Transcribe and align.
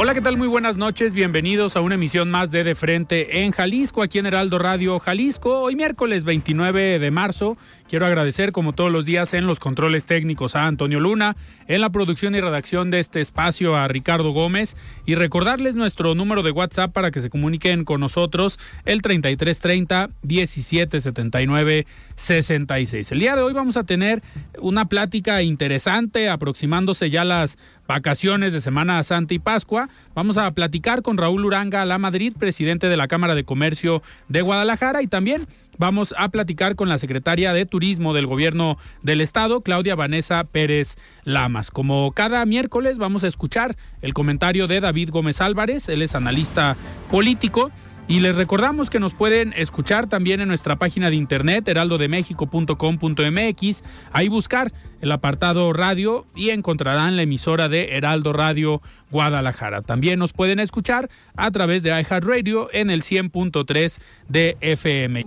Hola, 0.00 0.14
¿qué 0.14 0.20
tal? 0.20 0.36
Muy 0.36 0.46
buenas 0.46 0.76
noches. 0.76 1.12
Bienvenidos 1.12 1.74
a 1.74 1.80
una 1.80 1.96
emisión 1.96 2.30
más 2.30 2.52
de 2.52 2.62
De 2.62 2.76
Frente 2.76 3.42
en 3.42 3.50
Jalisco, 3.50 4.00
aquí 4.00 4.20
en 4.20 4.26
Heraldo 4.26 4.60
Radio 4.60 5.00
Jalisco. 5.00 5.58
Hoy 5.62 5.74
miércoles 5.74 6.22
29 6.22 7.00
de 7.00 7.10
marzo. 7.10 7.56
Quiero 7.88 8.04
agradecer, 8.04 8.52
como 8.52 8.74
todos 8.74 8.92
los 8.92 9.06
días, 9.06 9.32
en 9.32 9.46
los 9.46 9.60
controles 9.60 10.04
técnicos 10.04 10.54
a 10.54 10.66
Antonio 10.66 11.00
Luna, 11.00 11.36
en 11.68 11.80
la 11.80 11.88
producción 11.88 12.34
y 12.34 12.40
redacción 12.40 12.90
de 12.90 12.98
este 12.98 13.22
espacio 13.22 13.76
a 13.76 13.88
Ricardo 13.88 14.32
Gómez 14.32 14.76
y 15.06 15.14
recordarles 15.14 15.74
nuestro 15.74 16.14
número 16.14 16.42
de 16.42 16.50
WhatsApp 16.50 16.92
para 16.92 17.10
que 17.10 17.20
se 17.20 17.30
comuniquen 17.30 17.86
con 17.86 18.00
nosotros, 18.00 18.58
el 18.84 19.00
3330 19.00 20.10
1779 20.20 21.86
66. 22.14 23.12
El 23.12 23.20
día 23.20 23.36
de 23.36 23.42
hoy 23.42 23.54
vamos 23.54 23.78
a 23.78 23.84
tener 23.84 24.22
una 24.60 24.84
plática 24.84 25.42
interesante, 25.42 26.28
aproximándose 26.28 27.08
ya 27.08 27.24
las 27.24 27.56
vacaciones 27.86 28.52
de 28.52 28.60
Semana 28.60 29.02
Santa 29.02 29.32
y 29.32 29.38
Pascua. 29.38 29.88
Vamos 30.14 30.36
a 30.36 30.50
platicar 30.50 31.00
con 31.00 31.16
Raúl 31.16 31.46
Uranga 31.46 31.86
La 31.86 31.96
Madrid, 31.96 32.34
presidente 32.38 32.90
de 32.90 32.98
la 32.98 33.08
Cámara 33.08 33.34
de 33.34 33.44
Comercio 33.44 34.02
de 34.28 34.42
Guadalajara, 34.42 35.00
y 35.00 35.06
también 35.06 35.46
vamos 35.78 36.14
a 36.18 36.28
platicar 36.28 36.76
con 36.76 36.90
la 36.90 36.98
secretaria 36.98 37.54
de 37.54 37.64
Turismo 37.64 37.77
del 37.78 38.26
Gobierno 38.26 38.76
del 39.02 39.20
Estado, 39.20 39.60
Claudia 39.60 39.94
Vanessa 39.94 40.42
Pérez 40.44 40.96
Lamas. 41.22 41.70
Como 41.70 42.10
cada 42.12 42.44
miércoles 42.44 42.98
vamos 42.98 43.22
a 43.22 43.28
escuchar 43.28 43.76
el 44.02 44.14
comentario 44.14 44.66
de 44.66 44.80
David 44.80 45.10
Gómez 45.10 45.40
Álvarez, 45.40 45.88
él 45.88 46.02
es 46.02 46.16
analista 46.16 46.76
político. 47.10 47.70
Y 48.08 48.20
les 48.20 48.36
recordamos 48.36 48.88
que 48.88 49.00
nos 49.00 49.12
pueden 49.12 49.52
escuchar 49.54 50.06
también 50.06 50.40
en 50.40 50.48
nuestra 50.48 50.76
página 50.76 51.10
de 51.10 51.16
internet 51.16 51.68
heraldodemexico.com.mx, 51.68 53.84
ahí 54.12 54.28
buscar 54.28 54.72
el 55.02 55.12
apartado 55.12 55.74
radio 55.74 56.26
y 56.34 56.48
encontrarán 56.50 57.16
la 57.16 57.22
emisora 57.22 57.68
de 57.68 57.96
Heraldo 57.96 58.32
Radio 58.32 58.80
Guadalajara. 59.10 59.82
También 59.82 60.18
nos 60.18 60.32
pueden 60.32 60.58
escuchar 60.58 61.10
a 61.36 61.50
través 61.50 61.82
de 61.82 61.90
iHeartRadio 61.90 62.70
en 62.72 62.88
el 62.88 63.02
100.3 63.02 64.00
de 64.28 64.56
FM. 64.62 65.26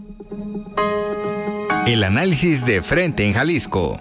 El 1.86 2.04
análisis 2.04 2.66
de 2.66 2.82
frente 2.82 3.28
en 3.28 3.34
Jalisco. 3.34 4.00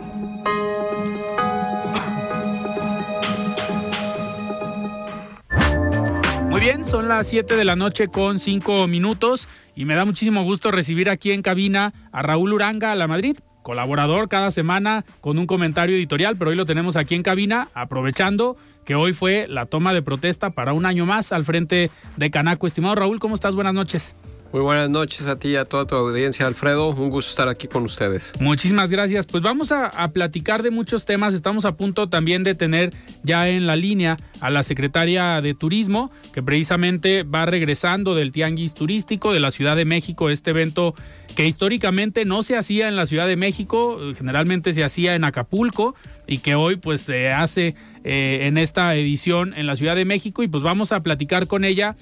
Bien, 6.60 6.84
son 6.84 7.08
las 7.08 7.26
7 7.28 7.56
de 7.56 7.64
la 7.64 7.74
noche 7.74 8.08
con 8.08 8.38
5 8.38 8.86
minutos 8.86 9.48
y 9.74 9.86
me 9.86 9.94
da 9.94 10.04
muchísimo 10.04 10.44
gusto 10.44 10.70
recibir 10.70 11.08
aquí 11.08 11.32
en 11.32 11.40
cabina 11.40 11.94
a 12.12 12.20
Raúl 12.20 12.52
Uranga, 12.52 12.92
a 12.92 12.96
la 12.96 13.08
Madrid, 13.08 13.38
colaborador 13.62 14.28
cada 14.28 14.50
semana 14.50 15.06
con 15.22 15.38
un 15.38 15.46
comentario 15.46 15.96
editorial, 15.96 16.36
pero 16.36 16.50
hoy 16.50 16.56
lo 16.56 16.66
tenemos 16.66 16.96
aquí 16.96 17.14
en 17.14 17.22
cabina, 17.22 17.70
aprovechando 17.72 18.58
que 18.84 18.94
hoy 18.94 19.14
fue 19.14 19.46
la 19.48 19.64
toma 19.64 19.94
de 19.94 20.02
protesta 20.02 20.50
para 20.50 20.74
un 20.74 20.84
año 20.84 21.06
más 21.06 21.32
al 21.32 21.44
frente 21.44 21.90
de 22.18 22.30
Canaco. 22.30 22.66
Estimado 22.66 22.94
Raúl, 22.94 23.20
¿cómo 23.20 23.36
estás? 23.36 23.54
Buenas 23.54 23.72
noches. 23.72 24.14
Muy 24.52 24.62
buenas 24.62 24.90
noches 24.90 25.28
a 25.28 25.38
ti 25.38 25.50
y 25.50 25.56
a 25.56 25.64
toda 25.64 25.86
tu 25.86 25.94
audiencia, 25.94 26.44
Alfredo. 26.44 26.88
Un 26.88 27.08
gusto 27.08 27.30
estar 27.30 27.48
aquí 27.48 27.68
con 27.68 27.84
ustedes. 27.84 28.32
Muchísimas 28.40 28.90
gracias. 28.90 29.24
Pues 29.24 29.44
vamos 29.44 29.70
a, 29.70 29.90
platicar 30.12 30.64
de 30.64 30.72
muchos 30.72 31.04
temas. 31.04 31.34
Estamos 31.34 31.64
a 31.64 31.76
punto 31.76 32.08
también 32.08 32.42
de 32.42 32.56
tener 32.56 32.92
ya 33.22 33.48
en 33.48 33.68
la 33.68 33.76
línea 33.76 34.16
a 34.40 34.50
la 34.50 34.64
secretaria 34.64 35.40
de 35.40 35.54
Turismo, 35.54 36.10
que 36.32 36.42
precisamente 36.42 37.22
va 37.22 37.46
regresando 37.46 38.16
del 38.16 38.32
Tianguis 38.32 38.74
Turístico 38.74 39.32
de 39.32 39.38
la 39.38 39.52
Ciudad 39.52 39.76
de 39.76 39.84
México, 39.84 40.30
este 40.30 40.50
evento 40.50 40.96
que 41.36 41.46
históricamente 41.46 42.24
no 42.24 42.42
se 42.42 42.56
hacía 42.56 42.88
en 42.88 42.96
la 42.96 43.06
Ciudad 43.06 43.28
de 43.28 43.36
México, 43.36 44.00
generalmente 44.16 44.72
se 44.72 44.82
hacía 44.82 45.14
en 45.14 45.22
Acapulco 45.22 45.94
y 46.26 46.38
que 46.38 46.56
hoy 46.56 46.74
pues 46.74 47.02
se 47.02 47.30
hace 47.30 47.76
eh, 48.02 48.40
en 48.42 48.58
esta 48.58 48.96
edición 48.96 49.54
en 49.56 49.68
la 49.68 49.76
Ciudad 49.76 49.94
de 49.94 50.04
México 50.04 50.42
y 50.42 50.48
pues 50.48 50.64
vamos 50.64 50.90
a 50.90 51.04
platicar 51.04 51.46
con 51.46 51.64
ella 51.64 51.94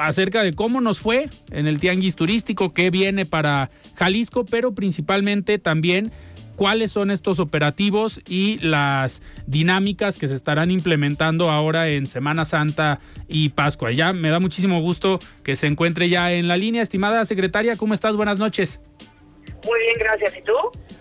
acerca 0.00 0.42
de 0.42 0.52
cómo 0.52 0.80
nos 0.80 0.98
fue 0.98 1.28
en 1.50 1.66
el 1.66 1.78
tianguis 1.78 2.16
turístico, 2.16 2.72
qué 2.72 2.90
viene 2.90 3.26
para 3.26 3.70
Jalisco, 3.94 4.44
pero 4.44 4.74
principalmente 4.74 5.58
también 5.58 6.12
cuáles 6.56 6.90
son 6.90 7.12
estos 7.12 7.38
operativos 7.38 8.20
y 8.28 8.58
las 8.58 9.22
dinámicas 9.46 10.18
que 10.18 10.26
se 10.26 10.34
estarán 10.34 10.72
implementando 10.72 11.50
ahora 11.50 11.88
en 11.88 12.06
Semana 12.06 12.44
Santa 12.44 12.98
y 13.28 13.50
Pascua. 13.50 13.92
Ya 13.92 14.12
me 14.12 14.28
da 14.28 14.40
muchísimo 14.40 14.80
gusto 14.80 15.20
que 15.44 15.54
se 15.54 15.68
encuentre 15.68 16.08
ya 16.08 16.32
en 16.32 16.48
la 16.48 16.56
línea. 16.56 16.82
Estimada 16.82 17.24
secretaria, 17.24 17.76
¿cómo 17.76 17.94
estás? 17.94 18.16
Buenas 18.16 18.38
noches. 18.38 18.80
Muy 19.64 19.80
bien, 19.80 19.96
gracias. 19.98 20.36
¿Y 20.36 20.42
tú? 20.42 20.54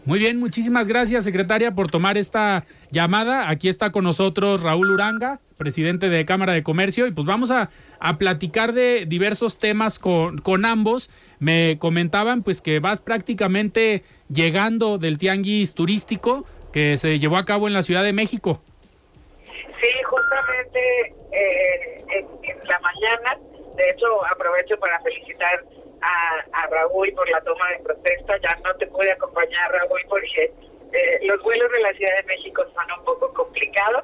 Muy 0.05 0.19
bien, 0.19 0.39
muchísimas 0.39 0.87
gracias, 0.87 1.25
secretaria, 1.25 1.71
por 1.71 1.91
tomar 1.91 2.17
esta 2.17 2.63
llamada. 2.91 3.49
Aquí 3.49 3.67
está 3.67 3.91
con 3.91 4.05
nosotros 4.05 4.63
Raúl 4.63 4.91
Uranga, 4.91 5.41
presidente 5.57 6.07
de 6.07 6.25
Cámara 6.25 6.53
de 6.53 6.63
Comercio, 6.63 7.07
y 7.07 7.11
pues 7.11 7.27
vamos 7.27 7.51
a, 7.51 7.69
a 7.99 8.17
platicar 8.17 8.71
de 8.71 9.05
diversos 9.05 9.59
temas 9.59 9.99
con, 9.99 10.37
con, 10.37 10.63
ambos. 10.63 11.09
Me 11.39 11.77
comentaban 11.77 12.41
pues 12.41 12.61
que 12.61 12.79
vas 12.79 13.01
prácticamente 13.01 14.03
llegando 14.29 14.97
del 14.97 15.17
tianguis 15.17 15.73
turístico 15.73 16.45
que 16.71 16.97
se 16.97 17.19
llevó 17.19 17.35
a 17.37 17.45
cabo 17.45 17.67
en 17.67 17.73
la 17.73 17.83
Ciudad 17.83 18.03
de 18.03 18.13
México. 18.13 18.61
Sí, 19.81 19.89
justamente 20.05 21.15
eh, 21.33 22.05
en, 22.15 22.25
en 22.43 22.67
la 22.67 22.79
mañana, 22.79 23.37
de 23.75 23.89
hecho 23.89 24.25
aprovecho 24.25 24.79
para 24.79 24.99
felicitar 25.01 25.65
a, 26.01 26.45
a, 26.51 26.67
Raúl 26.67 27.11
por 27.13 27.29
la 27.29 27.41
toma 27.41 27.69
de 27.71 27.79
protesta. 27.79 28.37
Ya 28.37 28.55
no 28.63 28.75
te 28.75 28.87
pude 28.87 29.11
acompañar, 29.11 29.71
Raúl, 29.71 30.01
porque 30.09 30.51
eh, 30.93 31.19
los 31.23 31.41
vuelos 31.43 31.71
de 31.71 31.79
la 31.79 31.93
Ciudad 31.93 32.15
de 32.17 32.23
México 32.23 32.63
son 32.73 32.99
un 32.99 33.05
poco 33.05 33.33
complicados, 33.33 34.03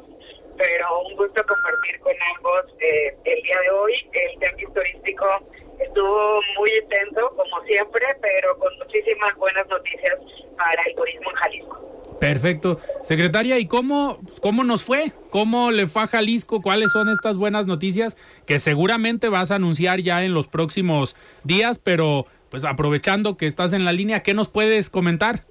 pero 0.58 1.02
un 1.02 1.16
gusto 1.16 1.44
compartir 1.46 2.00
con 2.02 2.14
ambos 2.36 2.66
eh, 2.80 3.16
el 3.24 3.44
día 3.44 3.60
de 3.62 3.70
hoy. 3.72 4.10
El 4.14 4.40
tianguis 4.40 4.74
turístico 4.74 5.26
estuvo 5.80 6.40
muy 6.58 6.72
intenso, 6.82 7.30
como 7.36 7.64
siempre, 7.64 8.06
pero 8.22 8.58
con 8.60 8.78
muchísimas 8.80 9.36
buenas 9.36 9.68
noticias 9.68 10.20
para 10.58 10.82
el 10.84 10.96
turismo 10.96 11.30
en 11.32 11.36
Jalisco. 11.38 12.03
Perfecto. 12.24 12.80
Secretaria, 13.02 13.60
¿y 13.60 13.68
cómo, 13.68 14.22
cómo 14.42 14.64
nos 14.64 14.82
fue? 14.82 15.12
¿Cómo 15.30 15.72
le 15.72 15.88
fue 15.88 16.04
a 16.04 16.08
Jalisco? 16.08 16.62
¿Cuáles 16.62 16.94
son 16.94 17.10
estas 17.10 17.36
buenas 17.36 17.66
noticias 17.66 18.16
que 18.48 18.60
seguramente 18.60 19.28
vas 19.28 19.52
a 19.52 19.56
anunciar 19.56 20.00
ya 20.00 20.24
en 20.24 20.34
los 20.34 20.48
próximos 20.48 21.18
días? 21.44 21.80
Pero 21.84 22.26
pues 22.50 22.64
aprovechando 22.64 23.36
que 23.36 23.46
estás 23.46 23.74
en 23.74 23.84
la 23.84 23.92
línea, 23.92 24.24
¿qué 24.24 24.34
nos 24.34 24.48
puedes 24.48 24.90
comentar? 24.90 25.44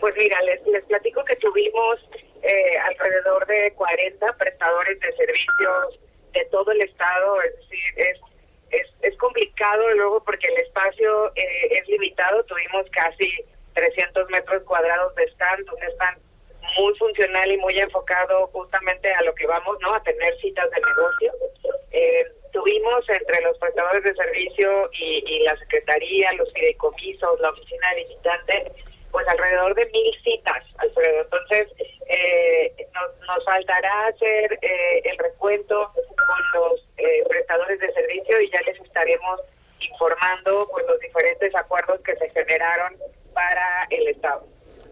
Pues 0.00 0.14
mira, 0.16 0.40
les, 0.40 0.66
les 0.68 0.84
platico 0.84 1.22
que 1.26 1.36
tuvimos 1.36 2.00
eh, 2.42 2.78
alrededor 2.88 3.46
de 3.46 3.74
40 3.74 4.34
prestadores 4.38 4.98
de 5.00 5.12
servicios 5.12 6.00
de 6.32 6.46
todo 6.50 6.72
el 6.72 6.80
estado, 6.80 7.42
es 7.42 7.54
decir, 7.56 7.78
es, 7.96 8.20
es, 8.70 8.86
es 9.02 9.18
complicado 9.18 9.84
luego 9.96 10.24
porque 10.24 10.48
el 10.48 10.62
espacio 10.62 11.30
eh, 11.36 11.68
es 11.72 11.86
limitado, 11.88 12.42
tuvimos 12.44 12.86
casi 12.90 13.30
300 13.74 14.28
metros 14.30 14.62
cuadrados 14.64 15.14
de 15.14 15.24
stand, 15.24 15.68
un 15.72 15.82
stand 15.94 16.18
muy 16.78 16.94
funcional 16.96 17.50
y 17.50 17.56
muy 17.58 17.78
enfocado 17.78 18.46
justamente 18.48 19.12
a 19.12 19.22
lo 19.22 19.34
que 19.34 19.46
vamos, 19.46 19.76
¿no? 19.80 19.94
A 19.94 20.02
tener 20.02 20.36
citas 20.40 20.70
de 20.70 20.80
negocio. 20.80 21.32
Eh, 21.90 22.26
tuvimos 22.52 23.08
entre 23.08 23.40
los 23.42 23.58
prestadores 23.58 24.04
de 24.04 24.14
servicio 24.14 24.90
y, 24.92 25.42
la 25.44 25.56
secretaría, 25.56 26.32
los 26.34 26.52
fideicomisos, 26.52 27.40
la 27.40 27.50
oficina 27.50 27.90
de 27.94 28.04
visitantes, 28.04 28.72
pues 29.10 29.26
alrededor 29.28 29.74
de 29.74 29.86
mil 29.86 30.22
citas, 30.22 30.64
Alfredo. 30.78 31.22
Entonces, 31.22 31.68
eh, 32.06 32.88
nos, 32.94 33.26
nos 33.26 33.44
faltará 33.44 34.06
hacer 34.06 34.58
eh, 34.62 35.02
el 35.04 35.18
recuento 35.18 35.92
con 35.94 36.60
los 36.60 36.88
eh, 36.98 37.24
prestadores 37.28 37.80
de 37.80 37.92
servicio 37.92 38.40
y 38.40 38.50
ya 38.50 38.60
les 38.62 38.80
estaremos 38.80 39.40
informando 39.80 40.68
pues 40.70 40.86
los 40.86 41.00
diferentes 41.00 41.54
acuerdos 41.54 42.00
que 42.02 42.16
se 42.16 42.30
generaron 42.30 42.96
para 43.32 43.86
el 43.90 44.08
Estado. 44.08 44.48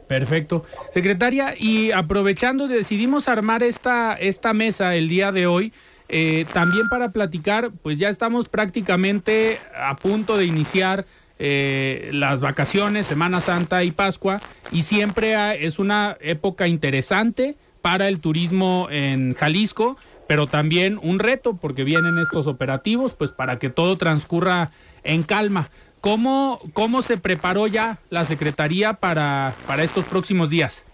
Perfecto. 0.06 0.64
Secretaria, 0.90 1.54
y 1.56 1.92
aprovechando, 1.92 2.66
decidimos 2.66 3.28
armar 3.28 3.62
esta, 3.62 4.14
esta 4.14 4.52
mesa 4.52 4.96
el 4.96 5.08
día 5.08 5.31
de 5.31 5.46
hoy, 5.46 5.72
eh, 6.08 6.46
también 6.52 6.88
para 6.88 7.12
platicar, 7.12 7.70
pues 7.82 7.98
ya 7.98 8.08
estamos 8.08 8.48
prácticamente 8.48 9.60
a 9.72 9.94
punto 9.94 10.37
de 10.37 10.46
iniciar 10.46 11.04
eh, 11.38 12.10
las 12.12 12.40
vacaciones, 12.40 13.06
Semana 13.06 13.40
Santa 13.40 13.84
y 13.84 13.92
Pascua, 13.92 14.40
y 14.72 14.82
siempre 14.82 15.64
es 15.64 15.78
una 15.78 16.16
época 16.20 16.66
interesante 16.66 17.56
para 17.81 18.08
el 18.08 18.19
turismo 18.19 18.88
en 18.90 19.34
Jalisco, 19.34 19.96
pero 20.26 20.48
también 20.48 20.98
un 21.02 21.19
reto, 21.19 21.56
porque 21.56 21.84
vienen 21.84 22.19
estos 22.19 22.46
operativos, 22.46 23.12
pues 23.12 23.31
para 23.31 23.58
que 23.58 23.70
todo 23.70 23.96
transcurra 23.96 24.70
en 25.02 25.22
calma. 25.22 25.70
¿Cómo, 26.00 26.58
cómo 26.73 27.02
se 27.02 27.19
preparó 27.19 27.67
ya 27.67 27.99
la 28.08 28.25
Secretaría 28.25 28.94
para, 28.94 29.52
para 29.67 29.82
estos 29.82 30.06
próximos 30.06 30.49
días? 30.49 30.87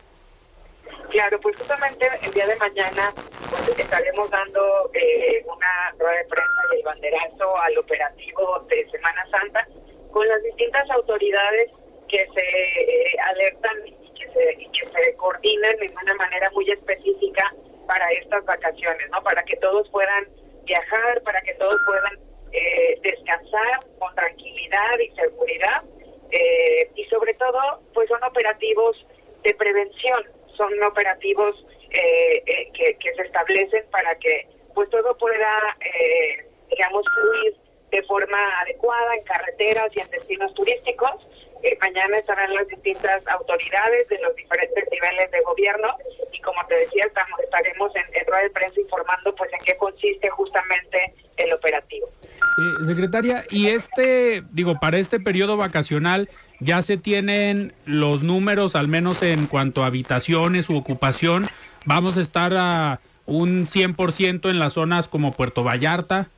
Claro, 1.10 1.40
pues 1.40 1.56
justamente 1.56 2.08
el 2.22 2.32
día 2.32 2.46
de 2.46 2.56
mañana 2.56 3.12
pues, 3.48 3.78
estaremos 3.78 4.28
dando 4.30 4.90
eh, 4.94 5.44
una 5.46 5.94
rueda 5.98 6.18
de 6.18 6.24
prensa 6.24 6.60
y 6.72 6.76
el 6.76 6.82
banderazo 6.82 7.56
al 7.58 7.78
operativo 7.78 8.66
de 8.68 8.90
Semana 8.90 9.24
Santa 9.30 9.66
con 10.12 10.26
las 10.26 10.42
distintas 10.42 10.90
autoridades 10.90 11.70
que 12.08 12.26
se 12.34 12.40
eh, 12.40 13.16
alertan 13.30 13.76
y 13.86 14.10
que 14.18 14.28
se, 14.32 14.62
y 14.62 14.68
que 14.70 14.86
se 14.88 15.14
coordinan 15.16 15.76
de 15.76 15.92
una 16.02 16.14
manera 16.14 16.50
muy 16.50 16.68
específica 16.68 17.54
para 17.86 18.08
estas 18.10 18.44
vacaciones, 18.44 19.08
¿no? 19.10 19.22
Para 19.22 19.42
que 19.44 19.56
todos 19.56 19.88
puedan 19.90 20.26
viajar, 20.64 21.22
para 21.22 21.40
que 21.42 21.54
todos 21.54 21.80
puedan 21.86 22.18
eh, 22.52 22.98
descansar 23.02 23.80
con 23.98 24.14
tranquilidad 24.14 24.98
y 24.98 25.14
seguridad 25.14 25.82
eh, 26.30 26.90
y 26.94 27.04
sobre 27.04 27.34
todo 27.34 27.80
pues 27.94 28.08
son 28.08 28.22
operativos 28.24 29.06
de 29.42 29.54
prevención 29.54 30.24
son 30.56 30.82
operativos 30.82 31.64
eh, 31.90 32.42
eh, 32.46 32.70
que, 32.72 32.96
que 32.98 33.14
se 33.14 33.22
establecen 33.22 33.84
para 33.90 34.14
que 34.16 34.48
pues 34.74 34.90
todo 34.90 35.16
pueda 35.18 35.76
eh, 35.80 36.46
digamos 36.70 37.04
fluir 37.14 37.56
de 37.90 38.02
forma 38.02 38.60
adecuada 38.60 39.14
en 39.14 39.24
carreteras 39.24 39.88
y 39.94 40.00
en 40.00 40.10
destinos 40.10 40.52
turísticos 40.54 41.26
Eh, 41.66 41.76
mañana 41.82 42.18
estarán 42.18 42.54
las 42.54 42.68
distintas 42.68 43.26
autoridades 43.26 44.08
de 44.08 44.20
los 44.20 44.36
diferentes 44.36 44.84
niveles 44.88 45.30
de 45.32 45.40
gobierno 45.40 45.88
y 46.32 46.40
como 46.40 46.64
te 46.68 46.76
decía 46.76 47.04
estamos 47.06 47.40
estaremos 47.40 47.90
en, 47.96 48.04
en 48.14 48.24
rueda 48.24 48.42
de 48.42 48.50
prensa 48.50 48.80
informando 48.80 49.34
pues 49.34 49.52
en 49.52 49.58
qué 49.64 49.76
consiste 49.76 50.30
justamente 50.30 51.12
el 51.36 51.52
operativo 51.52 52.08
Eh, 52.22 52.86
secretaria, 52.86 53.44
y 53.50 53.66
este, 53.66 54.44
digo, 54.52 54.78
para 54.80 54.98
este 54.98 55.18
periodo 55.18 55.56
vacacional, 55.56 56.28
¿ya 56.60 56.82
se 56.82 56.98
tienen 56.98 57.74
los 57.84 58.22
números, 58.22 58.76
al 58.76 58.86
menos 58.86 59.22
en 59.24 59.46
cuanto 59.46 59.82
a 59.82 59.86
habitaciones 59.86 60.70
u 60.70 60.76
ocupación? 60.76 61.48
¿Vamos 61.84 62.16
a 62.16 62.20
estar 62.20 62.54
a 62.54 63.00
un 63.26 63.66
100% 63.66 64.50
en 64.50 64.60
las 64.60 64.74
zonas 64.74 65.08
como 65.08 65.32
Puerto 65.32 65.64
Vallarta? 65.64 66.28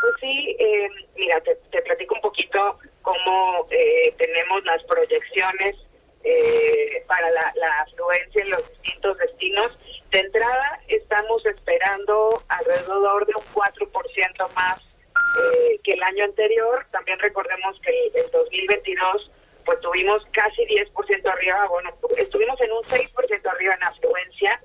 Pues 0.00 0.14
sí, 0.20 0.56
eh, 0.58 0.88
mira, 1.20 1.40
te, 1.42 1.54
te 1.70 1.82
platico 1.82 2.14
un 2.14 2.20
poquito 2.22 2.78
cómo 3.02 3.66
eh, 3.70 4.12
tenemos 4.18 4.64
las 4.64 4.82
proyecciones 4.84 5.76
eh, 6.24 7.04
para 7.06 7.30
la, 7.30 7.52
la 7.56 7.80
afluencia 7.82 8.42
en 8.42 8.50
los 8.50 8.68
distintos 8.70 9.18
destinos. 9.18 9.78
De 10.10 10.18
entrada, 10.20 10.80
estamos 10.88 11.44
esperando 11.46 12.42
alrededor 12.48 13.26
de 13.26 13.34
un 13.36 13.44
4% 13.54 14.54
más 14.54 14.80
eh, 14.80 15.80
que 15.84 15.92
el 15.92 16.02
año 16.02 16.24
anterior. 16.24 16.86
También 16.90 17.18
recordemos 17.20 17.78
que 17.80 17.90
el, 17.90 18.24
el 18.24 18.30
2022 18.30 19.30
pues 19.64 19.80
tuvimos 19.80 20.22
casi 20.32 20.62
10% 20.62 21.26
arriba, 21.26 21.66
bueno, 21.68 21.90
estuvimos 22.16 22.60
en 22.60 22.72
un 22.72 22.82
6% 22.82 23.46
arriba 23.46 23.74
en 23.74 23.82
afluencia 23.84 24.60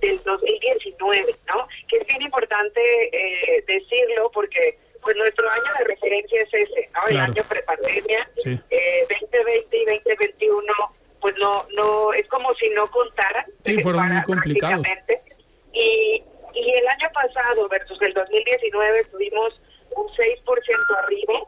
del 0.00 0.22
2019, 0.24 1.36
¿no? 1.46 1.68
Que 1.86 1.98
es 1.98 2.06
bien 2.06 2.22
importante 2.22 2.80
eh, 3.12 3.64
decirlo 3.66 4.30
porque 4.32 4.78
pues 5.08 5.16
nuestro 5.16 5.48
año 5.50 5.72
de 5.78 5.84
referencia 5.86 6.42
es 6.42 6.52
ese, 6.52 6.90
¿no? 6.92 7.00
El 7.06 7.14
Claro. 7.14 7.32
año 7.32 7.42
prepandemia, 7.48 8.28
Sí. 8.36 8.60
eh, 8.68 9.06
2020 9.08 9.74
y 9.78 9.84
2021, 9.86 10.74
pues 11.22 11.34
no, 11.38 11.66
no, 11.74 12.12
es 12.12 12.28
como 12.28 12.54
si 12.56 12.68
no 12.70 12.90
contaran. 12.90 13.46
Sí, 13.64 13.82
fueron 13.82 14.06
muy 14.12 14.22
complicados. 14.24 14.86
Y, 15.72 16.22
y 16.52 16.70
el 16.74 16.88
año 16.88 17.08
pasado 17.14 17.66
versus 17.70 18.02
el 18.02 18.12
2019 18.12 19.04
tuvimos 19.04 19.58
un 19.96 20.08
6% 20.08 20.98
arriba 20.98 21.40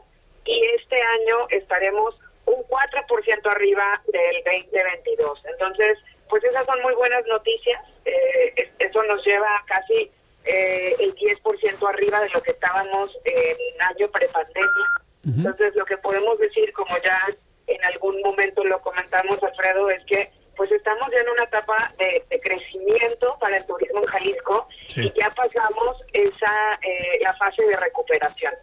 y 0.45 0.65
este 0.81 0.95
año 0.99 1.45
estaremos 1.49 2.15
un 2.47 2.63
4% 2.63 3.45
arriba 3.51 4.01
del 4.07 4.43
2022. 4.43 5.39
Entonces, 5.51 5.99
pues 6.31 6.43
esas 6.45 6.65
son 6.65 6.81
muy 6.81 6.95
buenas 6.95 7.23
noticias. 7.27 7.79
Eh, 8.05 8.53
es- 8.55 8.69
eso 8.79 9.03
nos 9.03 9.23
lleva 9.23 9.55
a 9.55 9.63
casi 9.67 10.09
eh, 10.45 10.95
el 10.99 11.15
10% 11.15 11.89
arriba 11.89 12.21
de 12.21 12.29
lo 12.29 12.41
que 12.41 12.51
estábamos 12.51 13.11
en 13.25 13.81
año 13.81 14.09
prepandemia. 14.11 14.87
Entonces, 15.23 15.75
lo 15.75 15.85
que 15.85 15.97
podemos 15.97 16.39
decir, 16.39 16.71
como 16.73 16.95
ya 17.03 17.19
en 17.67 17.85
algún 17.85 18.19
momento 18.21 18.63
lo 18.63 18.81
comentamos, 18.81 19.41
Alfredo, 19.43 19.89
es 19.89 20.03
que 20.05 20.31
pues 20.57 20.71
estamos 20.71 21.07
ya 21.13 21.21
en 21.21 21.29
una 21.29 21.43
etapa 21.43 21.93
de, 21.97 22.23
de 22.29 22.39
crecimiento 22.41 23.35
para 23.39 23.57
el 23.57 23.65
turismo 23.65 23.99
en 23.99 24.05
Jalisco 24.05 24.67
Sí. 24.87 25.01
y 25.01 25.19
ya 25.19 25.29
pasamos 25.31 25.97
esa 26.11 26.73
eh, 26.81 27.19
la 27.23 27.33
fase 27.35 27.63
de 27.65 27.77
recuperación. 27.77 28.53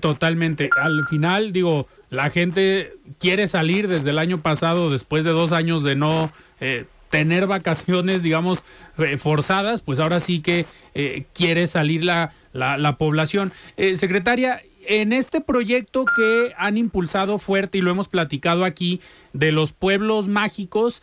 Totalmente. 0.00 0.70
Al 0.76 1.04
final, 1.08 1.52
digo, 1.52 1.86
la 2.10 2.30
gente 2.30 2.92
quiere 3.18 3.48
salir 3.48 3.88
desde 3.88 4.10
el 4.10 4.18
año 4.18 4.40
pasado, 4.42 4.90
después 4.90 5.24
de 5.24 5.30
dos 5.30 5.52
años 5.52 5.82
de 5.82 5.96
no 5.96 6.30
eh, 6.60 6.84
tener 7.10 7.46
vacaciones, 7.46 8.22
digamos, 8.22 8.62
eh, 8.98 9.18
forzadas, 9.18 9.82
pues 9.82 9.98
ahora 9.98 10.20
sí 10.20 10.40
que 10.40 10.66
eh, 10.94 11.24
quiere 11.32 11.66
salir 11.66 12.04
la, 12.04 12.32
la, 12.52 12.76
la 12.78 12.96
población. 12.96 13.52
Eh, 13.76 13.96
secretaria, 13.96 14.60
en 14.88 15.12
este 15.12 15.40
proyecto 15.40 16.04
que 16.04 16.52
han 16.56 16.78
impulsado 16.78 17.38
fuerte 17.38 17.78
y 17.78 17.80
lo 17.80 17.90
hemos 17.90 18.08
platicado 18.08 18.64
aquí 18.64 19.00
de 19.32 19.52
los 19.52 19.72
pueblos 19.72 20.28
mágicos, 20.28 21.02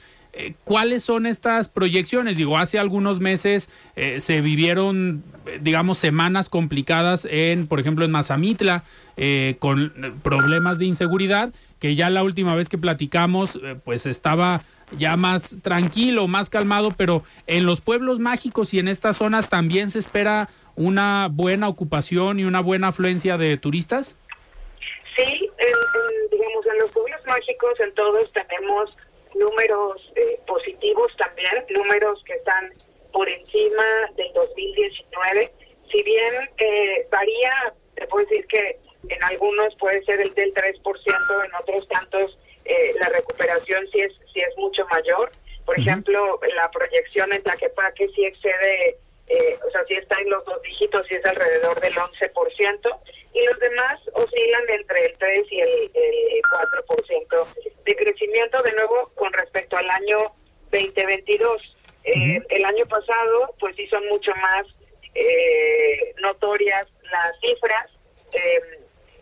¿Cuáles 0.63 1.03
son 1.03 1.27
estas 1.27 1.69
proyecciones? 1.69 2.37
Digo, 2.37 2.57
hace 2.57 2.79
algunos 2.79 3.19
meses 3.19 3.69
se 4.17 4.41
vivieron, 4.41 5.23
digamos, 5.61 5.99
semanas 5.99 6.49
complicadas 6.49 7.27
en, 7.29 7.67
por 7.67 7.79
ejemplo, 7.79 8.03
en 8.03 8.09
Mazamitla, 8.09 8.83
con 9.59 9.93
problemas 10.23 10.79
de 10.79 10.85
inseguridad, 10.85 11.53
que 11.77 11.93
ya 11.93 12.09
la 12.09 12.23
última 12.23 12.55
vez 12.55 12.67
que 12.67 12.79
platicamos, 12.79 13.59
pues 13.85 14.07
estaba 14.07 14.63
ya 14.97 15.17
más 15.17 15.61
tranquilo, 15.61 16.27
más 16.27 16.49
calmado, 16.49 16.93
pero 16.95 17.23
en 17.47 17.65
los 17.65 17.81
pueblos 17.81 18.19
mágicos 18.19 18.73
y 18.73 18.79
en 18.79 18.87
estas 18.87 19.17
zonas 19.17 19.49
también 19.49 19.89
se 19.89 19.99
espera 19.99 20.49
una 20.75 21.27
buena 21.31 21.67
ocupación 21.67 22.39
y 22.39 22.45
una 22.45 22.61
buena 22.61 22.87
afluencia 22.89 23.37
de 23.37 23.57
turistas. 23.57 24.17
Sí, 25.15 25.49
en, 25.57 26.29
digamos, 26.31 26.65
en 26.65 26.79
los 26.79 26.91
pueblos 26.91 27.21
mágicos, 27.27 27.79
en 27.79 27.93
todos 27.93 28.31
tenemos 28.33 28.95
números 29.35 30.11
eh, 30.15 30.39
positivos 30.47 31.11
también, 31.17 31.65
números 31.69 32.23
que 32.25 32.33
están 32.33 32.71
por 33.11 33.29
encima 33.29 33.83
del 34.15 34.33
2019. 34.33 35.51
Si 35.91 36.03
bien 36.03 36.49
eh, 36.57 37.07
varía, 37.11 37.73
te 37.95 38.07
puedo 38.07 38.25
decir 38.25 38.45
que 38.47 38.79
en 39.09 39.23
algunos 39.23 39.75
puede 39.75 40.03
ser 40.05 40.21
el 40.21 40.33
del 40.33 40.53
3%, 40.53 41.45
en 41.45 41.55
otros 41.55 41.87
tantos 41.89 42.37
eh, 42.65 42.93
la 42.99 43.09
recuperación 43.09 43.87
sí 43.91 44.01
es, 44.01 44.13
sí 44.33 44.39
es 44.39 44.55
mucho 44.57 44.85
mayor. 44.87 45.31
Por 45.65 45.79
ejemplo, 45.79 46.39
la 46.55 46.69
proyección 46.71 47.31
en 47.31 47.41
Tlaquepaque 47.41 48.09
sí 48.15 48.25
excede, 48.25 48.97
eh, 49.27 49.59
o 49.65 49.71
sea, 49.71 49.85
sí 49.87 49.93
está 49.93 50.19
en 50.19 50.29
los 50.29 50.43
dos 50.45 50.61
dígitos, 50.61 51.05
sí 51.07 51.15
es 51.15 51.25
alrededor 51.25 51.79
del 51.79 51.93
11%, 51.93 52.99
y 53.33 53.45
los 53.45 53.59
demás 53.59 53.99
oscilan 54.13 54.69
entre 54.69 55.05
el 55.05 55.17
3 55.17 55.51
y 55.51 55.59
el, 55.61 55.91
el 55.93 56.41
4% 56.41 57.47
de 57.85 57.95
crecimiento, 57.95 58.61
de 58.61 58.73
nuevo, 58.73 59.11
con 59.15 59.31
respecto 59.33 59.77
al 59.77 59.89
año 59.89 60.17
2022. 60.71 61.61
Eh, 62.03 62.41
El 62.49 62.65
año 62.65 62.85
pasado, 62.85 63.55
pues 63.59 63.75
sí 63.75 63.87
son 63.87 64.05
mucho 64.07 64.31
más 64.35 64.65
eh, 65.15 66.13
notorias 66.21 66.87
las 67.11 67.39
cifras. 67.39 67.89
Eh, 68.33 68.79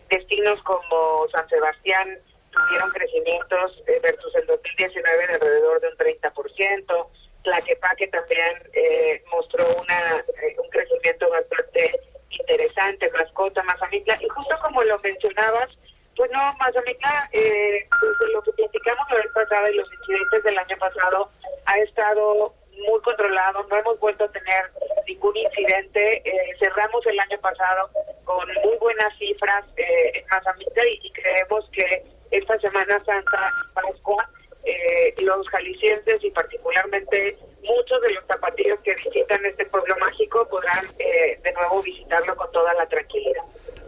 destinos 0.10 0.62
como 0.64 1.28
San 1.32 1.48
Sebastián 1.48 2.20
tuvieron 2.52 2.90
crecimientos 2.92 3.84
eh, 3.88 4.00
versus 4.02 4.36
el 4.36 4.46
2019 4.48 5.28
de 5.28 5.34
alrededor 5.34 5.82
de 5.82 5.88
un 5.88 5.98
30%. 5.98 7.08
Tlaquepaque 7.44 8.08
también 8.08 8.70
eh, 8.74 9.24
mostró 9.32 9.66
una, 9.76 10.18
eh, 10.20 10.56
un 10.62 10.70
crecimiento 10.70 11.30
bastante 11.30 12.00
interesante, 12.30 13.10
Mascota, 13.12 13.64
Mazamitla, 13.64 14.18
y 14.22 14.28
justo 14.30 14.56
como 14.64 14.84
lo 14.84 14.98
mencionabas, 15.00 15.70
pues 16.16 16.30
no, 16.32 16.40
Mazamitla, 16.60 17.30
eh, 17.34 17.88
desde 18.02 18.34
lo 18.34 18.42
que 18.44 18.52
platicamos 18.54 19.08
la 19.10 19.70
incidentes 19.70 20.44
del 20.44 20.58
año 20.58 20.78
pasado 20.78 21.32
ha 21.66 21.78
estado 21.80 22.54
muy 22.88 23.02
controlado, 23.02 23.64
no 23.70 23.76
hemos 23.76 24.00
vuelto 24.00 24.26
a 24.26 24.32
tener 24.32 24.72
ningún 25.08 25.36
incidente. 25.38 26.22
Eh, 26.26 26.56
cerramos 26.60 27.06
el 27.06 27.20
año 27.20 27.40
pasado 27.40 27.90
con 28.24 28.48
muy 28.64 28.78
buenas 28.78 29.18
cifras 29.18 29.66
eh, 29.78 30.12
en 30.16 30.26
Mazamita 30.28 30.88
y, 30.88 31.00
y, 31.04 31.12
creemos 31.12 31.70
que 31.72 32.04
esta 32.32 32.58
Semana 32.60 33.00
Santa, 33.06 33.52
Pascua, 33.74 34.30
eh, 34.64 35.14
los 35.22 35.48
jaliscienses 35.50 36.24
y 36.24 36.32
particularmente 36.32 37.38
muchos 37.64 38.02
de 38.02 38.14
los 38.14 38.24
zapatillos 38.28 38.80
que 38.84 38.96
visitan 38.96 39.46
este 39.46 39.66
pueblo 39.66 39.96
mágico 40.00 40.48
podrán 40.50 40.86
eh, 41.00 41.40
de 41.44 41.54
nuevo 41.54 41.82
visitarlo 41.82 42.36
con 42.36 42.52
toda 42.52 42.74
la 42.76 42.88
tranquilidad. 42.88 43.44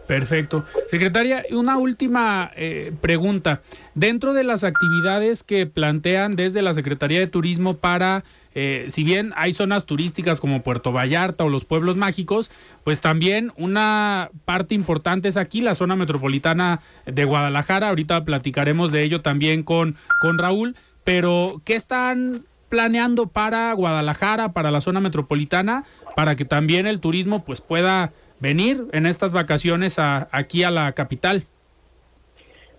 Perfecto. 0.06 0.64
Secretaria, 0.86 1.44
una 1.50 1.78
última 1.78 2.52
eh, 2.56 2.92
pregunta. 3.00 3.62
Dentro 3.94 4.34
de 4.34 4.44
las 4.44 4.62
actividades 4.64 5.42
que 5.42 5.66
plantean 5.66 6.36
desde 6.36 6.60
la 6.60 6.74
Secretaría 6.74 7.20
de 7.20 7.26
Turismo 7.26 7.78
para, 7.78 8.22
eh, 8.54 8.86
si 8.88 9.04
bien 9.04 9.32
hay 9.36 9.52
zonas 9.52 9.84
turísticas 9.84 10.40
como 10.40 10.62
Puerto 10.62 10.92
Vallarta 10.92 11.44
o 11.44 11.48
los 11.48 11.64
pueblos 11.64 11.96
mágicos, 11.96 12.50
pues 12.84 13.00
también 13.00 13.52
una 13.56 14.30
parte 14.44 14.74
importante 14.74 15.28
es 15.28 15.36
aquí, 15.36 15.60
la 15.60 15.74
zona 15.74 15.96
metropolitana 15.96 16.80
de 17.06 17.24
Guadalajara. 17.24 17.88
Ahorita 17.88 18.24
platicaremos 18.24 18.92
de 18.92 19.02
ello 19.02 19.20
también 19.20 19.62
con, 19.62 19.96
con 20.20 20.38
Raúl. 20.38 20.76
Pero, 21.02 21.60
¿qué 21.64 21.74
están 21.74 22.44
planeando 22.68 23.26
para 23.26 23.72
Guadalajara, 23.72 24.52
para 24.52 24.70
la 24.70 24.80
zona 24.80 25.00
metropolitana, 25.00 25.84
para 26.16 26.34
que 26.34 26.44
también 26.44 26.86
el 26.86 27.00
turismo 27.00 27.44
pues 27.44 27.60
pueda 27.60 28.12
venir 28.40 28.86
en 28.92 29.06
estas 29.06 29.32
vacaciones 29.32 29.96
aquí 29.98 30.62
a 30.62 30.70
la 30.70 30.92
capital? 30.92 31.46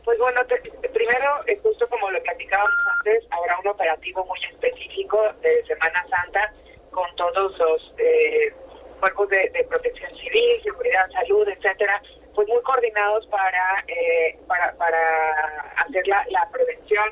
Pues 0.05 0.19
bueno, 0.19 0.45
te, 0.45 0.57
primero, 0.89 1.43
justo 1.63 1.87
como 1.89 2.11
lo 2.11 2.21
platicábamos 2.21 2.75
antes, 2.99 3.23
habrá 3.31 3.59
un 3.59 3.67
operativo 3.67 4.23
muy 4.25 4.39
específico 4.51 5.19
de 5.41 5.65
Semana 5.65 6.05
Santa 6.07 6.53
con 6.91 7.13
todos 7.15 7.57
los 7.57 7.93
eh, 7.97 8.53
cuerpos 8.99 9.29
de, 9.29 9.65
protección 9.67 10.15
civil, 10.15 10.61
seguridad, 10.63 11.09
salud, 11.11 11.47
etcétera, 11.47 12.01
pues 12.35 12.47
muy 12.47 12.61
coordinados 12.61 13.25
para 13.27 13.83
eh, 13.87 14.37
para, 14.47 14.73
para 14.77 15.73
hacer 15.77 16.07
la, 16.07 16.23
la 16.29 16.49
prevención 16.51 17.09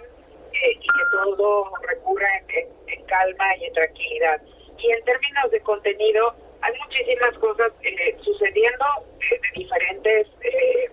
eh, 0.54 0.72
y 0.74 0.88
que 0.88 1.04
todo 1.12 1.72
recurra 1.82 2.28
en, 2.50 2.68
en, 2.88 3.06
calma 3.06 3.58
y 3.58 3.66
en 3.66 3.74
tranquilidad. 3.74 4.42
Y 4.78 4.92
en 4.92 5.04
términos 5.04 5.50
de 5.50 5.60
contenido, 5.62 6.36
hay 6.62 6.74
muchísimas 6.78 7.38
cosas 7.40 7.72
eh, 7.82 8.16
sucediendo 8.22 8.86
de, 9.20 9.40
de 9.40 9.50
diferentes 9.56 10.28
eh, 10.42 10.92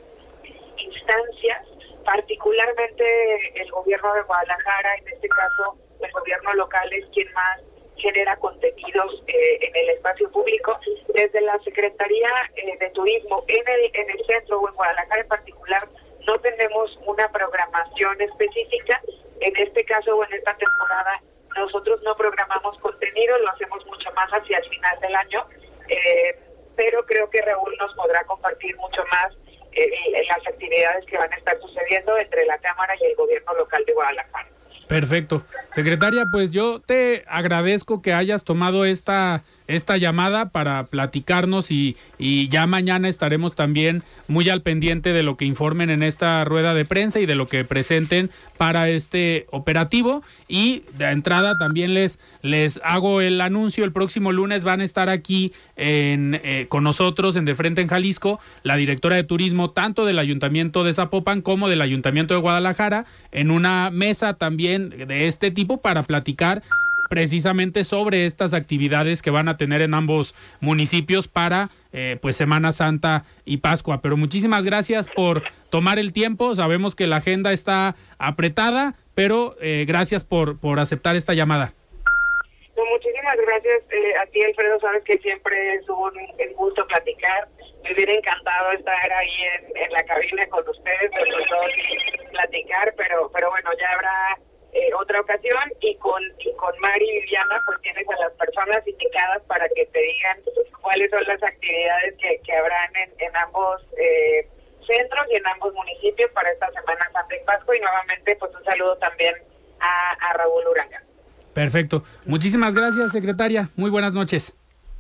instancias, 0.78 1.66
el 3.54 3.70
gobierno 3.70 4.14
de 4.14 4.22
Guadalajara, 4.22 4.94
en 4.96 5.08
este 5.08 5.28
caso 5.28 5.76
el 6.00 6.10
gobierno 6.12 6.54
local 6.54 6.92
es 6.92 7.04
quien 7.12 7.32
más 7.32 7.60
genera 7.96 8.36
contenidos 8.36 9.22
eh, 9.26 9.58
en 9.60 9.76
el 9.76 9.90
espacio 9.90 10.30
público. 10.30 10.78
Desde 11.14 11.40
la 11.42 11.58
Secretaría 11.60 12.28
eh, 12.56 12.76
de 12.78 12.90
Turismo 12.90 13.44
en 13.48 13.68
el, 13.68 13.90
en 13.92 14.10
el 14.10 14.26
centro 14.26 14.60
o 14.60 14.68
en 14.68 14.74
Guadalajara 14.74 15.20
en 15.20 15.28
particular 15.28 15.88
no 16.26 16.38
tenemos 16.40 16.98
una 17.06 17.30
programación 17.30 18.20
específica. 18.20 19.00
En 19.40 19.56
este 19.56 19.84
caso 19.84 20.16
o 20.16 20.24
en 20.24 20.32
esta 20.32 20.56
temporada 20.56 21.20
nosotros 21.56 22.00
no 22.02 22.14
programamos 22.14 22.78
contenido, 22.80 23.38
lo 23.38 23.50
hacemos 23.50 23.84
mucho 23.86 24.10
más 24.12 24.30
hacia 24.30 24.58
el 24.58 24.68
final 24.68 25.00
del 25.00 25.14
año, 25.14 25.46
eh, 25.88 26.38
pero 26.76 27.04
creo 27.06 27.28
que 27.28 27.42
Raúl 27.42 27.76
nos 27.78 27.92
podrá 27.94 28.24
compartir 28.24 28.76
mucho 28.76 29.02
más 29.06 29.36
eh, 29.72 30.26
las 30.28 30.46
actividades 30.46 31.04
que 31.06 31.18
van 31.18 31.32
a 31.32 31.36
estar 31.36 31.58
entre 31.96 32.46
la 32.46 32.58
Cámara 32.58 32.94
y 33.00 33.04
el 33.04 33.16
gobierno 33.16 33.54
local 33.54 33.82
de 33.86 33.92
Guadalajara. 33.92 34.48
Perfecto. 34.88 35.44
Secretaria, 35.70 36.26
pues 36.32 36.50
yo 36.50 36.80
te 36.80 37.24
agradezco 37.28 38.02
que 38.02 38.12
hayas 38.12 38.42
tomado 38.42 38.84
esta 38.84 39.44
esta 39.74 39.96
llamada 39.96 40.50
para 40.50 40.86
platicarnos 40.86 41.70
y, 41.70 41.96
y, 42.18 42.48
ya 42.48 42.66
mañana 42.66 43.08
estaremos 43.08 43.54
también 43.54 44.02
muy 44.28 44.48
al 44.48 44.62
pendiente 44.62 45.12
de 45.12 45.22
lo 45.22 45.36
que 45.36 45.44
informen 45.44 45.90
en 45.90 46.02
esta 46.02 46.44
rueda 46.44 46.74
de 46.74 46.84
prensa 46.84 47.20
y 47.20 47.26
de 47.26 47.34
lo 47.34 47.46
que 47.46 47.64
presenten 47.64 48.30
para 48.58 48.88
este 48.88 49.46
operativo. 49.50 50.22
Y 50.48 50.82
de 50.98 51.10
entrada 51.10 51.56
también 51.56 51.94
les 51.94 52.18
les 52.42 52.80
hago 52.84 53.20
el 53.20 53.40
anuncio 53.40 53.84
el 53.84 53.92
próximo 53.92 54.32
lunes 54.32 54.64
van 54.64 54.80
a 54.80 54.84
estar 54.84 55.08
aquí 55.08 55.52
en, 55.76 56.40
eh, 56.42 56.66
con 56.68 56.84
nosotros 56.84 57.36
en 57.36 57.44
de 57.44 57.54
frente 57.54 57.80
en 57.80 57.88
Jalisco 57.88 58.40
la 58.62 58.76
directora 58.76 59.16
de 59.16 59.24
turismo 59.24 59.70
tanto 59.70 60.04
del 60.04 60.18
ayuntamiento 60.18 60.84
de 60.84 60.92
Zapopan 60.92 61.42
como 61.42 61.68
del 61.68 61.82
ayuntamiento 61.82 62.34
de 62.34 62.40
Guadalajara 62.40 63.06
en 63.32 63.50
una 63.50 63.90
mesa 63.90 64.34
también 64.34 64.90
de 64.90 65.26
este 65.26 65.50
tipo 65.50 65.80
para 65.80 66.02
platicar 66.02 66.62
precisamente 67.10 67.82
sobre 67.82 68.24
estas 68.24 68.54
actividades 68.54 69.20
que 69.20 69.32
van 69.32 69.48
a 69.48 69.56
tener 69.56 69.82
en 69.82 69.94
ambos 69.94 70.32
municipios 70.60 71.26
para 71.26 71.68
eh, 71.92 72.18
pues 72.22 72.36
Semana 72.36 72.70
Santa 72.70 73.24
y 73.44 73.56
Pascua. 73.56 74.00
Pero 74.00 74.16
muchísimas 74.16 74.64
gracias 74.64 75.08
por 75.08 75.42
tomar 75.70 75.98
el 75.98 76.12
tiempo. 76.12 76.54
Sabemos 76.54 76.94
que 76.94 77.08
la 77.08 77.16
agenda 77.16 77.52
está 77.52 77.96
apretada, 78.18 78.94
pero 79.16 79.56
eh, 79.60 79.86
gracias 79.88 80.22
por, 80.22 80.60
por 80.60 80.78
aceptar 80.78 81.16
esta 81.16 81.34
llamada. 81.34 81.72
Pues 82.76 82.88
muchísimas 82.88 83.36
gracias 83.44 83.82
eh, 83.90 84.14
a 84.22 84.26
ti, 84.26 84.44
Alfredo. 84.44 84.78
Sabes 84.78 85.02
que 85.02 85.18
siempre 85.18 85.74
es 85.74 85.88
un, 85.88 86.12
gusto 86.54 86.86
platicar. 86.86 87.48
Me 87.82 87.92
hubiera 87.92 88.12
encantado 88.12 88.70
estar 88.70 89.12
ahí 89.12 89.36
en, 89.74 89.92
la 89.92 90.04
cabina 90.04 90.46
con 90.46 90.62
ustedes, 90.68 91.10
pero 91.12 91.36
platicar, 92.30 92.94
pero, 92.96 93.28
pero 93.34 93.50
bueno, 93.50 93.70
ya 93.80 93.90
habrá 93.94 94.38
eh, 94.72 94.90
otra 94.94 95.20
ocasión 95.20 95.72
y 95.80 95.96
con 95.96 96.22
y 96.38 96.52
con 96.54 96.78
Mari 96.80 97.08
y 97.08 97.20
Viviana 97.20 97.60
pues 97.66 97.80
tienes 97.82 98.06
a 98.08 98.20
las 98.20 98.32
personas 98.32 98.86
indicadas 98.86 99.42
para 99.46 99.68
que 99.68 99.86
te 99.86 99.98
digan 99.98 100.38
cuáles 100.80 101.10
son 101.10 101.24
las 101.24 101.42
actividades 101.42 102.14
que, 102.18 102.40
que 102.44 102.52
habrán 102.52 102.96
en, 102.96 103.12
en 103.18 103.36
ambos 103.36 103.82
eh, 103.98 104.48
centros 104.86 105.26
y 105.30 105.36
en 105.36 105.46
ambos 105.46 105.74
municipios 105.74 106.30
para 106.32 106.50
esta 106.50 106.70
Semana 106.72 107.10
Santa 107.12 107.36
y 107.36 107.44
Pascua 107.44 107.76
y 107.76 107.80
nuevamente 107.80 108.36
pues 108.36 108.54
un 108.54 108.64
saludo 108.64 108.96
también 108.98 109.34
a, 109.80 110.30
a 110.30 110.32
Raúl 110.34 110.66
Uranga. 110.68 111.02
Perfecto. 111.54 112.04
Muchísimas 112.26 112.74
gracias, 112.74 113.12
secretaria. 113.12 113.68
Muy 113.76 113.90
buenas 113.90 114.14
noches. 114.14 114.54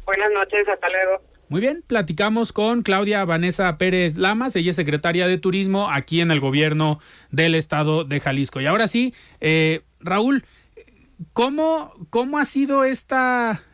Buenas 0.04 0.30
noches, 0.32 0.68
hasta 0.68 0.88
luego. 0.88 1.22
Muy 1.50 1.60
bien, 1.60 1.82
platicamos 1.84 2.52
con 2.52 2.82
Claudia 2.82 3.24
Vanessa 3.24 3.76
Pérez 3.76 4.16
Lamas, 4.16 4.54
ella 4.54 4.70
es 4.70 4.76
secretaria 4.76 5.26
de 5.26 5.36
Turismo 5.36 5.90
aquí 5.90 6.20
en 6.20 6.30
el 6.30 6.38
gobierno 6.38 7.00
del 7.32 7.56
estado 7.56 8.04
de 8.04 8.20
Jalisco. 8.20 8.60
Y 8.60 8.66
ahora 8.66 8.86
sí, 8.86 9.14
eh, 9.40 9.82
Raúl, 9.98 10.44
¿cómo, 11.32 11.92
¿cómo 12.08 12.38
ha 12.38 12.44
sido 12.44 12.84
esta, 12.84 13.64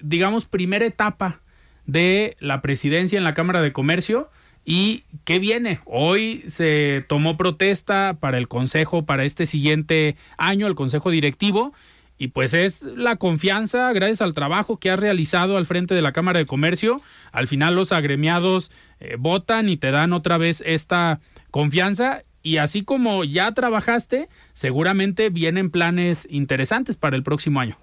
digamos, 0.00 0.46
primera 0.46 0.84
etapa 0.84 1.40
de 1.86 2.36
la 2.40 2.62
presidencia 2.62 3.16
en 3.16 3.22
la 3.22 3.34
Cámara 3.34 3.62
de 3.62 3.72
Comercio? 3.72 4.28
¿Y 4.64 5.04
qué 5.24 5.38
viene? 5.38 5.78
Hoy 5.84 6.42
se 6.48 7.04
tomó 7.08 7.36
protesta 7.36 8.16
para 8.18 8.38
el 8.38 8.48
Consejo 8.48 9.06
para 9.06 9.22
este 9.22 9.46
siguiente 9.46 10.16
año, 10.36 10.66
el 10.66 10.74
Consejo 10.74 11.12
Directivo 11.12 11.74
y 12.20 12.28
pues 12.28 12.52
es 12.52 12.82
la 12.82 13.16
confianza, 13.16 13.90
gracias 13.94 14.20
al 14.20 14.34
trabajo 14.34 14.76
que 14.76 14.90
has 14.90 15.00
realizado 15.00 15.56
al 15.56 15.64
frente 15.64 15.94
de 15.94 16.02
la 16.02 16.12
Cámara 16.12 16.38
de 16.38 16.44
Comercio, 16.44 17.00
al 17.32 17.46
final 17.46 17.74
los 17.74 17.92
agremiados 17.92 18.70
eh, 19.00 19.16
votan 19.18 19.70
y 19.70 19.78
te 19.78 19.90
dan 19.90 20.12
otra 20.12 20.36
vez 20.36 20.62
esta 20.66 21.18
confianza 21.50 22.20
y 22.42 22.58
así 22.58 22.84
como 22.84 23.24
ya 23.24 23.54
trabajaste, 23.54 24.28
seguramente 24.52 25.30
vienen 25.30 25.70
planes 25.70 26.28
interesantes 26.28 26.96
para 26.96 27.16
el 27.16 27.22
próximo 27.22 27.58
año. 27.58 27.78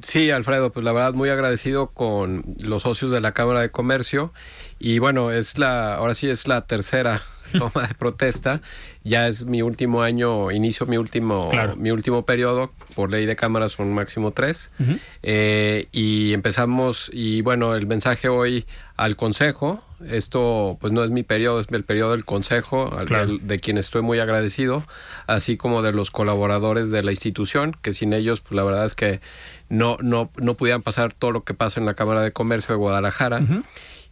Sí, 0.00 0.30
Alfredo, 0.30 0.72
pues 0.72 0.82
la 0.82 0.92
verdad 0.92 1.12
muy 1.12 1.28
agradecido 1.28 1.88
con 1.88 2.44
los 2.64 2.84
socios 2.84 3.10
de 3.10 3.20
la 3.20 3.32
Cámara 3.32 3.60
de 3.60 3.70
Comercio 3.70 4.32
y 4.78 4.98
bueno, 4.98 5.30
es 5.30 5.58
la 5.58 5.96
ahora 5.96 6.14
sí 6.14 6.26
es 6.26 6.48
la 6.48 6.62
tercera 6.62 7.20
toma 7.58 7.86
de 7.86 7.94
protesta. 7.94 8.62
Ya 9.04 9.26
es 9.26 9.46
mi 9.46 9.62
último 9.62 10.02
año, 10.02 10.50
inicio 10.52 10.86
mi 10.86 10.96
último, 10.96 11.50
claro. 11.50 11.74
mi 11.76 11.90
último 11.90 12.24
periodo. 12.24 12.72
Por 12.94 13.10
ley 13.10 13.26
de 13.26 13.34
cámara 13.34 13.68
son 13.68 13.92
máximo 13.92 14.30
tres. 14.30 14.70
Uh 14.78 14.84
-huh. 14.84 14.98
eh, 15.22 15.88
y 15.92 16.32
empezamos, 16.34 17.10
y 17.12 17.42
bueno, 17.42 17.74
el 17.74 17.86
mensaje 17.86 18.28
hoy 18.28 18.64
al 18.96 19.16
Consejo. 19.16 19.82
Esto, 20.06 20.78
pues 20.80 20.92
no 20.92 21.04
es 21.04 21.10
mi 21.10 21.22
periodo, 21.22 21.60
es 21.60 21.66
el 21.70 21.84
periodo 21.84 22.10
del 22.10 22.24
Consejo, 22.24 22.90
claro. 23.06 23.26
de, 23.26 23.38
de 23.38 23.60
quien 23.60 23.78
estoy 23.78 24.02
muy 24.02 24.18
agradecido, 24.18 24.84
así 25.28 25.56
como 25.56 25.80
de 25.82 25.92
los 25.92 26.10
colaboradores 26.10 26.90
de 26.90 27.04
la 27.04 27.12
institución, 27.12 27.76
que 27.82 27.92
sin 27.92 28.12
ellos, 28.12 28.40
pues 28.40 28.56
la 28.56 28.64
verdad 28.64 28.84
es 28.84 28.94
que 28.96 29.20
no, 29.68 29.98
no, 30.00 30.28
no 30.36 30.54
pudieran 30.54 30.82
pasar 30.82 31.12
todo 31.12 31.30
lo 31.30 31.44
que 31.44 31.54
pasa 31.54 31.78
en 31.78 31.86
la 31.86 31.94
Cámara 31.94 32.22
de 32.22 32.32
Comercio 32.32 32.74
de 32.74 32.78
Guadalajara. 32.78 33.38
Uh 33.38 33.42
-huh. 33.42 33.62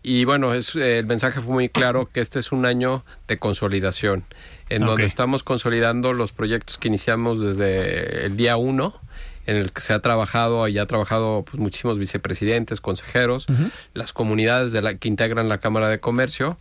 Y 0.02 0.24
bueno, 0.24 0.54
es, 0.54 0.74
el 0.76 1.06
mensaje 1.06 1.40
fue 1.40 1.52
muy 1.52 1.68
claro 1.68 2.08
que 2.10 2.20
este 2.20 2.38
es 2.38 2.52
un 2.52 2.64
año 2.64 3.04
de 3.28 3.38
consolidación, 3.38 4.24
en 4.70 4.82
okay. 4.82 4.88
donde 4.88 5.04
estamos 5.04 5.42
consolidando 5.42 6.12
los 6.12 6.32
proyectos 6.32 6.78
que 6.78 6.88
iniciamos 6.88 7.40
desde 7.40 8.24
el 8.24 8.36
día 8.36 8.56
uno, 8.56 8.98
en 9.46 9.56
el 9.56 9.72
que 9.72 9.80
se 9.80 9.92
ha 9.92 10.00
trabajado 10.00 10.66
y 10.68 10.78
ha 10.78 10.86
trabajado 10.86 11.44
pues, 11.44 11.60
muchísimos 11.60 11.98
vicepresidentes, 11.98 12.80
consejeros, 12.80 13.48
uh 13.48 13.52
-huh. 13.52 13.70
las 13.94 14.12
comunidades 14.12 14.72
de 14.72 14.80
la, 14.80 14.94
que 14.94 15.08
integran 15.08 15.48
la 15.48 15.58
Cámara 15.58 15.88
de 15.88 16.00
Comercio, 16.00 16.56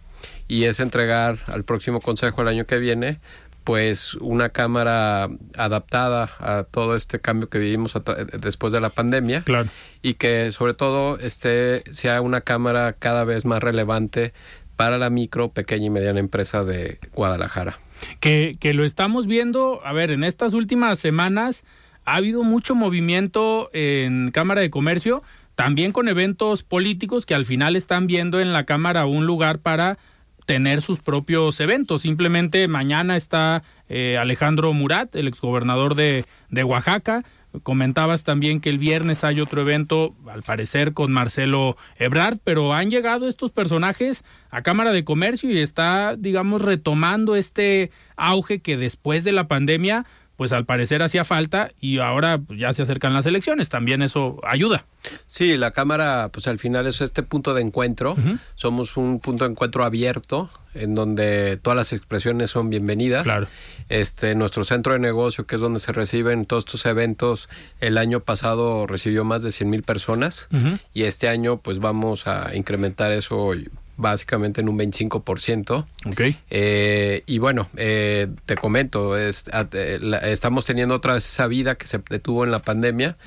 y 0.48 0.66
es 0.66 0.80
entregar 0.80 1.38
al 1.48 1.64
próximo 1.64 2.02
consejo 2.02 2.42
el 2.42 2.50
año 2.50 2.66
que 2.66 2.78
viene 2.80 3.20
pues 3.64 4.16
una 4.16 4.50
cámara 4.50 5.30
adaptada 5.56 6.32
a 6.40 6.64
todo 6.64 6.96
este 6.96 7.20
cambio 7.20 7.50
que 7.50 7.60
vivimos 7.60 7.94
después 8.40 8.74
de 8.74 8.82
la 8.82 8.90
pandemia 8.90 9.44
claro. 9.44 9.70
y 10.02 10.16
que 10.16 10.52
sobre 10.52 10.74
todo 10.74 11.20
este 11.20 11.84
sea 11.92 12.22
una 12.22 12.42
cámara 12.42 12.94
cada 12.94 13.26
vez 13.26 13.46
más 13.46 13.62
relevante 13.62 14.34
para 14.76 14.98
la 14.98 15.10
micro, 15.10 15.52
pequeña 15.52 15.86
y 15.86 15.90
mediana 15.92 16.20
empresa 16.20 16.64
de 16.64 16.98
Guadalajara. 17.14 17.78
Que, 18.20 18.56
que 18.60 18.74
lo 18.74 18.84
estamos 18.84 19.28
viendo, 19.28 19.82
a 19.86 19.94
ver, 19.94 20.12
en 20.12 20.24
estas 20.24 20.54
últimas 20.54 21.00
semanas 21.00 21.64
ha 22.06 22.16
habido 22.16 22.44
mucho 22.44 22.76
movimiento 22.76 23.70
en 23.74 24.32
Cámara 24.32 24.62
de 24.62 24.70
Comercio, 24.70 25.22
también 25.56 25.92
con 25.92 26.08
eventos 26.08 26.64
políticos 26.64 27.26
que 27.26 27.36
al 27.36 27.46
final 27.46 27.76
están 27.76 28.08
viendo 28.08 28.40
en 28.40 28.54
la 28.54 28.64
Cámara 28.64 29.06
un 29.06 29.26
lugar 29.26 29.60
para 29.60 29.98
tener 30.46 30.82
sus 30.82 31.00
propios 31.00 31.60
eventos. 31.60 32.02
Simplemente 32.02 32.68
mañana 32.68 33.16
está 33.16 33.62
eh, 33.88 34.18
Alejandro 34.18 34.74
Murat, 34.74 35.16
el 35.16 35.28
exgobernador 35.28 35.94
de, 35.94 36.26
de 36.50 36.64
Oaxaca. 36.64 37.24
Comentabas 37.64 38.24
también 38.24 38.62
que 38.62 38.70
el 38.70 38.78
viernes 38.78 39.24
hay 39.24 39.42
otro 39.42 39.62
evento, 39.62 40.16
al 40.28 40.44
parecer 40.44 40.94
con 40.94 41.12
Marcelo 41.12 41.78
Ebrard, 41.98 42.38
pero 42.44 42.74
han 42.74 42.92
llegado 42.92 43.28
estos 43.28 43.52
personajes 43.52 44.24
a 44.52 44.62
Cámara 44.62 44.92
de 44.92 45.04
Comercio 45.04 45.50
y 45.50 45.58
está, 45.58 46.16
digamos, 46.16 46.62
retomando 46.62 47.36
este 47.36 47.90
auge 48.16 48.60
que 48.60 48.78
después 48.78 49.24
de 49.24 49.32
la 49.32 49.48
pandemia 49.48 50.06
pues 50.40 50.54
al 50.54 50.64
parecer 50.64 51.04
hacía 51.04 51.26
falta 51.26 51.72
y 51.82 52.00
ahora 52.00 52.40
ya 52.48 52.72
se 52.72 52.82
acercan 52.82 53.14
las 53.14 53.26
elecciones, 53.26 53.68
también 53.68 54.02
eso 54.02 54.40
ayuda. 54.48 54.86
Sí, 55.28 55.58
la 55.58 55.72
Cámara, 55.72 56.30
pues 56.32 56.48
al 56.48 56.58
final 56.60 56.88
es 56.88 57.02
este 57.02 57.24
punto 57.24 57.54
de 57.54 57.62
encuentro, 57.62 58.16
somos 58.56 58.96
un 58.96 59.20
punto 59.20 59.44
de 59.44 59.52
encuentro 59.52 59.84
abierto 59.84 60.50
en 60.74 60.96
donde 60.96 61.58
todas 61.58 61.76
las 61.76 61.92
expresiones 61.92 62.52
son 62.52 62.70
bienvenidas. 62.70 63.24
Claro. 63.24 63.48
Este, 63.90 64.34
nuestro 64.34 64.64
centro 64.64 64.94
de 64.94 65.00
negocio, 65.00 65.46
que 65.46 65.56
es 65.56 65.62
donde 65.62 65.82
se 65.82 65.92
reciben 65.92 66.46
todos 66.46 66.64
estos 66.64 66.86
eventos, 66.86 67.50
el 67.82 67.98
año 67.98 68.22
pasado 68.22 68.88
recibió 68.88 69.26
más 69.26 69.44
de 69.44 69.52
100 69.52 69.70
mil 69.70 69.84
personas 69.84 70.48
y 70.94 71.04
este 71.04 71.28
año 71.28 71.58
pues 71.58 71.80
vamos 71.80 72.28
a 72.28 72.56
incrementar 72.56 73.12
eso 73.12 73.52
básicamente 74.00 74.62
en 74.62 74.70
un 74.70 74.80
25%. 74.80 75.86
Ok. 76.06 76.22
Eh, 76.50 77.24
y 77.26 77.38
bueno, 77.38 77.68
eh, 77.76 78.28
te 78.46 78.56
comento, 78.56 79.18
es, 79.18 79.46
eh, 79.74 80.00
estamos 80.24 80.66
teniendo 80.66 80.96
otra 80.96 81.14
vez 81.14 81.30
esa 81.30 81.48
vida 81.48 81.76
que 81.76 81.86
se 81.86 82.02
detuvo 82.10 82.46
en 82.46 82.52
la 82.52 82.60
pandemia. 82.60 83.18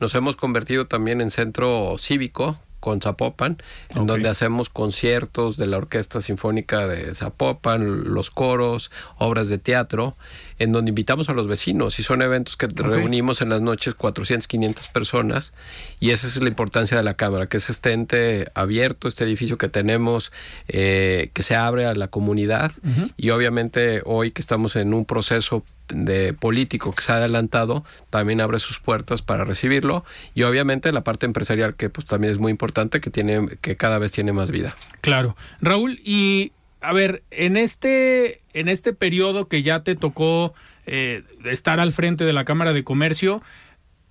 Nos 0.00 0.14
hemos 0.14 0.36
convertido 0.36 0.86
también 0.86 1.20
en 1.20 1.30
centro 1.30 1.96
cívico 1.98 2.58
con 2.80 3.00
Zapopan, 3.00 3.62
en 3.94 4.06
donde 4.08 4.28
hacemos 4.28 4.68
conciertos 4.68 5.56
de 5.56 5.66
la 5.68 5.76
Orquesta 5.76 6.20
Sinfónica 6.20 6.88
de 6.88 7.14
Zapopan, 7.14 8.12
los 8.12 8.32
coros, 8.32 8.90
obras 9.18 9.48
de 9.48 9.58
teatro, 9.58 10.16
en 10.62 10.70
donde 10.70 10.90
invitamos 10.90 11.28
a 11.28 11.32
los 11.32 11.48
vecinos 11.48 11.98
y 11.98 12.04
son 12.04 12.22
eventos 12.22 12.56
que 12.56 12.68
reunimos 12.68 13.42
en 13.42 13.48
las 13.48 13.60
noches 13.60 13.94
400, 13.94 14.46
500 14.46 14.88
personas 14.88 15.52
y 15.98 16.10
esa 16.10 16.28
es 16.28 16.36
la 16.36 16.48
importancia 16.48 16.96
de 16.96 17.02
la 17.02 17.14
Cámara, 17.14 17.46
que 17.46 17.56
es 17.56 17.68
este 17.68 17.92
ente 17.92 18.48
abierto, 18.54 19.08
este 19.08 19.24
edificio 19.24 19.58
que 19.58 19.68
tenemos, 19.68 20.30
eh, 20.68 21.30
que 21.32 21.42
se 21.42 21.56
abre 21.56 21.86
a 21.86 21.94
la 21.94 22.06
comunidad 22.06 22.70
y 23.16 23.30
obviamente 23.30 24.02
hoy 24.04 24.30
que 24.30 24.40
estamos 24.40 24.76
en 24.76 24.94
un 24.94 25.04
proceso 25.04 25.64
de 25.88 26.32
político 26.32 26.92
que 26.92 27.02
se 27.02 27.10
ha 27.10 27.16
adelantado 27.16 27.84
también 28.08 28.40
abre 28.40 28.60
sus 28.60 28.78
puertas 28.78 29.20
para 29.20 29.44
recibirlo 29.44 30.04
y 30.32 30.44
obviamente 30.44 30.92
la 30.92 31.02
parte 31.02 31.26
empresarial 31.26 31.74
que 31.74 31.90
pues 31.90 32.06
también 32.06 32.32
es 32.32 32.38
muy 32.38 32.50
importante 32.52 33.00
que 33.00 33.10
tiene 33.10 33.48
que 33.60 33.76
cada 33.76 33.98
vez 33.98 34.12
tiene 34.12 34.32
más 34.32 34.52
vida. 34.52 34.76
Claro. 35.00 35.36
Raúl, 35.60 35.98
y 36.04 36.52
a 36.80 36.92
ver, 36.92 37.22
en 37.30 37.56
este 37.56 38.41
en 38.52 38.68
este 38.68 38.92
periodo 38.92 39.48
que 39.48 39.62
ya 39.62 39.82
te 39.82 39.94
tocó 39.94 40.54
eh, 40.86 41.22
estar 41.44 41.80
al 41.80 41.92
frente 41.92 42.24
de 42.24 42.32
la 42.32 42.44
Cámara 42.44 42.72
de 42.72 42.84
Comercio, 42.84 43.42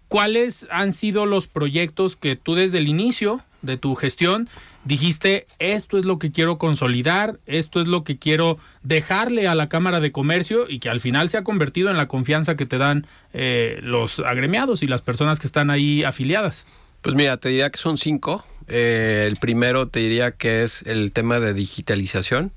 ¿cuáles 0.07 0.67
han 0.71 0.93
sido 0.93 1.25
los 1.25 1.48
proyectos 1.48 2.15
que 2.15 2.36
tú 2.36 2.55
desde 2.55 2.77
el 2.77 2.88
inicio 2.88 3.41
de 3.62 3.77
tu 3.77 3.95
gestión 3.95 4.49
dijiste, 4.86 5.45
esto 5.60 5.97
es 5.97 6.06
lo 6.06 6.17
que 6.17 6.32
quiero 6.32 6.58
consolidar, 6.58 7.39
esto 7.45 7.82
es 7.82 7.88
lo 7.88 8.04
que 8.04 8.17
quiero 8.17 8.58
dejarle 8.84 9.47
a 9.47 9.56
la 9.56 9.69
Cámara 9.69 9.99
de 9.99 10.12
Comercio 10.12 10.65
y 10.67 10.80
que 10.80 10.89
al 10.89 10.99
final 10.99 11.30
se 11.30 11.38
ha 11.38 11.43
convertido 11.43 11.91
en 11.91 11.97
la 11.97 12.08
confianza 12.08 12.56
que 12.56 12.65
te 12.65 12.77
dan 12.77 13.06
eh, 13.34 13.80
los 13.84 14.19
agremiados 14.19 14.82
y 14.82 14.88
las 14.88 15.01
personas 15.01 15.39
que 15.39 15.47
están 15.47 15.69
ahí 15.69 16.04
afiliadas? 16.04 16.65
Pues 17.01 17.15
mira, 17.15 17.37
te 17.37 17.49
diría 17.49 17.69
que 17.69 17.77
son 17.77 17.97
cinco. 17.97 18.43
Eh, 18.67 19.25
el 19.27 19.37
primero 19.37 19.87
te 19.87 19.99
diría 19.99 20.31
que 20.31 20.63
es 20.63 20.83
el 20.83 21.11
tema 21.11 21.39
de 21.39 21.53
digitalización. 21.53 22.51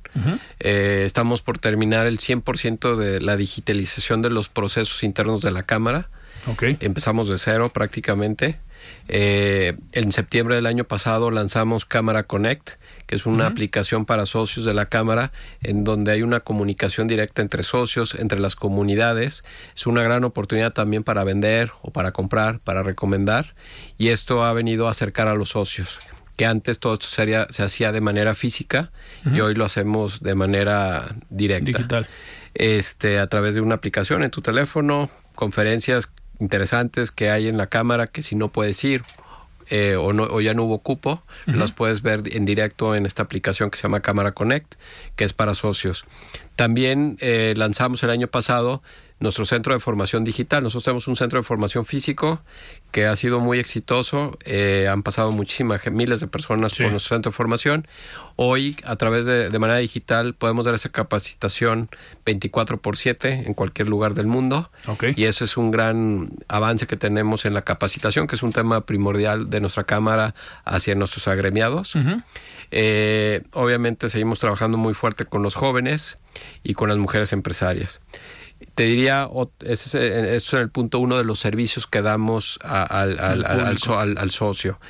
Eh, 0.61 1.03
estamos 1.05 1.43
por 1.43 1.59
terminar 1.59 2.07
el 2.07 2.19
100% 2.19 2.95
de 2.97 3.21
la 3.21 3.37
digitalización 3.37 4.23
de 4.23 4.31
los 4.31 4.49
procesos 4.49 5.03
internos 5.03 5.41
de 5.41 5.51
la 5.51 5.65
Cámara. 5.65 6.09
Okay. 6.47 6.77
Empezamos 6.81 7.29
de 7.29 7.39
cero 7.39 7.71
prácticamente. 7.73 8.61
Eh, 9.09 9.77
en 9.93 10.13
septiembre 10.13 10.55
del 10.55 10.67
año 10.67 10.85
pasado 10.85 11.31
lanzamos 11.31 11.85
Cámara 11.85 12.23
Connect, 12.23 12.71
que 13.07 13.17
es 13.17 13.27
una 13.27 13.47
aplicación 13.47 14.07
para 14.07 14.27
socios 14.27 14.65
de 14.65 14.75
la 14.75 14.87
Cámara, 14.87 15.33
en 15.63 15.85
donde 15.85 16.13
hay 16.13 16.23
una 16.23 16.41
comunicación 16.41 17.07
directa 17.07 17.43
entre 17.43 17.63
socios, 17.63 18.15
entre 18.15 18.41
las 18.41 18.57
comunidades. 18.57 19.45
Es 19.77 19.87
una 19.87 20.03
gran 20.03 20.25
oportunidad 20.25 20.73
también 20.73 21.05
para 21.05 21.25
vender 21.25 21.71
o 21.83 21.91
para 21.91 22.13
comprar, 22.13 22.61
para 22.61 22.83
recomendar. 22.83 23.55
Y 23.99 24.09
esto 24.09 24.45
ha 24.45 24.53
venido 24.53 24.89
a 24.89 24.93
acercar 24.93 25.29
a 25.29 25.35
los 25.35 25.51
socios 25.51 25.99
que 26.37 26.47
antes 26.47 26.79
todo 26.81 26.95
esto 26.95 27.07
sería, 27.07 27.47
se 27.51 27.63
hacía 27.63 27.93
de 27.93 28.01
manera 28.01 28.35
física 28.35 28.91
y 29.25 29.41
hoy 29.41 29.55
lo 29.55 29.65
hacemos 29.65 30.21
de 30.21 30.35
manera 30.35 31.15
directa. 31.31 31.67
Digital. 31.67 32.09
Este, 32.55 33.19
a 33.19 33.27
través 33.29 33.55
de 33.55 33.61
una 33.61 33.77
aplicación 33.77 34.23
en 34.25 34.31
tu 34.31 34.43
teléfono, 34.43 35.11
conferencias 35.35 36.11
interesantes 36.41 37.11
que 37.11 37.31
hay 37.31 37.49
en 37.49 37.57
la 37.57 37.69
cámara 37.69 38.07
que 38.07 38.23
si 38.23 38.37
no 38.37 38.49
puedes 38.49 38.83
ir 38.85 39.03
eh, 39.71 39.97
o, 39.97 40.13
no, 40.13 40.25
o 40.25 40.41
ya 40.41 40.53
no 40.53 40.65
hubo 40.65 40.81
cupo, 40.81 41.23
las 41.47 41.73
puedes 41.73 42.03
ver 42.03 42.23
en 42.33 42.45
directo 42.45 42.95
en 42.95 43.07
esta 43.07 43.23
aplicación 43.23 43.71
que 43.71 43.79
se 43.79 43.85
llama 43.85 44.01
Cámara 44.01 44.33
Connect, 44.33 44.75
que 45.17 45.25
es 45.25 45.33
para 45.33 45.55
socios. 45.55 46.05
También 46.55 47.17
eh, 47.21 47.55
lanzamos 47.57 48.03
el 48.03 48.11
año 48.11 48.27
pasado 48.29 48.83
nuestro 49.21 49.47
centro 49.47 49.73
de 49.73 49.81
formación 49.81 50.23
digital. 50.23 50.63
Nosotros 50.63 50.85
tenemos 50.85 51.09
un 51.09 51.17
centro 51.17 51.39
de 51.39 51.45
formación 51.45 51.87
físico 51.87 52.43
que 52.95 53.07
ha 53.07 53.17
sido 53.17 53.41
muy 53.41 53.59
exitoso. 53.59 54.39
Eh, 54.45 54.87
han 54.89 55.03
pasado 55.03 55.33
muchísimas, 55.33 55.85
miles 55.91 56.21
de 56.21 56.29
personas 56.29 56.75
por 56.75 56.93
nuestro 56.93 57.17
centro 57.17 57.33
de 57.33 57.37
formación. 57.37 57.89
Hoy, 58.37 58.77
a 58.85 58.95
través 58.95 59.27
de, 59.27 59.51
de, 59.51 59.59
manera 59.59 59.81
digital, 59.81 60.35
podemos 60.35 60.65
dar 60.65 60.77
esa 60.77 60.91
capacitación 60.91 61.89
24 62.25 62.81
por 62.81 62.97
7 62.97 63.47
en 63.47 63.55
cualquier 63.55 63.89
lugar 63.89 64.15
del 64.15 64.29
mundo. 64.29 64.71
Okay. 64.87 65.13
Y 65.17 65.25
eso 65.25 65.45
es 65.45 65.57
un 65.57 65.73
gran 65.73 66.31
avance 66.47 66.87
que 66.87 66.97
tenemos 66.97 67.45
en 67.47 67.55
la 67.55 67.63
capacitación, 67.63 68.29
que 68.29 68.37
es 68.37 68.45
un 68.45 68.53
tema 68.53 68.87
primordial 68.87 69.51
de 69.51 69.61
nuestra 69.61 69.83
Cámara 69.83 70.37
hacia 70.65 70.95
nuestros 70.95 71.27
agremiados. 71.27 71.97
Uh 71.97 71.99
-huh. 71.99 72.23
eh, 72.71 73.43
obviamente 73.51 74.09
seguimos 74.09 74.39
trabajando 74.39 74.79
muy 74.79 74.95
fuerte 74.95 75.25
con 75.25 75.43
los 75.43 75.57
jóvenes 75.57 76.19
y 76.63 76.75
con 76.75 76.89
las 76.89 76.99
mujeres 76.99 77.33
empresarias 77.33 78.01
te 78.75 78.85
diría, 78.85 79.29
ese 79.61 80.35
es 80.37 80.53
el 80.53 80.69
punto 80.69 80.99
uno 80.99 81.17
de 81.17 81.25
los 81.25 81.39
servicios 81.39 81.87
que 81.87 82.03
damos 82.03 82.59
al, 82.63 83.19
al, 83.21 83.45
al, 83.45 84.19
al, 84.19 84.31
socio. 84.31 84.81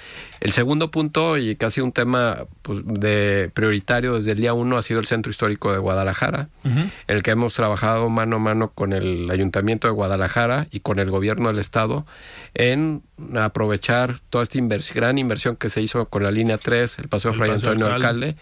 El 0.40 0.52
segundo 0.52 0.90
punto, 0.90 1.36
y 1.36 1.54
casi 1.56 1.82
un 1.82 1.92
tema 1.92 2.46
pues, 2.62 2.80
de 2.84 3.50
prioritario 3.52 4.14
desde 4.14 4.32
el 4.32 4.38
día 4.38 4.54
uno, 4.54 4.78
ha 4.78 4.82
sido 4.82 5.00
el 5.00 5.06
Centro 5.06 5.30
Histórico 5.30 5.70
de 5.70 5.78
Guadalajara, 5.78 6.48
uh 6.64 6.68
-huh. 6.68 6.90
el 7.08 7.22
que 7.22 7.32
hemos 7.32 7.54
trabajado 7.54 8.08
mano 8.08 8.36
a 8.36 8.38
mano 8.38 8.70
con 8.70 8.94
el 8.94 9.30
Ayuntamiento 9.30 9.86
de 9.86 9.92
Guadalajara 9.92 10.66
y 10.70 10.80
con 10.80 10.98
el 10.98 11.10
Gobierno 11.10 11.48
del 11.48 11.58
Estado 11.58 12.06
en 12.54 13.02
aprovechar 13.36 14.18
toda 14.30 14.44
esta 14.44 14.58
invers 14.58 14.94
gran 14.94 15.18
inversión 15.18 15.56
que 15.56 15.68
se 15.68 15.82
hizo 15.82 16.06
con 16.06 16.22
la 16.22 16.30
línea 16.30 16.56
3, 16.56 16.98
el 17.00 17.08
Paseo 17.08 17.34
Fray 17.34 17.50
Antonio 17.50 17.86
Alcalde, 17.86 18.28
Alcalde 18.28 18.36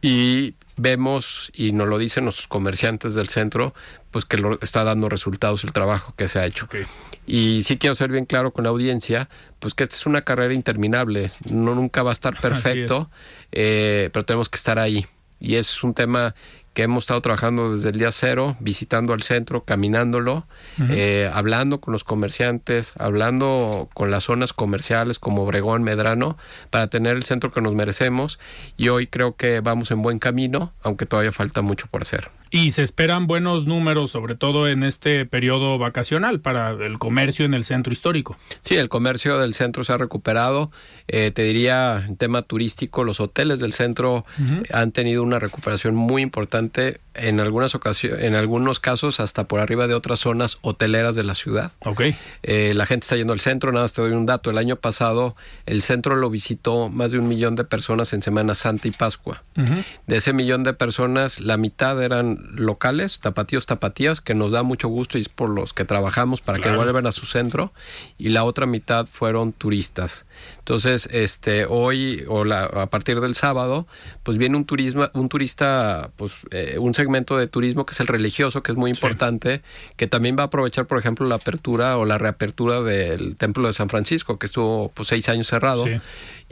y 0.00 0.54
vemos, 0.76 1.50
y 1.54 1.72
nos 1.72 1.88
lo 1.88 1.98
dicen 1.98 2.24
nuestros 2.24 2.48
comerciantes 2.48 3.14
del 3.14 3.28
centro, 3.28 3.74
pues 4.10 4.24
que 4.24 4.38
lo, 4.38 4.60
está 4.60 4.84
dando 4.84 5.08
resultados 5.08 5.64
el 5.64 5.72
trabajo 5.72 6.14
que 6.16 6.28
se 6.28 6.38
ha 6.38 6.46
hecho. 6.46 6.66
Okay. 6.66 6.84
Y 7.26 7.62
sí 7.62 7.78
quiero 7.78 7.94
ser 7.94 8.10
bien 8.10 8.26
claro 8.26 8.52
con 8.52 8.64
la 8.64 8.70
audiencia, 8.70 9.28
pues 9.60 9.74
que 9.74 9.84
esta 9.84 9.96
es 9.96 10.06
una 10.06 10.22
carrera 10.22 10.54
interminable, 10.54 11.30
no 11.50 11.74
nunca 11.74 12.02
va 12.02 12.10
a 12.10 12.12
estar 12.12 12.36
perfecto, 12.40 13.10
eh, 13.52 14.10
pero 14.12 14.24
tenemos 14.24 14.48
que 14.48 14.56
estar 14.56 14.78
ahí. 14.78 15.06
Y 15.40 15.56
es 15.56 15.82
un 15.82 15.94
tema 15.94 16.34
que 16.74 16.82
hemos 16.82 17.04
estado 17.04 17.20
trabajando 17.22 17.72
desde 17.72 17.90
el 17.90 17.98
día 17.98 18.10
cero, 18.10 18.56
visitando 18.60 19.14
al 19.14 19.22
centro, 19.22 19.64
caminándolo, 19.64 20.44
uh 20.78 20.82
-huh. 20.82 20.86
eh, 20.90 21.30
hablando 21.32 21.80
con 21.80 21.92
los 21.92 22.04
comerciantes, 22.04 22.92
hablando 22.98 23.88
con 23.94 24.10
las 24.10 24.24
zonas 24.24 24.52
comerciales 24.52 25.18
como 25.18 25.42
Obregón, 25.44 25.84
Medrano, 25.84 26.36
para 26.70 26.88
tener 26.88 27.16
el 27.16 27.22
centro 27.22 27.52
que 27.52 27.60
nos 27.60 27.74
merecemos. 27.74 28.38
Y 28.76 28.88
hoy 28.88 29.06
creo 29.06 29.36
que 29.36 29.60
vamos 29.60 29.90
en 29.92 30.02
buen 30.02 30.18
camino, 30.18 30.72
aunque 30.82 31.06
todavía 31.06 31.32
falta 31.32 31.62
mucho 31.62 31.86
por 31.86 32.02
hacer. 32.02 32.30
Y 32.54 32.70
se 32.70 32.82
esperan 32.82 33.26
buenos 33.26 33.66
números, 33.66 34.12
sobre 34.12 34.36
todo 34.36 34.68
en 34.68 34.84
este 34.84 35.26
periodo 35.26 35.76
vacacional, 35.76 36.38
para 36.38 36.70
el 36.70 37.00
comercio 37.00 37.44
en 37.44 37.52
el 37.52 37.64
centro 37.64 37.92
histórico. 37.92 38.36
Sí, 38.60 38.76
el 38.76 38.88
comercio 38.88 39.40
del 39.40 39.54
centro 39.54 39.82
se 39.82 39.92
ha 39.92 39.98
recuperado. 39.98 40.70
Eh, 41.08 41.32
te 41.32 41.42
diría, 41.42 42.04
en 42.06 42.16
tema 42.16 42.42
turístico, 42.42 43.02
los 43.02 43.18
hoteles 43.18 43.58
del 43.58 43.72
centro 43.72 44.18
uh 44.18 44.40
-huh. 44.40 44.66
han 44.72 44.92
tenido 44.92 45.24
una 45.24 45.40
recuperación 45.40 45.96
muy 45.96 46.22
importante 46.22 47.00
en 47.14 47.40
algunas 47.40 47.74
ocasiones, 47.74 48.24
en 48.24 48.34
algunos 48.34 48.80
casos 48.80 49.20
hasta 49.20 49.44
por 49.44 49.60
arriba 49.60 49.86
de 49.86 49.94
otras 49.94 50.20
zonas 50.20 50.58
hoteleras 50.62 51.14
de 51.14 51.24
la 51.24 51.34
ciudad. 51.34 51.72
Ok. 51.80 52.02
Eh, 52.42 52.72
la 52.74 52.86
gente 52.86 53.04
está 53.04 53.16
yendo 53.16 53.32
al 53.32 53.40
centro, 53.40 53.72
nada 53.72 53.84
más 53.84 53.92
te 53.92 54.02
doy 54.02 54.12
un 54.12 54.26
dato. 54.26 54.50
El 54.50 54.58
año 54.58 54.76
pasado 54.76 55.36
el 55.66 55.82
centro 55.82 56.16
lo 56.16 56.30
visitó 56.30 56.88
más 56.88 57.12
de 57.12 57.18
un 57.18 57.28
millón 57.28 57.54
de 57.54 57.64
personas 57.64 58.12
en 58.12 58.22
Semana 58.22 58.54
Santa 58.54 58.88
y 58.88 58.90
Pascua. 58.90 59.42
De 60.06 60.16
ese 60.16 60.32
millón 60.32 60.64
de 60.64 60.72
personas, 60.72 61.40
la 61.40 61.56
mitad 61.56 62.02
eran 62.02 62.38
locales, 62.54 63.20
tapatíos, 63.20 63.66
tapatías, 63.66 64.20
que 64.20 64.34
nos 64.34 64.50
da 64.50 64.62
mucho 64.62 64.88
gusto 64.88 65.16
y 65.16 65.20
es 65.20 65.28
por 65.28 65.48
los 65.48 65.72
que 65.72 65.84
trabajamos 65.84 66.40
para 66.40 66.58
que 66.58 66.74
vuelvan 66.74 67.06
a 67.06 67.12
su 67.12 67.26
centro. 67.26 67.72
Y 68.18 68.30
la 68.30 68.44
otra 68.44 68.66
mitad 68.66 69.06
fueron 69.06 69.52
turistas. 69.52 70.26
Entonces, 70.58 71.08
este, 71.12 71.66
hoy 71.66 72.24
o 72.28 72.44
la, 72.44 72.64
a 72.64 72.90
partir 72.90 73.20
del 73.20 73.34
sábado, 73.34 73.86
pues 74.22 74.38
viene 74.38 74.56
un 74.56 74.64
turismo, 74.64 75.08
un 75.14 75.28
turista, 75.28 76.10
pues 76.16 76.34
eh, 76.50 76.76
un 76.78 76.94
segmento 77.04 77.36
de 77.36 77.46
turismo 77.46 77.84
que 77.84 77.92
es 77.92 78.00
el 78.00 78.06
religioso, 78.06 78.62
que 78.62 78.72
es 78.72 78.78
muy 78.78 78.90
importante, 78.90 79.62
que 79.96 80.06
también 80.06 80.36
va 80.38 80.44
a 80.44 80.46
aprovechar, 80.46 80.86
por 80.86 80.98
ejemplo, 80.98 81.26
la 81.26 81.36
apertura 81.36 81.98
o 81.98 82.04
la 82.04 82.18
reapertura 82.18 82.82
del 82.82 83.36
templo 83.36 83.68
de 83.68 83.74
San 83.74 83.88
Francisco, 83.88 84.38
que 84.38 84.46
estuvo 84.46 84.90
pues 84.92 85.08
seis 85.08 85.28
años 85.28 85.46
cerrado. 85.46 85.84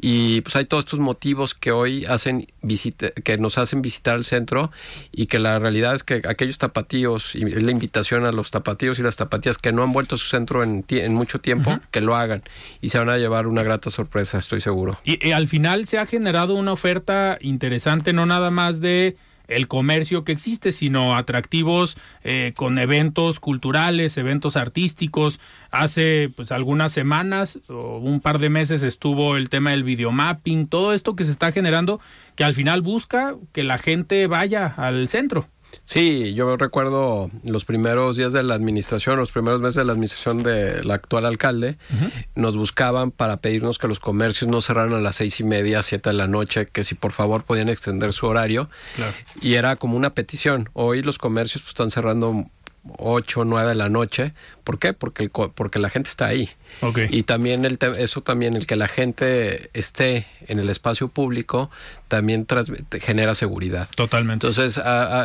Y 0.00 0.40
pues 0.40 0.56
hay 0.56 0.64
todos 0.64 0.84
estos 0.84 1.00
motivos 1.00 1.54
que 1.54 1.70
hoy 1.70 2.04
hacen 2.06 2.46
visita, 2.62 3.10
que 3.10 3.38
nos 3.38 3.58
hacen 3.58 3.82
visitar 3.82 4.16
el 4.16 4.24
centro 4.24 4.70
y 5.10 5.26
que 5.26 5.38
la 5.38 5.58
realidad 5.58 5.94
es 5.94 6.02
que 6.02 6.22
aquellos 6.28 6.58
tapatíos, 6.58 7.34
y 7.34 7.44
la 7.44 7.70
invitación 7.70 8.24
a 8.24 8.32
los 8.32 8.50
tapatíos 8.50 8.98
y 8.98 9.02
las 9.02 9.16
tapatías 9.16 9.58
que 9.58 9.72
no 9.72 9.82
han 9.82 9.92
vuelto 9.92 10.14
a 10.14 10.18
su 10.18 10.26
centro 10.26 10.62
en, 10.62 10.84
en 10.88 11.14
mucho 11.14 11.40
tiempo, 11.40 11.78
que 11.90 12.00
lo 12.00 12.16
hagan 12.16 12.42
y 12.80 12.88
se 12.88 12.98
van 12.98 13.08
a 13.08 13.16
llevar 13.18 13.46
una 13.46 13.62
grata 13.62 13.90
sorpresa, 13.90 14.38
estoy 14.38 14.60
seguro. 14.60 14.98
Y, 15.04 15.26
y 15.26 15.32
al 15.32 15.46
final 15.48 15.86
se 15.86 15.98
ha 15.98 16.06
generado 16.06 16.54
una 16.54 16.72
oferta 16.72 17.38
interesante, 17.40 18.12
no 18.12 18.26
nada 18.26 18.50
más 18.50 18.80
de 18.80 19.16
el 19.56 19.68
comercio 19.68 20.24
que 20.24 20.32
existe, 20.32 20.72
sino 20.72 21.16
atractivos 21.16 21.96
eh, 22.24 22.52
con 22.56 22.78
eventos 22.78 23.40
culturales, 23.40 24.16
eventos 24.16 24.56
artísticos. 24.56 25.40
Hace 25.70 26.30
pues 26.34 26.52
algunas 26.52 26.92
semanas 26.92 27.60
o 27.68 27.98
un 27.98 28.20
par 28.20 28.38
de 28.38 28.50
meses 28.50 28.82
estuvo 28.82 29.36
el 29.36 29.48
tema 29.48 29.70
del 29.70 29.84
videomapping, 29.84 30.66
todo 30.66 30.92
esto 30.92 31.16
que 31.16 31.24
se 31.24 31.32
está 31.32 31.52
generando 31.52 32.00
que 32.36 32.44
al 32.44 32.54
final 32.54 32.82
busca 32.82 33.36
que 33.52 33.62
la 33.62 33.78
gente 33.78 34.26
vaya 34.26 34.66
al 34.76 35.08
centro. 35.08 35.48
Sí, 35.85 36.35
yo 36.35 36.56
recuerdo 36.56 37.30
los 37.44 37.64
primeros 37.64 38.16
días 38.16 38.32
de 38.32 38.42
la 38.42 38.54
administración, 38.54 39.18
los 39.18 39.32
primeros 39.32 39.61
meses 39.61 39.76
de 39.76 39.85
la 39.85 39.92
administración 39.92 40.42
del 40.42 40.90
actual 40.90 41.26
alcalde, 41.26 41.76
nos 42.35 42.56
buscaban 42.56 43.11
para 43.11 43.38
pedirnos 43.38 43.78
que 43.78 43.88
los 43.88 44.00
comercios 44.00 44.50
no 44.50 44.61
cerraran 44.61 44.94
a 44.94 45.00
las 45.00 45.16
seis 45.16 45.40
y 45.40 45.44
media, 45.44 45.82
siete 45.82 46.11
de 46.11 46.14
la 46.14 46.26
noche, 46.26 46.66
que 46.66 46.85
si 46.85 46.94
por 46.94 47.12
favor 47.12 47.44
podían 47.44 47.68
extender 47.68 48.12
su 48.12 48.26
horario. 48.26 48.68
Y 49.40 49.54
era 49.54 49.76
como 49.76 49.96
una 49.96 50.14
petición. 50.14 50.68
Hoy 50.72 51.02
los 51.02 51.18
comercios 51.18 51.62
pues, 51.62 51.70
están 51.70 51.90
cerrando 51.90 52.46
8, 52.98 53.44
9 53.44 53.68
de 53.68 53.74
la 53.74 53.88
noche. 53.88 54.35
¿Por 54.64 54.79
qué? 54.79 54.92
Porque, 54.92 55.25
el, 55.25 55.31
porque 55.31 55.79
la 55.79 55.90
gente 55.90 56.09
está 56.09 56.27
ahí. 56.27 56.51
Y 57.11 57.25
también 57.25 57.64
el 57.64 57.79
eso 57.98 58.22
también, 58.22 58.55
el 58.55 58.66
que 58.66 58.77
la 58.77 58.88
gente 58.88 59.70
esté 59.75 60.27
en 60.48 60.59
el 60.59 60.70
espacio 60.70 61.09
público, 61.09 61.70
también 62.09 62.46
genera 63.01 63.35
seguridad. 63.35 63.88
Totalmente. 63.94 64.46
Entonces, 64.46 64.81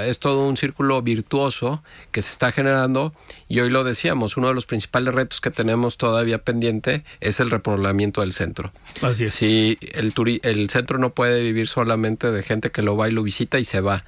es 0.05 0.19
todo 0.19 0.47
un 0.47 0.57
círculo 0.57 1.01
virtuoso 1.01 1.83
que 2.11 2.21
se 2.21 2.31
está 2.31 2.51
generando 2.51 3.13
y 3.47 3.59
hoy 3.59 3.69
lo 3.69 3.83
decíamos, 3.83 4.37
uno 4.37 4.49
de 4.49 4.53
los 4.53 4.65
principales 4.65 5.13
retos 5.13 5.41
que 5.41 5.51
tenemos 5.51 5.97
todavía 5.97 6.39
pendiente 6.39 7.03
es 7.21 7.39
el 7.39 7.49
repoblamiento 7.49 8.21
del 8.21 8.33
centro. 8.33 8.71
Así 9.01 9.25
es. 9.25 9.33
Si 9.33 9.77
el, 9.93 10.13
el 10.43 10.69
centro 10.69 10.97
no 10.97 11.13
puede 11.13 11.41
vivir 11.41 11.67
solamente 11.67 12.31
de 12.31 12.43
gente 12.43 12.71
que 12.71 12.81
lo 12.81 12.97
va 12.97 13.07
y 13.07 13.11
lo 13.11 13.23
visita 13.23 13.59
y 13.59 13.65
se 13.65 13.81
va. 13.81 14.05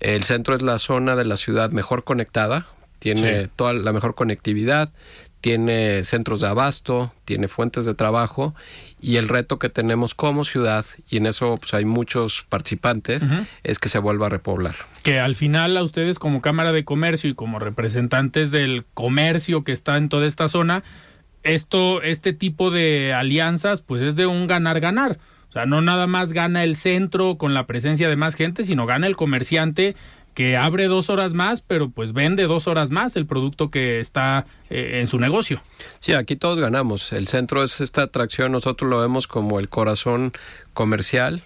El 0.00 0.24
centro 0.24 0.54
es 0.54 0.62
la 0.62 0.78
zona 0.78 1.16
de 1.16 1.24
la 1.24 1.36
ciudad 1.36 1.70
mejor 1.70 2.04
conectada, 2.04 2.66
tiene 2.98 3.48
toda 3.48 3.72
la 3.72 3.92
mejor 3.92 4.14
conectividad, 4.14 4.90
tiene 5.40 6.02
centros 6.04 6.40
de 6.40 6.48
abasto, 6.48 7.12
tiene 7.24 7.48
fuentes 7.48 7.84
de 7.84 7.94
trabajo 7.94 8.54
y 9.00 9.16
el 9.16 9.28
reto 9.28 9.58
que 9.58 9.68
tenemos 9.68 10.14
como 10.14 10.44
ciudad, 10.44 10.84
y 11.08 11.18
en 11.18 11.26
eso 11.26 11.56
pues, 11.58 11.74
hay 11.74 11.84
muchos 11.84 12.44
participantes, 12.48 13.24
es 13.62 13.78
que 13.78 13.88
se 13.88 14.00
vuelva 14.00 14.26
a 14.26 14.30
repoblar. 14.30 14.74
Que 15.04 15.20
al 15.20 15.36
final 15.36 15.76
a 15.76 15.82
ustedes 15.82 16.18
como 16.18 16.42
Cámara 16.42 16.72
de 16.72 16.84
Comercio 16.84 17.30
y 17.30 17.34
como 17.34 17.60
representantes 17.60 18.50
del 18.50 18.84
comercio 18.94 19.62
que 19.62 19.72
está 19.72 19.96
en 19.96 20.08
toda 20.08 20.26
esta 20.26 20.48
zona, 20.48 20.82
esto, 21.44 22.02
este 22.02 22.32
tipo 22.32 22.70
de 22.72 23.12
alianzas 23.14 23.82
pues 23.82 24.02
es 24.02 24.16
de 24.16 24.26
un 24.26 24.48
ganar-ganar. 24.48 25.18
O 25.48 25.52
sea, 25.52 25.64
no 25.64 25.80
nada 25.80 26.06
más 26.06 26.32
gana 26.32 26.62
el 26.62 26.76
centro 26.76 27.38
con 27.38 27.54
la 27.54 27.66
presencia 27.66 28.10
de 28.10 28.16
más 28.16 28.34
gente, 28.34 28.64
sino 28.64 28.84
gana 28.84 29.06
el 29.06 29.16
comerciante 29.16 29.96
que 30.38 30.56
abre 30.56 30.86
dos 30.86 31.10
horas 31.10 31.34
más, 31.34 31.62
pero 31.62 31.90
pues 31.90 32.12
vende 32.12 32.44
dos 32.44 32.68
horas 32.68 32.92
más 32.92 33.16
el 33.16 33.26
producto 33.26 33.72
que 33.72 33.98
está 33.98 34.46
eh, 34.70 35.00
en 35.00 35.08
su 35.08 35.18
negocio. 35.18 35.60
Sí, 35.98 36.12
aquí 36.12 36.36
todos 36.36 36.60
ganamos. 36.60 37.12
El 37.12 37.26
centro 37.26 37.64
es 37.64 37.80
esta 37.80 38.02
atracción, 38.02 38.52
nosotros 38.52 38.88
lo 38.88 39.00
vemos 39.00 39.26
como 39.26 39.58
el 39.58 39.68
corazón 39.68 40.32
comercial. 40.74 41.42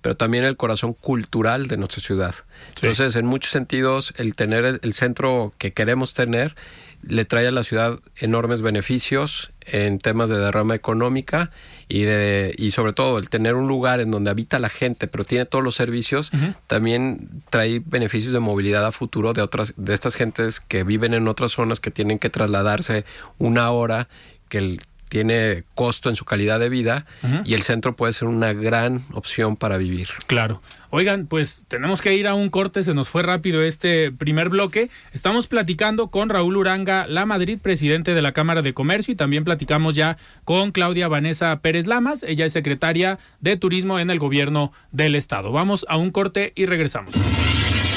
pero 0.00 0.16
también 0.16 0.44
el 0.44 0.56
corazón 0.56 0.94
cultural 0.94 1.68
de 1.68 1.76
nuestra 1.76 2.00
ciudad. 2.00 2.34
Entonces, 2.74 3.16
en 3.16 3.26
muchos 3.26 3.52
sentidos, 3.52 4.14
el 4.16 4.34
tener 4.34 4.80
el 4.82 4.92
centro 4.94 5.52
que 5.58 5.74
queremos 5.74 6.14
tener 6.14 6.56
le 7.02 7.24
trae 7.24 7.46
a 7.48 7.52
la 7.52 7.64
ciudad 7.64 8.00
enormes 8.16 8.62
beneficios 8.62 9.50
en 9.60 9.98
temas 9.98 10.30
de 10.30 10.38
derrama 10.38 10.74
económica 10.74 11.50
y 11.92 12.04
de 12.04 12.54
y 12.56 12.70
sobre 12.70 12.94
todo 12.94 13.18
el 13.18 13.28
tener 13.28 13.54
un 13.54 13.68
lugar 13.68 14.00
en 14.00 14.10
donde 14.10 14.30
habita 14.30 14.58
la 14.58 14.70
gente 14.70 15.08
pero 15.08 15.24
tiene 15.24 15.44
todos 15.44 15.62
los 15.62 15.74
servicios 15.74 16.30
también 16.66 17.42
trae 17.50 17.82
beneficios 17.84 18.32
de 18.32 18.40
movilidad 18.40 18.86
a 18.86 18.92
futuro 18.92 19.34
de 19.34 19.42
otras 19.42 19.74
de 19.76 19.92
estas 19.92 20.14
gentes 20.14 20.60
que 20.60 20.84
viven 20.84 21.12
en 21.12 21.28
otras 21.28 21.52
zonas 21.52 21.80
que 21.80 21.90
tienen 21.90 22.18
que 22.18 22.30
trasladarse 22.30 23.04
una 23.36 23.70
hora 23.70 24.08
que 24.48 24.56
el, 24.56 24.80
tiene 25.12 25.64
costo 25.74 26.08
en 26.08 26.16
su 26.16 26.24
calidad 26.24 26.58
de 26.58 26.70
vida 26.70 27.04
y 27.44 27.52
el 27.52 27.60
centro 27.60 27.94
puede 27.94 28.14
ser 28.14 28.28
una 28.28 28.54
gran 28.54 29.04
opción 29.12 29.56
para 29.56 29.76
vivir. 29.76 30.08
Claro. 30.26 30.62
Oigan, 30.88 31.26
pues 31.26 31.64
tenemos 31.68 32.00
que 32.00 32.14
ir 32.14 32.26
a 32.26 32.32
un 32.32 32.48
corte, 32.48 32.82
se 32.82 32.94
nos 32.94 33.10
fue 33.10 33.22
rápido 33.22 33.62
este 33.62 34.10
primer 34.10 34.48
bloque. 34.48 34.88
Estamos 35.12 35.48
platicando 35.48 36.08
con 36.08 36.30
Raúl 36.30 36.56
Uranga 36.56 37.06
La 37.06 37.26
Madrid, 37.26 37.58
presidente 37.60 38.14
de 38.14 38.22
la 38.22 38.32
Cámara 38.32 38.62
de 38.62 38.72
Comercio, 38.72 39.12
y 39.12 39.14
también 39.14 39.44
platicamos 39.44 39.94
ya 39.94 40.16
con 40.44 40.72
Claudia 40.72 41.08
Vanessa 41.08 41.60
Pérez 41.60 41.86
Lamas, 41.86 42.22
ella 42.22 42.46
es 42.46 42.54
secretaria 42.54 43.18
de 43.40 43.58
Turismo 43.58 43.98
en 43.98 44.08
el 44.08 44.18
Gobierno 44.18 44.72
del 44.92 45.14
Estado. 45.14 45.52
Vamos 45.52 45.84
a 45.90 45.98
un 45.98 46.10
corte 46.10 46.54
y 46.54 46.64
regresamos. 46.64 47.12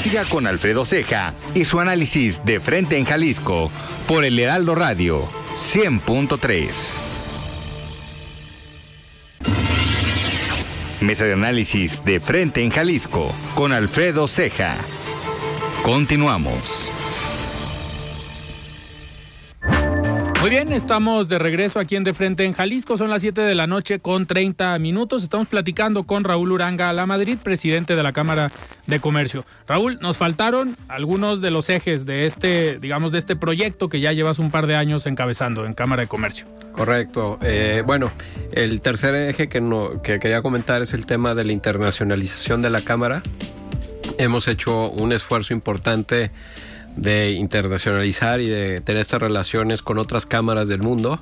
Siga 0.02 0.26
con 0.26 0.46
Alfredo 0.46 0.84
Ceja 0.84 1.32
y 1.54 1.64
su 1.64 1.80
análisis 1.80 2.44
de 2.44 2.60
frente 2.60 2.98
en 2.98 3.06
Jalisco 3.06 3.70
por 4.06 4.26
el 4.26 4.38
Heraldo 4.38 4.74
Radio 4.74 5.45
100.3. 5.56 6.68
Mesa 11.00 11.24
de 11.24 11.32
análisis 11.32 12.04
de 12.04 12.20
frente 12.20 12.62
en 12.62 12.70
Jalisco 12.70 13.32
con 13.54 13.72
Alfredo 13.72 14.28
Ceja. 14.28 14.76
Continuamos. 15.82 16.95
Muy 20.40 20.50
bien, 20.50 20.72
estamos 20.72 21.28
de 21.28 21.38
regreso 21.38 21.80
aquí 21.80 21.96
en 21.96 22.04
De 22.04 22.14
Frente 22.14 22.44
en 22.44 22.52
Jalisco. 22.52 22.96
Son 22.96 23.10
las 23.10 23.22
7 23.22 23.40
de 23.40 23.54
la 23.54 23.66
noche 23.66 23.98
con 23.98 24.26
30 24.26 24.78
minutos. 24.78 25.22
Estamos 25.22 25.48
platicando 25.48 26.04
con 26.04 26.24
Raúl 26.24 26.52
Uranga 26.52 26.92
La 26.92 27.06
Madrid, 27.06 27.38
presidente 27.42 27.96
de 27.96 28.02
la 28.02 28.12
Cámara 28.12 28.52
de 28.86 29.00
Comercio. 29.00 29.44
Raúl, 29.66 29.98
nos 30.00 30.18
faltaron 30.18 30.76
algunos 30.88 31.40
de 31.40 31.50
los 31.50 31.68
ejes 31.70 32.06
de 32.06 32.26
este, 32.26 32.78
digamos, 32.78 33.12
de 33.12 33.18
este 33.18 33.34
proyecto 33.34 33.88
que 33.88 34.00
ya 34.00 34.12
llevas 34.12 34.38
un 34.38 34.50
par 34.50 34.66
de 34.66 34.76
años 34.76 35.06
encabezando 35.06 35.66
en 35.66 35.74
Cámara 35.74 36.02
de 36.02 36.08
Comercio. 36.08 36.46
Correcto. 36.72 37.38
Eh, 37.42 37.82
bueno, 37.86 38.12
el 38.52 38.80
tercer 38.82 39.14
eje 39.14 39.48
que, 39.48 39.60
no, 39.60 40.02
que 40.02 40.18
quería 40.18 40.42
comentar 40.42 40.82
es 40.82 40.92
el 40.92 41.06
tema 41.06 41.34
de 41.34 41.44
la 41.44 41.52
internacionalización 41.52 42.62
de 42.62 42.70
la 42.70 42.82
Cámara. 42.82 43.22
Hemos 44.18 44.46
hecho 44.46 44.90
un 44.90 45.12
esfuerzo 45.12 45.54
importante 45.54 46.30
de 46.96 47.32
internacionalizar 47.32 48.40
y 48.40 48.48
de 48.48 48.80
tener 48.80 49.02
estas 49.02 49.20
relaciones 49.20 49.82
con 49.82 49.98
otras 49.98 50.26
cámaras 50.26 50.68
del 50.68 50.82
mundo. 50.82 51.20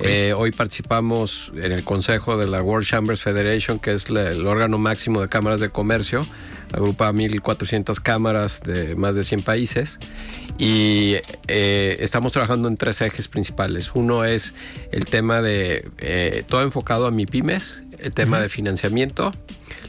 Eh, 0.00 0.34
hoy 0.36 0.52
participamos 0.52 1.52
en 1.56 1.72
el 1.72 1.82
consejo 1.82 2.36
de 2.36 2.46
la 2.46 2.62
World 2.62 2.86
Chambers 2.86 3.22
Federation, 3.22 3.78
que 3.78 3.94
es 3.94 4.10
el 4.10 4.46
órgano 4.46 4.78
máximo 4.78 5.20
de 5.20 5.28
cámaras 5.28 5.60
de 5.60 5.70
comercio. 5.70 6.26
Agrupa 6.72 7.10
1.400 7.12 8.00
cámaras 8.00 8.62
de 8.62 8.96
más 8.96 9.16
de 9.16 9.24
100 9.24 9.42
países 9.42 9.98
y 10.58 11.16
eh, 11.48 11.96
estamos 12.00 12.32
trabajando 12.32 12.68
en 12.68 12.76
tres 12.76 13.00
ejes 13.00 13.28
principales. 13.28 13.92
Uno 13.94 14.24
es 14.24 14.54
el 14.92 15.06
tema 15.06 15.40
de 15.40 15.88
eh, 15.98 16.44
todo 16.48 16.62
enfocado 16.62 17.06
a 17.06 17.10
MIPIMES, 17.10 17.84
el 17.98 18.12
tema 18.12 18.40
de 18.40 18.48
financiamiento 18.48 19.32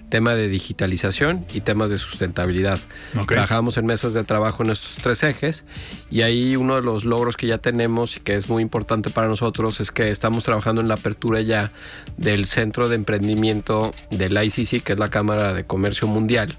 tema 0.09 0.35
de 0.35 0.47
digitalización 0.47 1.45
y 1.53 1.61
temas 1.61 1.89
de 1.89 1.97
sustentabilidad. 1.97 2.79
Trabajamos 3.27 3.77
en 3.77 3.85
mesas 3.85 4.13
de 4.13 4.23
trabajo 4.23 4.63
en 4.63 4.69
estos 4.69 4.95
tres 5.01 5.23
ejes 5.23 5.65
y 6.09 6.21
ahí 6.21 6.55
uno 6.55 6.75
de 6.75 6.81
los 6.81 7.05
logros 7.05 7.37
que 7.37 7.47
ya 7.47 7.57
tenemos 7.57 8.17
y 8.17 8.19
que 8.19 8.35
es 8.35 8.49
muy 8.49 8.61
importante 8.61 9.09
para 9.09 9.27
nosotros 9.27 9.79
es 9.81 9.91
que 9.91 10.09
estamos 10.09 10.43
trabajando 10.43 10.81
en 10.81 10.87
la 10.87 10.95
apertura 10.95 11.41
ya 11.41 11.71
del 12.17 12.45
Centro 12.45 12.89
de 12.89 12.95
Emprendimiento 12.95 13.91
del 14.11 14.41
ICC, 14.41 14.83
que 14.83 14.93
es 14.93 14.99
la 14.99 15.09
Cámara 15.09 15.53
de 15.53 15.65
Comercio 15.65 16.07
Mundial. 16.07 16.55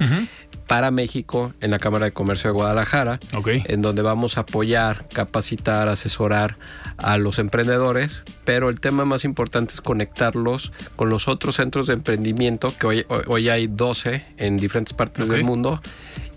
Para 0.66 0.90
México 0.90 1.52
en 1.60 1.70
la 1.70 1.78
Cámara 1.78 2.06
de 2.06 2.12
Comercio 2.12 2.50
de 2.50 2.54
Guadalajara, 2.54 3.18
en 3.44 3.82
donde 3.82 4.02
vamos 4.02 4.36
a 4.36 4.40
apoyar, 4.40 5.08
capacitar, 5.08 5.88
asesorar 5.88 6.58
a 6.96 7.18
los 7.18 7.38
emprendedores, 7.38 8.24
pero 8.44 8.68
el 8.68 8.80
tema 8.80 9.04
más 9.04 9.24
importante 9.24 9.74
es 9.74 9.80
conectarlos 9.80 10.72
con 10.96 11.08
los 11.08 11.28
otros 11.28 11.56
centros 11.56 11.86
de 11.86 11.94
emprendimiento, 11.94 12.74
que 12.78 13.04
hoy, 13.26 13.48
hay 13.48 13.66
12 13.66 14.24
en 14.38 14.56
diferentes 14.56 14.92
partes 14.92 15.28
del 15.28 15.44
mundo, 15.44 15.80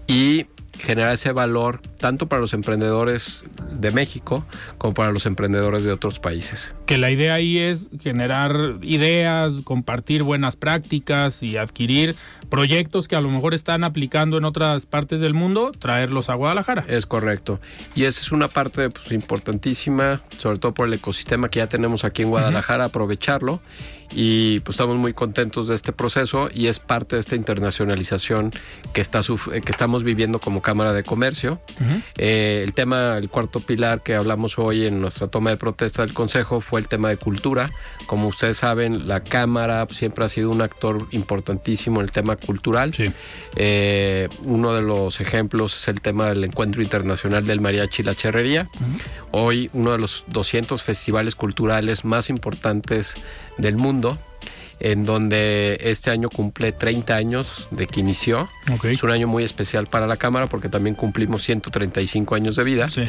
y 0.08 0.46
generar 0.80 1.14
ese 1.14 1.32
valor 1.32 1.82
tanto 2.00 2.28
para 2.28 2.40
los 2.40 2.54
emprendedores 2.54 3.44
de 3.72 3.92
México 3.92 4.46
como 4.78 4.94
para 4.94 5.12
los 5.12 5.26
emprendedores 5.26 5.84
de 5.84 5.92
otros 5.92 6.20
países. 6.20 6.74
Que 6.86 6.98
la 6.98 7.12
idea 7.12 7.34
ahí 7.36 7.58
es 7.58 7.90
generar 8.00 8.78
ideas, 8.82 9.54
compartir 9.64 10.24
buenas 10.24 10.56
prácticas 10.56 11.44
y 11.44 11.58
adquirir 11.58 12.16
proyectos 12.50 13.08
que 13.08 13.16
a 13.16 13.22
lo 13.22 13.30
mejor 13.30 13.54
están 13.54 13.84
aplicando 13.84 14.38
en 14.38 14.46
otras 14.46 14.86
partes 14.86 15.22
del 15.22 15.34
mundo, 15.34 15.72
traerlos 15.78 16.30
a 16.30 16.34
Guadalajara. 16.34 16.86
Es 16.88 17.06
correcto. 17.06 17.60
Y 17.96 18.06
esa 18.06 18.22
es 18.22 18.32
una 18.32 18.48
parte 18.48 18.90
pues, 18.90 19.12
importantísima, 19.12 20.22
sobre 20.38 20.58
todo 20.58 20.74
por 20.74 20.88
el 20.88 20.94
ecosistema 20.94 21.50
que 21.50 21.60
ya 21.60 21.68
tenemos 21.68 22.04
aquí 22.04 22.24
en 22.24 22.30
Guadalajara, 22.30 22.86
aprovecharlo. 22.86 23.62
Y 24.12 24.60
pues 24.62 24.76
estamos 24.76 24.98
muy 24.98 25.14
contentos 25.14 25.68
de 25.68 25.76
este 25.76 25.92
proceso 25.94 26.50
y 26.54 26.68
es 26.68 26.80
parte 26.80 27.16
de 27.16 27.20
esta 27.20 27.36
internacionalización 27.36 28.52
que, 28.94 29.02
está 29.02 29.20
eh, 29.20 29.62
que 29.62 29.72
estamos 29.72 30.04
viviendo 30.04 30.40
como 30.40 30.62
Cámara 30.62 30.94
de 30.94 31.04
Comercio. 31.04 31.60
Eh, 32.18 32.62
el 32.64 32.74
tema, 32.74 33.18
el 33.18 33.30
cuarto 33.30 33.60
pilar 33.60 34.02
que 34.02 34.16
hablamos 34.16 34.58
hoy 34.58 34.86
en 34.86 35.02
nuestra 35.02 35.28
toma 35.28 35.52
de 35.52 35.58
protesta 35.58 36.02
del 36.02 36.14
Consejo 36.14 36.62
fue 36.62 36.80
el 36.80 36.88
tema 36.88 37.10
de 37.10 37.18
cultura. 37.18 37.70
Como 38.08 38.28
ustedes 38.28 38.58
saben, 38.58 39.08
la 39.08 39.24
Cámara 39.24 39.86
siempre 39.92 40.26
ha 40.26 40.30
sido 40.30 40.50
un 40.50 40.62
actor 40.62 41.08
importantísimo 41.12 42.00
en 42.00 42.06
el 42.06 42.12
tema 42.12 42.36
cultural. 42.36 42.94
Sí. 42.94 43.12
Eh, 43.62 44.30
uno 44.44 44.74
de 44.74 44.82
los 44.82 45.20
ejemplos 45.20 45.76
es 45.76 45.90
el 45.90 46.00
tema 46.00 46.30
del 46.30 46.46
Encuentro 46.46 46.82
Internacional 46.82 47.46
del 47.46 47.60
Mariachi 47.60 48.04
y 48.04 48.06
la 48.06 48.16
Cherrería. 48.16 48.70
Hoy 49.32 49.70
uno 49.74 49.92
de 49.92 49.98
los 49.98 50.24
200 50.28 50.82
festivales 50.82 51.36
culturales 51.36 52.06
más 52.06 52.30
importantes 52.30 53.16
del 53.58 53.76
mundo, 53.76 54.18
en 54.80 55.06
donde 55.06 55.78
este 55.82 56.10
año 56.10 56.30
cumple 56.30 56.72
30 56.72 57.16
años 57.16 57.68
de 57.72 57.88
que 57.88 58.00
inició. 58.00 58.50
Es 58.84 59.04
un 59.04 59.12
año 59.12 59.28
muy 59.28 59.44
especial 59.44 59.88
para 59.88 60.08
la 60.08 60.18
Cámara 60.18 60.48
porque 60.48 60.70
también 60.70 60.96
cumplimos 60.96 61.44
135 61.44 62.36
años 62.36 62.56
de 62.56 62.64
vida. 62.64 62.90
Sí. 62.90 63.04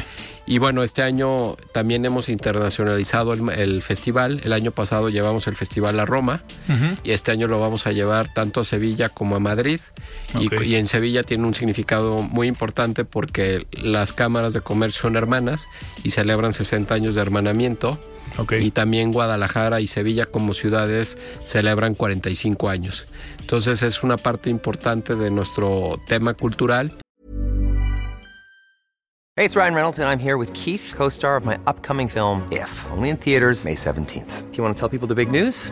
Y 0.45 0.57
bueno, 0.57 0.83
este 0.83 1.01
año 1.01 1.55
también 1.71 2.05
hemos 2.05 2.27
internacionalizado 2.29 3.33
el, 3.33 3.49
el 3.49 3.81
festival. 3.81 4.41
El 4.43 4.53
año 4.53 4.71
pasado 4.71 5.09
llevamos 5.09 5.47
el 5.47 5.55
festival 5.55 5.99
a 5.99 6.05
Roma 6.05 6.43
y 7.03 7.11
este 7.11 7.31
año 7.31 7.47
lo 7.47 7.59
vamos 7.59 7.87
a 7.87 7.91
llevar 7.91 8.33
tanto 8.33 8.61
a 8.61 8.63
Sevilla 8.63 9.09
como 9.09 9.35
a 9.35 9.39
Madrid. 9.39 9.79
Y-. 10.39 10.49
Y, 10.63 10.75
en 10.75 10.87
Sevilla 10.87 11.23
tiene 11.23 11.45
un 11.45 11.53
significado 11.53 12.21
muy 12.21 12.47
importante 12.47 13.05
porque 13.05 13.65
las 13.71 14.13
cámaras 14.13 14.53
de 14.53 14.61
comercio 14.61 15.01
son 15.01 15.15
hermanas 15.15 15.67
y 16.03 16.11
celebran 16.11 16.53
60 16.53 16.93
años 16.93 17.15
de 17.15 17.21
hermanamiento. 17.21 17.99
Ok. 18.37 18.53
Y 18.53 18.71
también 18.71 19.11
Guadalajara 19.11 19.81
y 19.81 19.87
Sevilla 19.87 20.25
como 20.25 20.53
ciudades 20.53 21.17
celebran 21.43 21.95
45 21.95 22.69
años. 22.69 23.05
Entonces 23.39 23.83
es 23.83 24.03
una 24.03 24.17
parte 24.17 24.49
importante 24.49 25.15
de 25.15 25.31
nuestro 25.31 25.99
tema 26.07 26.33
cultural 26.33 26.97
Hey, 29.37 29.45
it's 29.45 29.55
Ryan 29.55 29.73
Reynolds, 29.73 29.97
and 29.97 30.09
I'm 30.09 30.19
here 30.19 30.37
with 30.37 30.51
Keith, 30.53 30.93
co 30.95 31.07
star 31.07 31.37
of 31.37 31.45
my 31.45 31.57
upcoming 31.65 32.09
film, 32.09 32.47
If, 32.51 32.69
only 32.91 33.09
in 33.09 33.17
theaters, 33.17 33.63
May 33.63 33.75
17th. 33.75 34.51
Do 34.51 34.57
you 34.57 34.61
want 34.61 34.75
to 34.75 34.79
tell 34.79 34.89
people 34.89 35.07
the 35.07 35.15
big 35.15 35.31
news? 35.31 35.71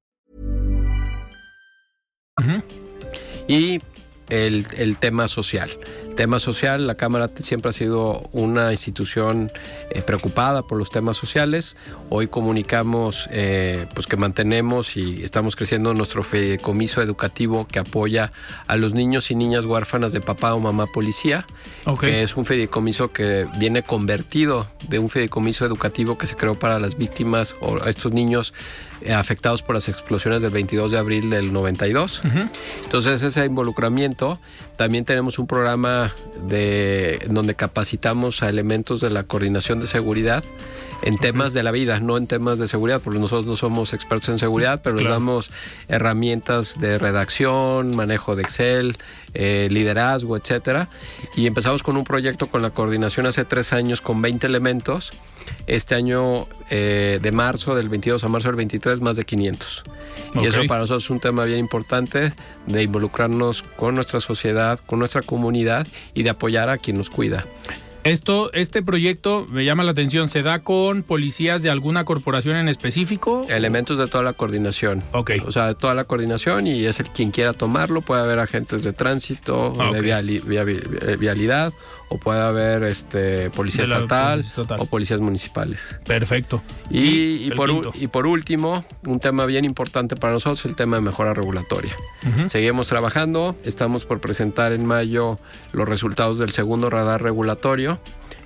y 3.47 3.81
el, 4.29 4.65
el 4.77 4.97
tema 4.97 5.27
social. 5.27 5.69
Tema 6.21 6.37
social, 6.37 6.85
la 6.85 6.93
Cámara 6.93 7.31
siempre 7.35 7.69
ha 7.69 7.73
sido 7.73 8.29
una 8.31 8.71
institución 8.71 9.51
eh, 9.89 10.03
preocupada 10.03 10.61
por 10.61 10.77
los 10.77 10.91
temas 10.91 11.17
sociales. 11.17 11.77
Hoy 12.11 12.27
comunicamos 12.27 13.27
eh, 13.31 13.87
pues 13.95 14.05
que 14.05 14.17
mantenemos 14.17 14.97
y 14.97 15.23
estamos 15.23 15.55
creciendo 15.55 15.95
nuestro 15.95 16.23
fideicomiso 16.23 17.01
educativo 17.01 17.65
que 17.65 17.79
apoya 17.79 18.31
a 18.67 18.77
los 18.77 18.93
niños 18.93 19.31
y 19.31 19.35
niñas 19.35 19.65
huérfanas 19.65 20.11
de 20.11 20.21
papá 20.21 20.53
o 20.53 20.59
mamá 20.59 20.85
policía, 20.85 21.47
Ok. 21.87 22.01
que 22.01 22.21
es 22.21 22.37
un 22.37 22.45
fideicomiso 22.45 23.11
que 23.11 23.47
viene 23.57 23.81
convertido 23.81 24.67
de 24.89 24.99
un 24.99 25.09
fideicomiso 25.09 25.65
educativo 25.65 26.19
que 26.19 26.27
se 26.27 26.35
creó 26.35 26.53
para 26.53 26.79
las 26.79 26.99
víctimas 26.99 27.55
o 27.61 27.81
a 27.81 27.89
estos 27.89 28.11
niños 28.11 28.53
eh, 29.03 29.13
afectados 29.13 29.63
por 29.63 29.73
las 29.73 29.89
explosiones 29.89 30.43
del 30.43 30.51
22 30.51 30.91
de 30.91 30.99
abril 30.99 31.31
del 31.31 31.51
92. 31.51 32.21
Entonces 32.83 33.23
ese 33.23 33.43
involucramiento, 33.43 34.39
también 34.81 35.05
tenemos 35.05 35.37
un 35.37 35.45
programa 35.45 36.11
de, 36.47 37.27
donde 37.29 37.53
capacitamos 37.53 38.41
a 38.41 38.49
elementos 38.49 38.99
de 38.99 39.11
la 39.11 39.21
coordinación 39.21 39.79
de 39.79 39.85
seguridad 39.85 40.43
en 41.01 41.17
temas 41.17 41.53
de 41.53 41.63
la 41.63 41.71
vida, 41.71 41.99
no 41.99 42.17
en 42.17 42.27
temas 42.27 42.59
de 42.59 42.67
seguridad, 42.67 43.01
porque 43.03 43.19
nosotros 43.19 43.45
no 43.45 43.55
somos 43.55 43.93
expertos 43.93 44.29
en 44.29 44.39
seguridad, 44.39 44.81
pero 44.83 44.95
les 44.95 45.07
damos 45.07 45.51
herramientas 45.87 46.79
de 46.79 46.97
redacción, 46.97 47.95
manejo 47.95 48.35
de 48.35 48.43
Excel, 48.43 48.97
eh, 49.33 49.67
liderazgo, 49.71 50.37
etcétera. 50.37 50.89
Y 51.35 51.47
empezamos 51.47 51.83
con 51.83 51.97
un 51.97 52.03
proyecto 52.03 52.47
con 52.47 52.61
la 52.61 52.71
coordinación 52.71 53.25
hace 53.25 53.45
tres 53.45 53.73
años 53.73 54.01
con 54.01 54.21
20 54.21 54.45
elementos. 54.45 55.11
Este 55.67 55.95
año, 55.95 56.47
eh, 56.69 57.19
de 57.21 57.31
marzo, 57.31 57.75
del 57.75 57.89
22 57.89 58.23
a 58.23 58.27
marzo 58.27 58.49
del 58.49 58.57
23, 58.57 59.01
más 59.01 59.15
de 59.15 59.25
500. 59.25 59.83
Ok. 60.35 60.43
Y 60.43 60.47
eso 60.47 60.61
para 60.67 60.81
nosotros 60.81 61.05
es 61.05 61.09
un 61.09 61.19
tema 61.19 61.45
bien 61.45 61.59
importante 61.59 62.33
de 62.67 62.83
involucrarnos 62.83 63.63
con 63.63 63.95
nuestra 63.95 64.19
sociedad, 64.19 64.79
con 64.85 64.99
nuestra 64.99 65.21
comunidad 65.21 65.87
y 66.13 66.23
de 66.23 66.29
apoyar 66.29 66.69
a 66.69 66.77
quien 66.77 66.97
nos 66.97 67.09
cuida. 67.09 67.45
Esto, 68.03 68.51
este 68.53 68.81
proyecto 68.81 69.45
me 69.49 69.63
llama 69.63 69.83
la 69.83 69.91
atención. 69.91 70.27
¿Se 70.29 70.41
da 70.41 70.59
con 70.63 71.03
policías 71.03 71.61
de 71.61 71.69
alguna 71.69 72.03
corporación 72.03 72.55
en 72.55 72.67
específico? 72.67 73.45
Elementos 73.47 73.99
de 73.99 74.07
toda 74.07 74.23
la 74.23 74.33
coordinación. 74.33 75.03
Ok. 75.13 75.31
O 75.45 75.51
sea, 75.51 75.67
de 75.67 75.75
toda 75.75 75.93
la 75.93 76.05
coordinación 76.05 76.65
y 76.65 76.85
es 76.85 76.99
el 76.99 77.09
quien 77.09 77.29
quiera 77.29 77.53
tomarlo. 77.53 78.01
Puede 78.01 78.23
haber 78.23 78.39
agentes 78.39 78.81
de 78.83 78.93
tránsito, 78.93 79.75
Ah, 79.79 79.91
de 79.93 80.01
viali- 80.01 80.41
via- 80.43 80.63
eh, 80.63 81.15
vialidad, 81.19 81.73
o 82.11 82.17
puede 82.17 82.41
haber 82.41 82.83
este 82.83 83.49
policía 83.51 83.85
la 83.85 83.99
estatal, 83.99 84.43
o 84.79 84.85
policías 84.85 85.21
municipales. 85.21 85.97
Perfecto. 86.03 86.61
Y, 86.89 87.49
por, 87.51 87.69
y 87.95 88.09
último, 88.27 88.83
un 89.05 89.21
tema 89.21 89.45
bien 89.45 89.63
importante 89.63 90.17
para 90.17 90.33
nosotros, 90.33 90.65
el 90.65 90.75
tema 90.75 90.97
de 90.97 91.03
mejora 91.03 91.33
regulatoria. 91.33 91.95
Seguimos 92.49 92.89
trabajando, 92.89 93.55
estamos 93.63 94.05
por 94.05 94.19
presentar 94.19 94.73
en 94.73 94.85
mayo 94.85 95.39
los 95.71 95.87
resultados 95.87 96.37
del 96.37 96.49
segundo 96.49 96.89
radar 96.89 97.23
regulatorio. 97.23 97.97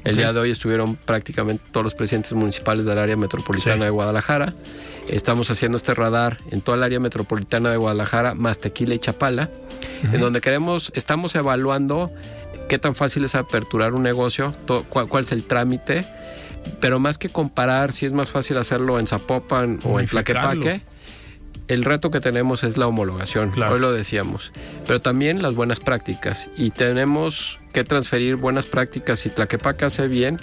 El 0.04 0.18
día 0.18 0.32
de 0.32 0.40
hoy 0.40 0.52
estuvieron 0.52 0.96
prácticamente 0.96 1.64
todos 1.72 1.84
los 1.84 1.96
presidentes 1.96 2.34
municipales 2.34 2.86
del 2.86 3.00
área 3.00 3.18
metropolitana 3.18 3.78
Sí. 3.78 3.82
de 3.82 3.90
Guadalajara. 3.90 4.54
Estamos 5.08 5.50
haciendo 5.50 5.78
este 5.78 5.96
radar 5.96 6.38
en 6.52 6.62
toda 6.62 6.78
el 6.78 6.84
área 6.84 7.00
metropolitana 7.00 7.72
de 7.72 7.78
Guadalajara, 7.78 8.36
más 8.36 8.60
Tequila 8.60 8.94
y 8.94 9.00
Chapala, 9.00 9.50
en 10.04 10.22
donde 10.22 10.42
queremos, 10.42 10.92
estamos 10.96 11.34
evaluando 11.34 12.12
qué 12.70 12.80
tan 12.80 12.96
fácil 12.96 13.24
es 13.26 13.36
aperturar 13.36 13.94
un 13.94 14.04
negocio, 14.04 14.54
cuál, 14.90 15.08
cuál 15.08 15.24
es 15.24 15.32
el 15.32 15.44
trámite, 15.44 16.06
pero 16.80 17.00
más 17.00 17.18
que 17.18 17.30
comparar 17.30 17.94
si 17.94 18.06
es 18.06 18.14
más 18.14 18.30
fácil 18.30 18.58
hacerlo 18.58 19.00
en 19.00 19.08
Zapopan 19.08 19.80
o 19.84 20.00
en. 20.00 20.08
Tlaquepaque, 20.08 20.82
el 21.68 21.84
reto 21.84 22.12
que 22.12 22.20
tenemos 22.22 22.64
es 22.64 22.78
la 22.78 22.88
homologación, 22.88 23.52
Claro. 23.52 23.76
hoy 23.76 23.80
lo 23.80 23.92
decíamos, 23.92 24.52
pero 24.86 25.02
también 25.02 25.42
las 25.42 25.54
buenas 25.56 25.80
prácticas. 25.80 26.50
Y 26.58 26.72
tenemos 26.72 27.60
que 27.76 27.84
transferir 27.84 28.38
buenas 28.38 28.66
prácticas. 28.68 29.20
Si 29.20 29.30
Tlaquepaque 29.30 29.84
hace 29.84 30.08
bien, 30.08 30.40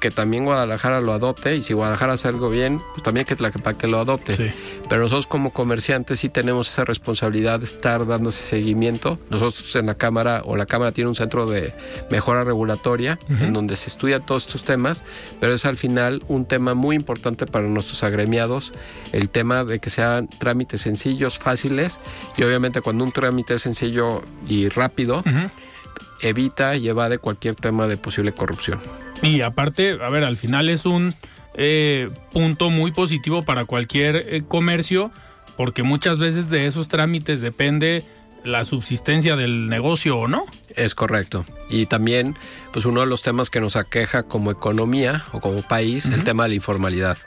que 0.00 0.10
también 0.10 0.44
Guadalajara 0.44 1.00
lo 1.00 1.14
adopte. 1.14 1.56
Y 1.56 1.62
si 1.62 1.72
Guadalajara 1.72 2.12
hace 2.12 2.28
algo 2.28 2.50
bien, 2.50 2.82
pues 2.92 3.02
también 3.02 3.24
que 3.26 3.34
Tlaquepaque 3.36 3.86
lo 3.86 3.98
adopte. 3.98 4.52
Pero 4.86 5.00
nosotros 5.00 5.26
como 5.26 5.50
comerciantes 5.50 6.20
sí 6.20 6.28
tenemos 6.28 6.68
esa 6.68 6.84
responsabilidad 6.84 7.60
de 7.60 7.64
estar 7.64 8.06
dando 8.06 8.28
ese 8.28 8.42
seguimiento. 8.42 9.18
Nosotros 9.30 9.74
en 9.76 9.86
la 9.86 9.94
Cámara, 9.94 10.42
o 10.44 10.58
la 10.58 10.66
Cámara 10.66 10.92
tiene 10.92 11.08
un 11.08 11.14
centro 11.14 11.46
de 11.46 11.72
mejora 12.10 12.44
regulatoria, 12.44 13.18
en 13.30 13.54
donde 13.54 13.74
se 13.74 13.88
estudia 13.88 14.20
todos 14.20 14.44
estos 14.44 14.62
temas, 14.64 15.04
pero 15.40 15.54
es 15.54 15.64
al 15.64 15.76
final 15.76 16.22
un 16.28 16.44
tema 16.44 16.74
muy 16.74 16.96
importante 16.96 17.46
para 17.46 17.66
nuestros 17.66 18.04
agremiados, 18.04 18.74
el 19.12 19.30
tema 19.30 19.64
de 19.64 19.78
que 19.78 19.88
sean 19.88 20.28
trámites 20.28 20.82
sencillos, 20.82 21.38
fáciles, 21.38 21.98
y 22.36 22.42
obviamente 22.42 22.82
cuando 22.82 23.04
un 23.04 23.12
trámite 23.12 23.54
es 23.54 23.62
sencillo 23.62 24.22
y 24.46 24.68
rápido, 24.68 25.24
evita 26.22 26.76
y 26.76 26.88
evade 26.88 27.18
cualquier 27.18 27.54
tema 27.54 27.86
de 27.86 27.96
posible 27.96 28.32
corrupción. 28.32 28.80
Y 29.22 29.40
aparte, 29.40 29.98
a 30.02 30.08
ver, 30.08 30.24
al 30.24 30.36
final 30.36 30.68
es 30.68 30.86
un 30.86 31.14
eh, 31.54 32.10
punto 32.32 32.70
muy 32.70 32.92
positivo 32.92 33.42
para 33.42 33.64
cualquier 33.64 34.16
eh, 34.16 34.42
comercio, 34.46 35.10
porque 35.56 35.82
muchas 35.82 36.18
veces 36.18 36.50
de 36.50 36.66
esos 36.66 36.88
trámites 36.88 37.40
depende 37.40 38.04
la 38.44 38.64
subsistencia 38.64 39.36
del 39.36 39.66
negocio 39.66 40.16
o 40.18 40.28
no. 40.28 40.44
Es 40.76 40.94
correcto. 40.94 41.44
Y 41.68 41.86
también, 41.86 42.36
pues 42.72 42.84
uno 42.84 43.00
de 43.00 43.06
los 43.06 43.22
temas 43.22 43.50
que 43.50 43.60
nos 43.60 43.76
aqueja 43.76 44.22
como 44.22 44.50
economía 44.50 45.24
o 45.32 45.40
como 45.40 45.62
país, 45.62 46.06
el 46.06 46.24
tema 46.24 46.44
de 46.44 46.50
la 46.50 46.54
informalidad. 46.54 47.18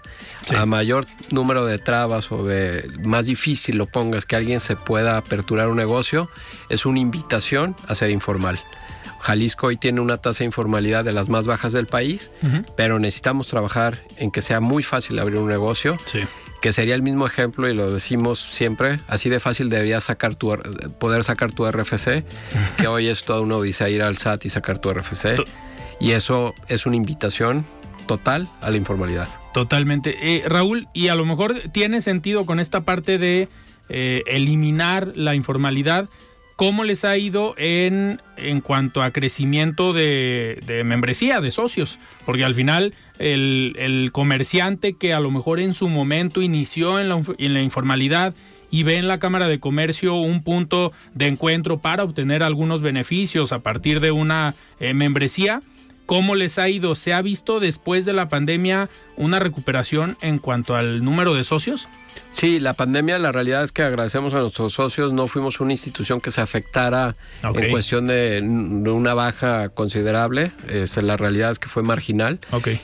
A 0.55 0.65
mayor 0.65 1.05
número 1.29 1.65
de 1.65 1.77
trabas 1.77 2.31
o 2.31 2.45
de 2.45 2.89
más 3.03 3.25
difícil 3.25 3.77
lo 3.77 3.85
pongas 3.85 4.25
que 4.25 4.35
alguien 4.35 4.59
se 4.59 4.75
pueda 4.75 5.17
aperturar 5.17 5.67
un 5.67 5.77
negocio, 5.77 6.29
es 6.69 6.85
una 6.85 6.99
invitación 6.99 7.75
a 7.87 7.95
ser 7.95 8.09
informal. 8.09 8.59
Jalisco 9.21 9.67
hoy 9.67 9.77
tiene 9.77 10.01
una 10.01 10.17
tasa 10.17 10.39
de 10.39 10.45
informalidad 10.45 11.05
de 11.05 11.11
las 11.11 11.29
más 11.29 11.47
bajas 11.47 11.71
del 11.71 11.87
país, 11.87 12.31
pero 12.75 12.99
necesitamos 12.99 13.47
trabajar 13.47 14.03
en 14.17 14.31
que 14.31 14.41
sea 14.41 14.59
muy 14.59 14.83
fácil 14.83 15.19
abrir 15.19 15.39
un 15.39 15.49
negocio. 15.49 15.97
Que 16.61 16.73
sería 16.73 16.93
el 16.93 17.01
mismo 17.01 17.25
ejemplo 17.25 17.67
y 17.69 17.73
lo 17.73 17.91
decimos 17.91 18.39
siempre, 18.39 18.99
así 19.07 19.29
de 19.29 19.39
fácil 19.39 19.69
deberías 19.69 20.03
sacar 20.03 20.35
tu, 20.35 20.55
poder 20.99 21.23
sacar 21.23 21.51
tu 21.51 21.65
RFC, 21.65 22.23
que 22.77 22.87
hoy 22.87 23.07
es 23.07 23.23
todo 23.23 23.41
uno 23.41 23.61
dice 23.61 23.89
ir 23.89 24.03
al 24.03 24.17
SAT 24.17 24.45
y 24.45 24.49
sacar 24.49 24.77
tu 24.77 24.93
RFC. 24.93 25.43
Y 25.99 26.11
eso 26.11 26.53
es 26.67 26.85
una 26.85 26.95
invitación 26.95 27.65
total 28.07 28.49
a 28.61 28.69
la 28.69 28.77
informalidad. 28.77 29.29
Totalmente. 29.53 30.17
Eh, 30.21 30.43
Raúl, 30.47 30.87
y 30.93 31.07
a 31.07 31.15
lo 31.15 31.25
mejor 31.25 31.55
tiene 31.71 32.01
sentido 32.01 32.45
con 32.45 32.59
esta 32.59 32.81
parte 32.81 33.17
de 33.17 33.47
eh, 33.89 34.23
eliminar 34.27 35.11
la 35.15 35.35
informalidad 35.35 36.09
¿Cómo 36.61 36.83
les 36.83 37.05
ha 37.05 37.17
ido 37.17 37.55
en, 37.57 38.21
en 38.37 38.61
cuanto 38.61 39.01
a 39.01 39.09
crecimiento 39.09 39.93
de, 39.93 40.83
membresía, 40.85 41.41
de 41.41 41.49
socios? 41.49 41.97
Porque 42.23 42.45
al 42.45 42.53
final 42.53 42.93
el, 43.17 44.11
comerciante 44.13 44.93
que 44.93 45.11
a 45.11 45.19
lo 45.19 45.31
mejor 45.31 45.59
en 45.59 45.73
su 45.73 45.89
momento 45.89 46.39
inició 46.39 46.99
en 46.99 47.09
la, 47.09 47.61
informalidad 47.63 48.35
y 48.69 48.83
ve 48.83 48.97
en 48.97 49.07
la 49.07 49.17
Cámara 49.17 49.47
de 49.47 49.59
Comercio 49.59 50.13
un 50.13 50.43
punto 50.43 50.91
de 51.15 51.25
encuentro 51.25 51.79
para 51.79 52.03
obtener 52.03 52.43
algunos 52.43 52.83
beneficios 52.83 53.53
a 53.53 53.63
partir 53.63 53.99
de 53.99 54.11
una 54.11 54.53
eh, 54.79 54.93
membresía, 54.93 55.63
¿cómo 56.05 56.35
les 56.35 56.59
ha 56.59 56.69
ido? 56.69 56.93
¿Se 56.93 57.11
ha 57.11 57.23
visto 57.23 57.59
después 57.59 58.05
de 58.05 58.13
la 58.13 58.29
pandemia 58.29 58.87
una 59.17 59.39
recuperación 59.39 60.15
en 60.21 60.37
cuanto 60.37 60.75
al 60.75 61.03
número 61.03 61.33
de 61.33 61.43
socios? 61.43 61.87
Sí, 62.31 62.61
la 62.61 62.73
pandemia, 62.73 63.19
la 63.19 63.33
realidad 63.33 63.61
es 63.61 63.73
que 63.73 63.83
agradecemos 63.83 64.33
a 64.33 64.39
nuestros 64.39 64.73
socios, 64.73 65.11
no 65.11 65.27
fuimos 65.27 65.59
una 65.59 65.73
institución 65.73 66.21
que 66.21 66.31
se 66.31 66.39
afectara 66.39 67.17
en 67.43 67.69
cuestión 67.69 68.07
de, 68.07 68.41
una 68.41 69.13
baja 69.13 69.67
considerable, 69.69 70.53
este, 70.69 71.01
la 71.01 71.17
realidad 71.17 71.51
es 71.51 71.59
que 71.59 71.67
fue 71.67 71.83
marginal. 71.83 72.39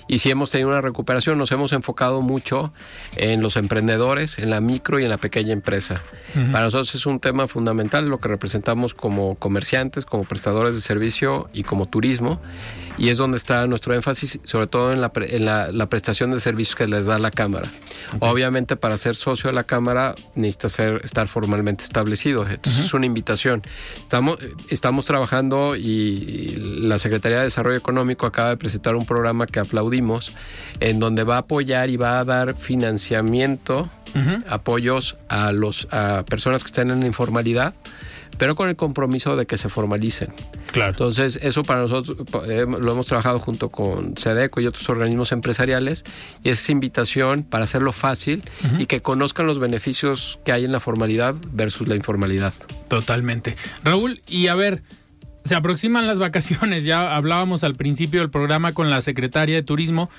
Y 0.07 0.19
sí 0.19 0.29
hemos 0.29 0.51
tenido 0.51 0.69
una 0.69 0.81
recuperación, 0.81 1.37
nos 1.37 1.51
hemos 1.53 1.71
enfocado 1.71 2.21
mucho 2.21 2.73
en 3.15 3.41
los 3.41 3.55
emprendedores, 3.55 4.37
en 4.37 4.49
la 4.49 4.59
micro 4.59 4.99
y 4.99 5.03
en 5.03 5.09
la 5.09 5.17
pequeña 5.17 5.53
empresa. 5.53 6.03
Para 6.51 6.65
nosotros 6.65 6.93
es 6.93 7.05
un 7.05 7.21
tema 7.21 7.47
fundamental 7.47 8.09
lo 8.09 8.19
que 8.19 8.27
representamos 8.27 8.93
como 8.93 9.35
comerciantes, 9.35 10.05
como 10.05 10.25
prestadores 10.25 10.75
de 10.75 10.81
servicio 10.81 11.49
y 11.53 11.63
como 11.63 11.85
turismo 11.85 12.41
y 12.97 13.09
es 13.09 13.17
donde 13.17 13.37
está 13.37 13.65
nuestro 13.67 13.93
énfasis, 13.93 14.39
sobre 14.43 14.67
todo 14.67 14.91
en 14.91 15.01
la, 15.01 15.89
prestación 15.89 16.31
de 16.31 16.39
servicios 16.39 16.75
que 16.75 16.87
les 16.87 17.05
da 17.05 17.19
la 17.19 17.31
Cámara. 17.31 17.69
Obviamente 18.19 18.75
para 18.75 18.97
ser 18.97 19.15
socio 19.37 19.49
de 19.49 19.55
la 19.55 19.63
Cámara 19.63 20.15
necesita 20.35 20.69
ser, 20.69 21.01
estar 21.03 21.27
formalmente 21.27 21.83
establecido, 21.83 22.47
entonces 22.47 22.85
es 22.85 22.93
una 22.93 23.05
invitación. 23.05 23.61
Estamos, 23.97 24.39
estamos 24.69 25.05
trabajando 25.05 25.75
y 25.75 26.55
la 26.81 26.97
Secretaría 26.99 27.37
de 27.37 27.43
Desarrollo 27.45 27.77
Económico 27.77 28.25
acaba 28.25 28.49
de 28.49 28.57
presentar 28.57 28.95
un 28.95 29.05
programa 29.05 29.45
que 29.45 29.59
aplaudimos, 29.59 30.33
en 30.79 30.99
donde 30.99 31.23
va 31.23 31.35
a 31.35 31.39
apoyar 31.39 31.89
y 31.89 31.97
va 31.97 32.19
a 32.19 32.25
dar 32.25 32.55
financiamiento, 32.55 33.89
apoyos 34.49 35.15
a, 35.29 35.51
los, 35.51 35.87
a 35.91 36.23
personas 36.27 36.63
que 36.63 36.67
están 36.67 36.89
en 36.89 37.01
la 37.01 37.05
informalidad 37.05 37.75
pero 38.37 38.55
con 38.55 38.69
el 38.69 38.75
compromiso 38.75 39.35
de 39.35 39.45
que 39.45 39.57
se 39.57 39.69
formalicen. 39.69 40.33
Claro. 40.71 40.91
Entonces, 40.91 41.39
eso 41.41 41.63
para 41.63 41.81
nosotros 41.81 42.17
eh, 42.47 42.65
lo 42.67 42.91
hemos 42.91 43.07
trabajado 43.07 43.39
junto 43.39 43.69
con 43.69 44.17
SEDECO 44.17 44.61
y 44.61 44.67
otros 44.67 44.87
organismos 44.89 45.31
empresariales 45.31 46.03
y 46.43 46.49
es 46.49 46.69
invitación 46.69 47.43
para 47.43 47.63
hacerlo 47.63 47.93
fácil 47.93 48.43
y 48.77 48.85
que 48.85 49.01
conozcan 49.01 49.47
los 49.47 49.59
beneficios 49.59 50.39
que 50.45 50.51
hay 50.51 50.65
en 50.65 50.71
la 50.71 50.79
formalidad 50.79 51.35
versus 51.51 51.87
la 51.87 51.95
informalidad. 51.95 52.53
Totalmente. 52.87 53.55
Raúl, 53.83 54.21
y 54.27 54.47
a 54.47 54.55
ver, 54.55 54.83
se 55.43 55.55
aproximan 55.55 56.07
las 56.07 56.19
vacaciones, 56.19 56.83
ya 56.83 57.15
hablábamos 57.15 57.63
al 57.63 57.75
principio 57.75 58.19
del 58.19 58.29
programa 58.29 58.73
con 58.73 58.89
la 58.89 59.01
secretaria 59.01 59.55
de 59.55 59.63
Turismo. 59.63 60.09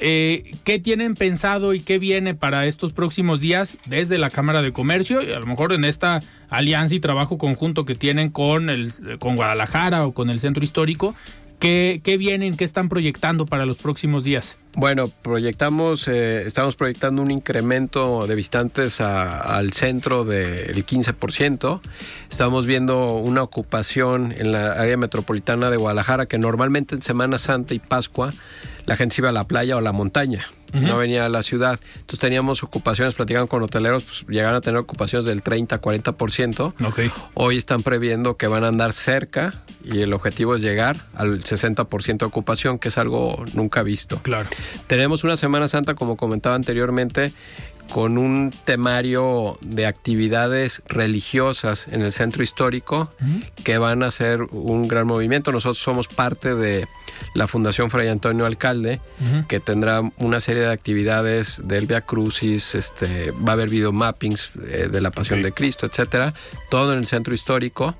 Eh, 0.00 0.54
¿Qué 0.64 0.78
tienen 0.78 1.14
pensado 1.14 1.74
y 1.74 1.80
qué 1.80 1.98
viene 1.98 2.34
para 2.34 2.66
estos 2.66 2.92
próximos 2.92 3.40
días 3.40 3.76
desde 3.86 4.18
la 4.18 4.30
Cámara 4.30 4.62
de 4.62 4.72
Comercio 4.72 5.22
y 5.22 5.32
a 5.32 5.40
lo 5.40 5.46
mejor 5.46 5.72
en 5.72 5.84
esta 5.84 6.20
alianza 6.48 6.94
y 6.94 7.00
trabajo 7.00 7.36
conjunto 7.36 7.84
que 7.84 7.94
tienen 7.94 8.30
con, 8.30 8.70
el, 8.70 8.92
con 9.18 9.36
Guadalajara 9.36 10.06
o 10.06 10.12
con 10.12 10.30
el 10.30 10.38
Centro 10.40 10.62
Histórico? 10.62 11.14
¿Qué, 11.58 12.00
¿Qué, 12.04 12.16
vienen, 12.16 12.56
qué 12.56 12.62
están 12.62 12.88
proyectando 12.88 13.44
para 13.44 13.66
los 13.66 13.78
próximos 13.78 14.22
días? 14.22 14.56
Bueno, 14.76 15.08
proyectamos, 15.08 16.06
eh, 16.06 16.46
estamos 16.46 16.76
proyectando 16.76 17.20
un 17.20 17.32
incremento 17.32 18.28
de 18.28 18.36
visitantes 18.36 19.00
al 19.00 19.72
centro 19.72 20.24
del 20.24 20.86
15%. 20.86 21.80
Estamos 22.30 22.66
viendo 22.66 23.16
una 23.16 23.42
ocupación 23.42 24.32
en 24.36 24.52
la 24.52 24.74
área 24.74 24.96
metropolitana 24.96 25.68
de 25.68 25.78
Guadalajara 25.78 26.26
que 26.26 26.38
normalmente 26.38 26.94
en 26.94 27.02
Semana 27.02 27.38
Santa 27.38 27.74
y 27.74 27.80
Pascua 27.80 28.32
la 28.88 28.96
gente 28.96 29.16
se 29.16 29.20
iba 29.20 29.28
a 29.28 29.32
la 29.32 29.46
playa 29.46 29.76
o 29.76 29.80
a 29.80 29.82
la 29.82 29.92
montaña, 29.92 30.46
no 30.72 30.96
venía 30.96 31.26
a 31.26 31.28
la 31.28 31.42
ciudad. 31.42 31.78
Entonces 31.96 32.20
teníamos 32.20 32.62
ocupaciones, 32.62 33.12
platicaban 33.12 33.46
con 33.46 33.62
hoteleros, 33.62 34.02
pues 34.02 34.24
llegaron 34.28 34.54
a 34.54 34.62
tener 34.62 34.78
ocupaciones 34.80 35.26
del 35.26 35.42
30, 35.42 35.78
40%. 35.78 36.72
Okay. 36.86 37.12
Hoy 37.34 37.58
están 37.58 37.82
previendo 37.82 38.38
que 38.38 38.46
van 38.46 38.64
a 38.64 38.68
andar 38.68 38.94
cerca 38.94 39.62
y 39.84 40.00
el 40.00 40.14
objetivo 40.14 40.54
es 40.54 40.62
llegar 40.62 41.04
al 41.12 41.40
60% 41.40 42.16
de 42.16 42.24
ocupación, 42.24 42.78
que 42.78 42.88
es 42.88 42.96
algo 42.96 43.44
nunca 43.52 43.82
visto. 43.82 44.22
Claro. 44.22 44.48
Tenemos 44.86 45.22
una 45.22 45.36
Semana 45.36 45.68
Santa, 45.68 45.94
como 45.94 46.16
comentaba 46.16 46.54
anteriormente, 46.54 47.34
con 47.90 48.18
un 48.18 48.52
temario 48.64 49.58
de 49.60 49.86
actividades 49.86 50.82
religiosas 50.86 51.88
en 51.88 52.02
el 52.02 52.12
centro 52.12 52.42
histórico 52.42 53.10
que 53.64 53.78
van 53.78 54.02
a 54.02 54.10
ser 54.10 54.42
un 54.42 54.88
gran 54.88 55.06
movimiento. 55.06 55.52
Nosotros 55.52 55.78
somos 55.78 56.08
parte 56.08 56.54
de 56.54 56.86
la 57.34 57.46
Fundación 57.46 57.90
Fray 57.90 58.08
Antonio 58.08 58.46
Alcalde, 58.46 59.00
que 59.48 59.60
tendrá 59.60 60.02
una 60.18 60.40
serie 60.40 60.62
de 60.62 60.72
actividades 60.72 61.60
del 61.64 61.86
Via 61.86 62.02
Crucis, 62.02 62.74
este, 62.74 63.30
va 63.32 63.50
a 63.50 63.52
haber 63.52 63.68
videomappings 63.68 64.56
eh, 64.56 64.88
de 64.90 65.00
la 65.00 65.10
Pasión 65.10 65.42
de 65.42 65.52
Cristo, 65.52 65.86
etcétera, 65.86 66.34
todo 66.70 66.92
en 66.92 66.98
el 66.98 67.06
centro 67.06 67.34
histórico. 67.34 67.94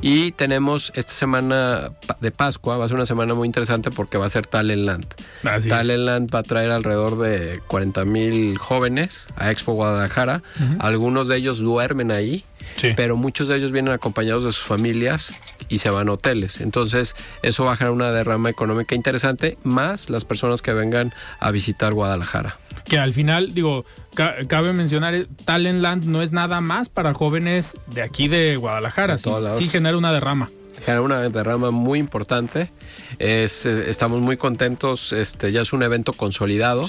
Y 0.00 0.32
tenemos 0.32 0.92
esta 0.94 1.12
semana 1.12 1.90
de 2.20 2.30
Pascua, 2.30 2.76
va 2.76 2.84
a 2.84 2.88
ser 2.88 2.96
una 2.96 3.06
semana 3.06 3.34
muy 3.34 3.46
interesante 3.46 3.90
porque 3.90 4.16
va 4.18 4.26
a 4.26 4.28
ser 4.28 4.46
Talentland. 4.46 5.06
Talentland 5.68 6.32
va 6.32 6.40
a 6.40 6.42
traer 6.42 6.70
alrededor 6.70 7.18
de 7.18 7.60
40 7.66 8.04
mil 8.04 8.58
jóvenes 8.58 9.26
a 9.36 9.50
Expo 9.50 9.72
Guadalajara. 9.72 10.42
Algunos 10.78 11.28
de 11.28 11.36
ellos 11.36 11.58
duermen 11.58 12.12
ahí, 12.12 12.44
pero 12.96 13.16
muchos 13.16 13.48
de 13.48 13.56
ellos 13.56 13.72
vienen 13.72 13.92
acompañados 13.92 14.44
de 14.44 14.52
sus 14.52 14.62
familias 14.62 15.32
y 15.68 15.78
se 15.78 15.90
van 15.90 16.08
a 16.08 16.12
hoteles. 16.12 16.60
Entonces, 16.60 17.16
eso 17.42 17.64
va 17.64 17.72
a 17.72 17.76
generar 17.76 17.94
una 17.94 18.12
derrama 18.12 18.50
económica 18.50 18.94
interesante, 18.94 19.58
más 19.64 20.10
las 20.10 20.24
personas 20.24 20.62
que 20.62 20.72
vengan 20.72 21.12
a 21.40 21.50
visitar 21.50 21.92
Guadalajara 21.92 22.56
que 22.88 22.98
al 22.98 23.14
final, 23.14 23.54
digo, 23.54 23.84
cabe 24.48 24.72
mencionar, 24.72 25.14
eh, 25.14 25.26
Talentland 25.44 26.04
no 26.04 26.22
es 26.22 26.32
nada 26.32 26.60
más 26.60 26.88
para 26.88 27.14
jóvenes 27.14 27.74
de 27.86 28.02
aquí 28.02 28.28
de 28.28 28.56
Guadalajara, 28.56 29.18
sí, 29.18 29.30
sí, 29.58 29.68
genera 29.68 29.96
una 29.96 30.12
derrama. 30.12 30.50
Genera 30.80 31.02
una 31.02 31.28
derrama 31.28 31.70
muy 31.70 31.98
importante. 31.98 32.70
Es, 33.18 33.66
eh, 33.66 33.90
estamos 33.90 34.20
muy 34.20 34.36
contentos, 34.36 35.12
este 35.12 35.50
ya 35.50 35.62
es 35.62 35.72
un 35.72 35.82
evento 35.82 36.12
consolidado 36.12 36.86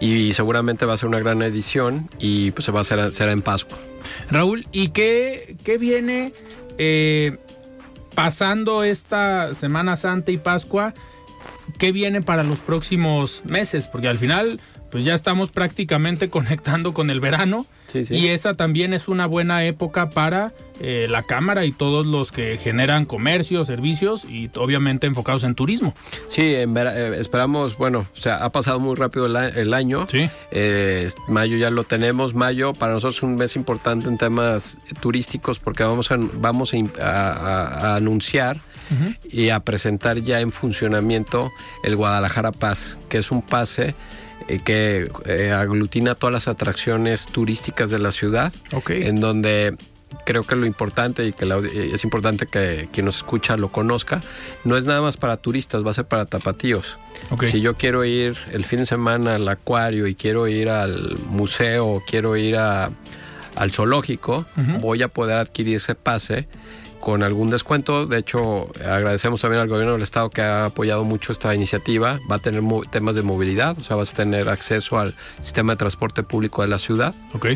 y 0.00 0.32
seguramente 0.32 0.84
va 0.84 0.94
a 0.94 0.96
ser 0.96 1.08
una 1.08 1.20
gran 1.20 1.40
edición 1.42 2.10
y 2.18 2.50
pues 2.50 2.64
se 2.64 2.72
va 2.72 2.80
a 2.80 2.82
hacer 2.82 3.12
será 3.12 3.32
en 3.32 3.42
Pascua. 3.42 3.78
Raúl, 4.30 4.66
¿y 4.72 4.88
qué, 4.88 5.56
qué 5.62 5.78
viene 5.78 6.32
eh, 6.78 7.36
pasando 8.14 8.84
esta 8.84 9.54
Semana 9.54 9.96
Santa 9.96 10.32
y 10.32 10.38
Pascua, 10.38 10.94
¿qué 11.78 11.92
viene 11.92 12.22
para 12.22 12.42
los 12.42 12.58
próximos 12.58 13.42
meses? 13.44 13.86
Porque 13.86 14.08
al 14.08 14.18
final, 14.18 14.60
pues 14.90 15.04
ya 15.04 15.14
estamos 15.14 15.50
prácticamente 15.50 16.28
conectando 16.30 16.92
con 16.94 17.10
el 17.10 17.20
verano. 17.20 17.66
Sí, 17.86 18.04
sí. 18.04 18.14
Y 18.14 18.28
esa 18.28 18.54
también 18.54 18.94
es 18.94 19.08
una 19.08 19.26
buena 19.26 19.64
época 19.64 20.10
para 20.10 20.52
eh, 20.80 21.06
la 21.10 21.24
Cámara 21.24 21.64
y 21.64 21.72
todos 21.72 22.06
los 22.06 22.30
que 22.30 22.56
generan 22.56 23.04
comercio, 23.04 23.64
servicios 23.64 24.24
y 24.24 24.48
obviamente 24.54 25.08
enfocados 25.08 25.42
en 25.42 25.56
turismo. 25.56 25.92
Sí, 26.28 26.54
en 26.54 26.72
vera- 26.72 26.96
eh, 26.96 27.18
esperamos, 27.20 27.76
bueno, 27.76 28.06
o 28.16 28.20
sea, 28.20 28.44
ha 28.44 28.52
pasado 28.52 28.78
muy 28.78 28.94
rápido 28.94 29.26
el, 29.26 29.34
a- 29.36 29.48
el 29.48 29.74
año. 29.74 30.06
Sí. 30.08 30.30
Eh, 30.52 31.08
mayo 31.26 31.56
ya 31.56 31.70
lo 31.70 31.82
tenemos. 31.82 32.32
Mayo 32.34 32.74
para 32.74 32.92
nosotros 32.92 33.16
es 33.16 33.22
un 33.24 33.34
mes 33.34 33.56
importante 33.56 34.06
en 34.08 34.16
temas 34.18 34.78
turísticos 35.00 35.58
porque 35.58 35.82
vamos 35.82 36.12
a, 36.12 36.16
vamos 36.34 36.72
a, 37.00 37.96
anunciar 37.96 38.60
y 39.30 39.50
a 39.50 39.60
presentar 39.60 40.18
ya 40.18 40.40
en 40.40 40.50
funcionamiento 40.52 41.50
el 41.84 41.94
Guadalajara 41.96 42.50
Paz, 42.52 42.98
que 43.08 43.18
es 43.18 43.30
un 43.30 43.40
pase 43.42 43.94
que 44.64 45.10
eh, 45.26 45.52
aglutina 45.52 46.14
todas 46.14 46.32
las 46.32 46.48
atracciones 46.48 47.26
turísticas 47.26 47.90
de 47.90 47.98
la 47.98 48.12
ciudad, 48.12 48.52
en 49.08 49.20
donde 49.20 49.76
creo 50.26 50.44
que 50.44 50.56
lo 50.56 50.66
importante 50.66 51.24
y 51.24 51.32
que 51.32 51.46
la 51.46 51.58
eh, 51.58 51.90
es 51.94 52.02
importante 52.04 52.46
que 52.46 52.88
quien 52.92 53.06
nos 53.06 53.16
escucha 53.18 53.56
lo 53.56 53.70
conozca, 53.70 54.20
no 54.64 54.76
es 54.76 54.84
nada 54.84 55.00
más 55.02 55.16
para 55.16 55.36
turistas, 55.36 55.84
va 55.86 55.92
a 55.92 55.94
ser 55.94 56.06
para 56.06 56.26
tapatíos. 56.26 56.98
Si 57.50 57.60
yo 57.60 57.74
quiero 57.76 58.04
ir 58.04 58.36
el 58.52 58.64
fin 58.64 58.80
de 58.80 58.86
semana 58.86 59.36
al 59.36 59.48
acuario 59.48 60.06
y 60.08 60.14
quiero 60.16 60.48
ir 60.48 60.68
al 60.68 61.16
museo, 61.26 61.86
o 61.86 62.02
quiero 62.04 62.36
ir 62.36 62.56
a- 62.56 62.90
al 63.56 63.70
zoológico, 63.72 64.46
voy 64.80 65.02
a 65.02 65.08
poder 65.08 65.36
adquirir 65.36 65.76
ese 65.76 65.94
pase 65.94 66.48
con 67.00 67.22
algún 67.22 67.50
descuento. 67.50 68.06
De 68.06 68.18
hecho, 68.18 68.68
agradecemos 68.84 69.40
también 69.40 69.60
al 69.62 69.68
gobierno 69.68 69.94
del 69.94 70.02
estado 70.02 70.28
que 70.30 70.42
ha 70.42 70.66
apoyado 70.66 71.02
mucho 71.04 71.32
esta 71.32 71.54
iniciativa. 71.54 72.18
Va 72.30 72.36
a 72.36 72.38
tener 72.38 72.62
temas 72.90 73.14
de 73.14 73.22
movilidad, 73.22 73.78
o 73.78 73.82
sea, 73.82 73.96
vas 73.96 74.12
a 74.12 74.16
tener 74.16 74.48
acceso 74.48 74.98
al 74.98 75.14
sistema 75.40 75.72
de 75.72 75.76
transporte 75.78 76.22
público 76.22 76.62
de 76.62 76.68
la 76.68 76.78
ciudad. 76.78 77.14
Ok. 77.32 77.46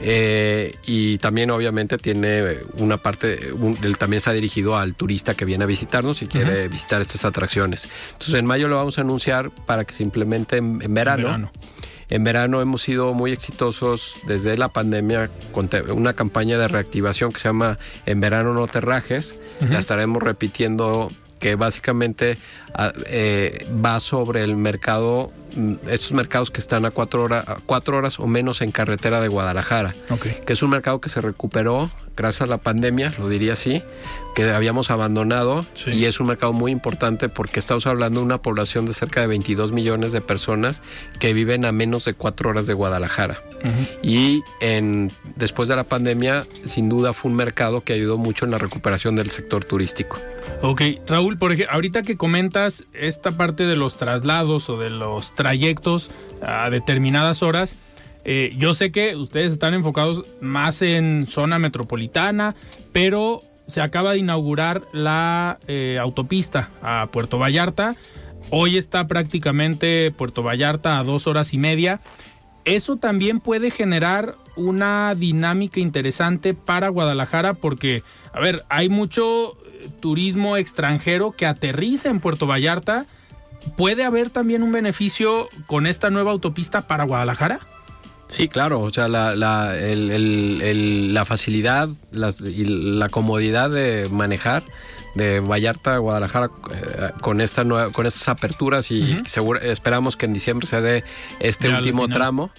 Eh, 0.00 0.74
y 0.86 1.18
también 1.18 1.50
obviamente 1.50 1.98
tiene 1.98 2.58
una 2.78 2.96
parte, 2.96 3.52
un- 3.52 3.76
también 3.98 4.18
está 4.18 4.32
dirigido 4.32 4.76
al 4.76 4.94
turista 4.94 5.34
que 5.34 5.44
viene 5.44 5.64
a 5.64 5.66
visitarnos 5.66 6.22
y 6.22 6.26
quiere 6.26 6.68
visitar 6.68 7.00
estas 7.00 7.24
atracciones. 7.24 7.88
Entonces 8.12 8.34
en 8.34 8.46
mayo 8.46 8.68
lo 8.68 8.76
vamos 8.76 8.98
a 8.98 9.02
anunciar 9.02 9.50
para 9.66 9.84
que 9.84 9.92
se 9.94 10.02
implemente 10.02 10.56
en, 10.56 10.80
en 10.82 10.94
verano. 10.94 11.24
verano. 11.24 11.52
En 12.10 12.24
verano 12.24 12.60
hemos 12.60 12.82
sido 12.82 13.14
muy 13.14 13.32
exitosos 13.32 14.14
desde 14.26 14.56
la 14.56 14.68
pandemia 14.68 15.30
con 15.52 15.70
una 15.90 16.12
campaña 16.12 16.58
de 16.58 16.68
reactivación 16.68 17.32
que 17.32 17.38
se 17.38 17.48
llama 17.48 17.78
En 18.06 18.20
verano 18.20 18.52
no 18.52 18.66
te 18.66 18.80
rajes. 18.80 19.36
La 19.60 19.78
estaremos 19.78 20.22
repitiendo 20.22 21.10
que 21.44 21.56
básicamente 21.56 22.38
ah, 22.74 22.90
eh, 23.04 23.66
va 23.84 24.00
sobre 24.00 24.42
el 24.44 24.56
mercado, 24.56 25.30
mm, 25.54 25.74
estos 25.90 26.12
mercados 26.12 26.50
que 26.50 26.58
están 26.58 26.86
a 26.86 26.90
cuatro, 26.90 27.22
hora- 27.24 27.44
a 27.46 27.56
cuatro 27.66 27.98
horas 27.98 28.18
o 28.18 28.26
menos 28.26 28.62
en 28.62 28.70
carretera 28.70 29.20
de 29.20 29.28
Guadalajara 29.28 29.94
que 30.46 30.54
es 30.54 30.62
un 30.62 30.70
mercado 30.70 31.02
que 31.02 31.10
se 31.10 31.20
recuperó 31.20 31.90
gracias 32.16 32.42
a 32.42 32.46
la 32.46 32.56
pandemia, 32.56 33.12
lo 33.18 33.28
diría 33.28 33.52
así, 33.54 33.82
que 34.34 34.50
habíamos 34.52 34.90
abandonado 34.90 35.66
Sí. 35.74 35.90
y 35.90 36.06
es 36.06 36.18
un 36.18 36.28
mercado 36.28 36.54
muy 36.54 36.72
importante 36.72 37.28
porque 37.28 37.60
estamos 37.60 37.86
hablando 37.86 38.20
de 38.20 38.24
una 38.24 38.38
población 38.40 38.86
de 38.86 38.94
cerca 38.94 39.20
de 39.20 39.26
22 39.26 39.72
millones 39.72 40.12
de 40.12 40.22
personas 40.22 40.80
que 41.20 41.34
viven 41.34 41.66
a 41.66 41.72
menos 41.72 42.06
de 42.06 42.14
cuatro 42.14 42.48
horas 42.48 42.66
de 42.66 42.72
Guadalajara. 42.72 43.38
Y 44.02 44.42
en, 44.60 45.10
después 45.36 45.68
de 45.68 45.76
la 45.76 45.84
pandemia, 45.84 46.46
sin 46.64 46.88
duda 46.88 47.12
fue 47.12 47.30
un 47.30 47.36
mercado 47.36 47.80
que 47.82 47.92
ayudó 47.94 48.16
mucho 48.16 48.44
en 48.44 48.50
la 48.52 48.58
recuperación 48.58 49.16
del 49.16 49.30
sector 49.30 49.64
turístico. 49.64 50.18
Ok, 50.62 50.82
Raúl, 51.06 51.36
por 51.36 51.52
ejemplo, 51.52 51.74
ahorita 51.74 52.02
que 52.02 52.16
comentas 52.16 52.84
esta 52.94 53.32
parte 53.32 53.66
de 53.66 53.76
los 53.76 53.96
traslados 53.96 54.68
o 54.70 54.78
de 54.78 54.90
los 54.90 55.34
trayectos 55.34 56.10
a 56.40 56.70
determinadas 56.70 57.42
horas, 57.42 57.76
eh, 58.24 58.54
yo 58.56 58.72
sé 58.72 58.90
que 58.90 59.16
ustedes 59.16 59.52
están 59.52 59.74
enfocados 59.74 60.24
más 60.40 60.80
en 60.80 61.26
zona 61.26 61.58
metropolitana, 61.58 62.54
pero 62.92 63.42
se 63.66 63.82
acaba 63.82 64.12
de 64.12 64.18
inaugurar 64.18 64.82
la 64.92 65.58
eh, 65.68 65.98
autopista 66.00 66.70
a 66.82 67.08
Puerto 67.12 67.38
Vallarta. 67.38 67.94
Hoy 68.50 68.76
está 68.76 69.06
prácticamente 69.06 70.10
Puerto 70.16 70.42
Vallarta 70.42 70.98
a 70.98 71.04
dos 71.04 71.26
horas 71.26 71.52
y 71.54 71.58
media. 71.58 72.00
Eso 72.64 72.96
también 72.96 73.40
puede 73.40 73.70
generar 73.70 74.36
una 74.56 75.14
dinámica 75.14 75.80
interesante 75.80 76.54
para 76.54 76.88
Guadalajara 76.88 77.54
porque, 77.54 78.02
a 78.32 78.40
ver, 78.40 78.64
hay 78.68 78.88
mucho 78.88 79.56
turismo 80.00 80.56
extranjero 80.56 81.32
que 81.32 81.46
aterriza 81.46 82.08
en 82.10 82.20
Puerto 82.20 82.46
Vallarta. 82.46 83.06
¿Puede 83.76 84.04
haber 84.04 84.30
también 84.30 84.62
un 84.62 84.72
beneficio 84.72 85.48
con 85.66 85.86
esta 85.86 86.10
nueva 86.10 86.32
autopista 86.32 86.86
para 86.86 87.04
Guadalajara? 87.04 87.60
Sí, 88.28 88.48
claro, 88.48 88.80
o 88.80 88.90
sea, 88.90 89.06
la, 89.08 89.36
la, 89.36 89.76
el- 89.78 90.10
el- 90.10 90.62
el- 90.62 91.14
la 91.14 91.24
facilidad 91.24 91.88
y 92.44 92.64
la 92.64 93.08
comodidad 93.10 93.70
de 93.70 94.08
manejar 94.10 94.64
de 95.14 95.40
Vallarta 95.40 95.94
a 95.94 95.98
Guadalajara 95.98 96.50
eh, 96.72 97.10
con 97.20 97.40
esta 97.40 97.64
nueva, 97.64 97.90
con 97.90 98.06
estas 98.06 98.28
aperturas 98.28 98.90
y 98.90 99.20
seguro- 99.26 99.60
esperamos 99.60 100.16
que 100.16 100.26
en 100.26 100.32
diciembre 100.32 100.66
se 100.66 100.80
dé 100.80 101.04
este 101.38 101.68
Ya 101.68 101.78
último 101.78 102.08
tramo 102.08 102.50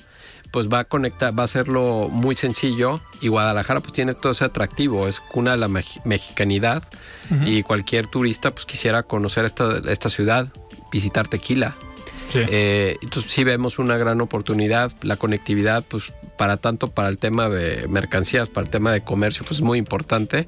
pues 0.51 0.69
va 0.69 0.79
a 0.79 0.83
conectar, 0.85 1.37
va 1.37 1.43
a 1.43 1.45
hacerlo 1.45 2.09
muy 2.09 2.35
sencillo 2.35 3.01
y 3.21 3.27
Guadalajara 3.27 3.79
pues 3.81 3.93
tiene 3.93 4.13
todo 4.13 4.31
ese 4.31 4.45
atractivo, 4.45 5.07
es 5.07 5.19
cuna 5.19 5.51
de 5.51 5.57
la 5.57 5.67
mex- 5.67 6.01
mexicanidad 6.05 6.83
y 7.45 7.63
cualquier 7.63 8.07
turista 8.07 8.51
pues 8.51 8.65
quisiera 8.65 9.03
conocer 9.03 9.45
esta, 9.45 9.81
esta 9.89 10.09
ciudad, 10.09 10.47
visitar 10.91 11.27
Tequila. 11.27 11.75
Sí. 12.31 12.39
Eh, 12.49 12.97
entonces 13.01 13.31
sí 13.31 13.43
vemos 13.43 13.77
una 13.77 13.97
gran 13.97 14.19
oportunidad, 14.19 14.91
la 15.03 15.15
conectividad 15.15 15.83
pues 15.87 16.11
para 16.37 16.57
tanto 16.57 16.89
para 16.89 17.07
el 17.07 17.17
tema 17.17 17.47
de 17.49 17.87
mercancías, 17.87 18.49
para 18.49 18.65
el 18.65 18.71
tema 18.71 18.91
de 18.91 19.01
comercio 19.01 19.43
pues 19.45 19.59
es 19.59 19.61
muy 19.61 19.77
importante. 19.77 20.47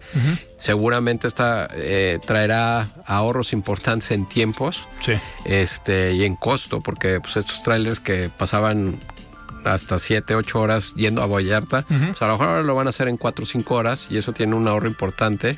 Seguramente 0.58 1.28
esta 1.28 1.70
eh, 1.74 2.20
traerá 2.26 2.90
ahorros 3.06 3.54
importantes 3.54 4.12
en 4.12 4.28
tiempos 4.28 4.88
sí. 5.00 5.14
este 5.46 6.14
y 6.14 6.26
en 6.26 6.36
costo 6.36 6.82
porque 6.82 7.20
pues 7.22 7.38
estos 7.38 7.62
trailers 7.64 8.00
que 8.00 8.30
pasaban 8.36 9.00
hasta 9.66 10.00
7, 10.00 10.36
8 10.36 10.60
horas 10.60 10.94
yendo 10.96 11.22
a 11.22 11.28
Vallarta, 11.28 11.86
pues 11.88 12.22
a 12.22 12.28
lo 12.28 12.34
mejor 12.34 12.48
ahora 12.48 12.64
lo 12.64 12.76
van 12.76 12.88
a 12.88 12.90
hacer 12.90 13.08
en 13.08 13.18
4 13.18 13.44
o 13.44 13.46
5 13.46 13.76
horas 13.76 14.08
y 14.10 14.18
eso 14.18 14.34
tiene 14.34 14.56
un 14.56 14.68
ahorro 14.68 14.88
importante 14.88 15.58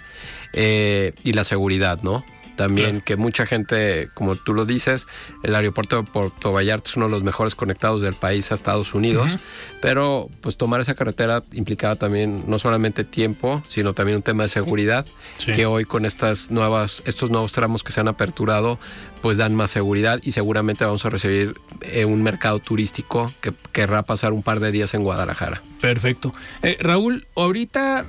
Eh, 0.54 1.14
y 1.24 1.34
la 1.34 1.44
seguridad, 1.44 2.00
¿no? 2.02 2.26
También 2.60 2.90
Claro. 2.90 3.06
que 3.06 3.16
mucha 3.16 3.46
gente, 3.46 4.10
como 4.14 4.36
tú 4.36 4.54
lo 4.54 4.66
dices, 4.66 5.08
el 5.44 5.56
aeropuerto 5.56 5.96
de 5.96 6.04
Puerto 6.04 6.52
Vallarta 6.52 6.90
es 6.90 6.98
uno 6.98 7.06
de 7.06 7.12
los 7.12 7.24
mejores 7.24 7.56
conectados 7.56 8.02
del 8.02 8.16
país 8.16 8.52
a 8.52 8.56
Estados 8.56 8.94
Unidos, 8.94 9.38
pero 9.82 10.30
pues 10.42 10.58
tomar 10.58 10.82
esa 10.82 10.94
carretera 10.94 11.42
implicaba 11.54 11.96
también 11.96 12.44
no 12.48 12.60
solamente 12.60 13.06
tiempo, 13.06 13.64
sino 13.70 13.94
también 13.94 14.18
un 14.18 14.24
tema 14.24 14.44
de 14.44 14.50
seguridad, 14.50 15.06
Sí. 15.38 15.54
que 15.54 15.66
hoy 15.66 15.86
con 15.86 16.06
estas 16.06 16.52
nuevas, 16.52 17.02
estos 17.06 17.30
nuevos 17.30 17.54
tramos 17.54 17.82
que 17.84 17.94
se 17.94 18.02
han 18.02 18.10
aperturado, 18.10 18.78
pues 19.22 19.38
dan 19.38 19.56
más 19.56 19.72
seguridad 19.72 20.20
y 20.22 20.32
seguramente 20.32 20.84
vamos 20.84 21.06
a 21.06 21.10
recibir 21.10 21.56
eh, 21.82 22.04
un 22.04 22.22
mercado 22.24 22.60
turístico 22.60 23.32
que 23.40 23.54
querrá 23.72 24.04
pasar 24.04 24.34
un 24.34 24.44
par 24.44 24.60
de 24.60 24.72
días 24.72 24.94
en 24.94 25.04
Guadalajara. 25.04 25.62
Perfecto. 25.80 26.34
Eh, 26.62 26.76
Raúl, 26.82 27.26
ahorita 27.36 28.06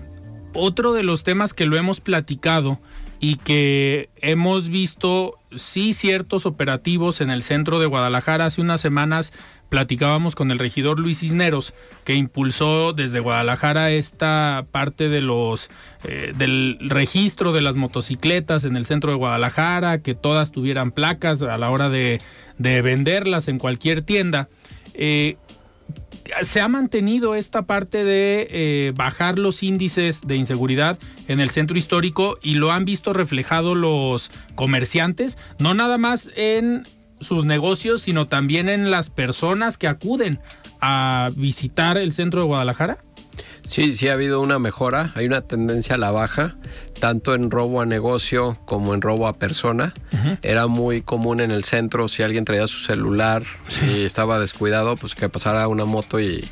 otro 0.55 0.93
de 0.93 1.05
los 1.05 1.23
temas 1.23 1.55
que 1.55 1.67
lo 1.67 1.77
hemos 1.77 2.01
platicado 2.01 2.81
y 3.21 3.37
que 3.37 4.09
hemos 4.17 4.71
visto, 4.71 5.39
sí, 5.55 5.93
ciertos 5.93 6.47
operativos 6.47 7.21
en 7.21 7.29
el 7.29 7.43
centro 7.43 7.79
de 7.79 7.85
Guadalajara. 7.85 8.47
Hace 8.47 8.63
unas 8.63 8.81
semanas 8.81 9.35
platicábamos 9.69 10.35
con 10.35 10.51
el 10.51 10.59
regidor 10.59 10.99
Luis 10.99 11.21
Cisneros, 11.21 11.75
que 12.05 12.15
impulsó 12.15 12.95
desde 12.95 13.21
Guadalajara 13.21 13.91
esta 13.91 14.65
parte 14.73 15.11
de 15.11 15.21
los 15.21 15.71
eh, 16.05 16.33
del 16.37 16.79
registro 16.81 17.53
de 17.53 17.61
las 17.61 17.77
motocicletas 17.77 18.65
en 18.65 18.75
el 18.75 18.87
centro 18.87 19.11
de 19.13 19.19
Guadalajara, 19.19 20.01
que 20.01 20.15
todas 20.15 20.51
tuvieran 20.51 20.91
placas 20.91 21.43
a 21.43 21.59
la 21.59 21.71
hora 21.71 21.91
de, 21.91 22.23
de 22.57 22.81
venderlas 22.81 23.49
en 23.49 23.59
cualquier 23.59 24.01
tienda. 24.01 24.49
Eh, 24.95 25.37
se 26.43 26.61
ha 26.61 26.69
mantenido 26.69 27.35
esta 27.35 27.63
parte 27.63 28.05
de 28.05 28.47
eh, 28.51 28.93
bajar 28.95 29.39
los 29.39 29.63
índices 29.63 30.23
de 30.27 30.37
inseguridad 30.37 30.99
en 31.29 31.41
el 31.41 31.51
centro 31.51 31.79
histórico 31.79 32.39
y 32.43 32.55
lo 32.55 32.73
han 32.73 32.85
visto 32.85 33.13
reflejado 33.13 33.75
los 33.75 34.31
comerciantes, 34.55 35.39
no 35.59 35.75
nada 35.75 35.99
más 35.99 36.31
en 36.37 36.87
sus 37.21 37.45
negocios, 37.45 38.03
sino 38.03 38.29
también 38.29 38.69
en 38.69 38.91
las 38.91 39.11
personas 39.11 39.79
que 39.79 39.89
acuden 39.89 40.41
a 40.81 41.31
visitar 41.37 41.99
el 41.99 42.13
centro 42.13 42.41
de 42.41 42.47
Guadalajara. 42.47 42.99
Sí, 43.63 43.93
sí 43.93 44.09
ha 44.09 44.15
habido 44.15 44.41
una 44.41 44.59
mejora, 44.59 45.13
hay 45.15 45.27
una 45.27 45.43
tendencia 45.43 45.95
a 45.95 45.99
la 45.99 46.11
baja, 46.11 46.57
tanto 46.99 47.35
en 47.35 47.51
robo 47.51 47.81
a 47.81 47.87
negocio 47.87 48.59
como 48.65 48.95
en 48.95 49.01
robo 49.01 49.27
a 49.27 49.35
persona. 49.35 49.93
Era 50.43 50.67
muy 50.67 51.03
común 51.03 51.41
en 51.41 51.51
el 51.51 51.65
centro 51.65 52.09
si 52.09 52.23
alguien 52.23 52.45
traía 52.45 52.67
su 52.67 52.79
celular 52.79 53.43
y 53.89 54.03
estaba 54.05 54.39
descuidado, 54.39 54.97
pues 54.97 55.15
que 55.15 55.29
pasara 55.29 55.69
una 55.69 55.85
moto 55.85 56.21
y, 56.21 56.49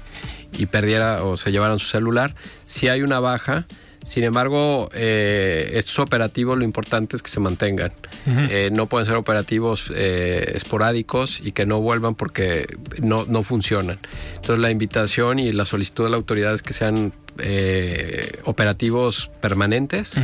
y 0.53 0.67
perdiera 0.67 1.25
o 1.25 1.37
se 1.37 1.51
llevaran 1.53 1.79
su 1.79 1.87
celular. 1.87 2.35
Sí 2.65 2.89
hay 2.89 3.03
una 3.03 3.21
baja, 3.21 3.67
Sin 4.03 4.25
embargo, 4.25 4.89
eh, 4.95 5.71
estos 5.75 5.99
operativos 5.99 6.57
lo 6.57 6.65
importante 6.65 7.17
es 7.17 7.23
que 7.23 7.31
se 7.31 7.41
mantengan. 7.41 7.93
Eh, 8.27 8.71
no 8.73 8.87
pueden 8.87 9.07
ser 9.07 9.17
operativos 9.17 9.91
eh, 9.95 10.53
esporádicos 10.55 11.41
y 11.43 11.53
que 11.53 11.67
no 11.67 11.81
vuelvan 11.81 12.15
porque 12.15 12.67
no, 13.01 13.25
no 13.27 13.43
funcionan. 13.43 13.99
Entonces 14.37 14.59
la 14.59 14.71
invitación 14.71 15.39
y 15.39 15.53
la 15.53 15.65
solicitud 15.65 16.05
de 16.05 16.11
la 16.11 16.17
autoridad 16.17 16.55
es 16.55 16.63
que 16.63 16.73
sean 16.73 17.13
eh, 17.39 18.33
operativos 18.45 19.31
permanentes. 19.41 20.15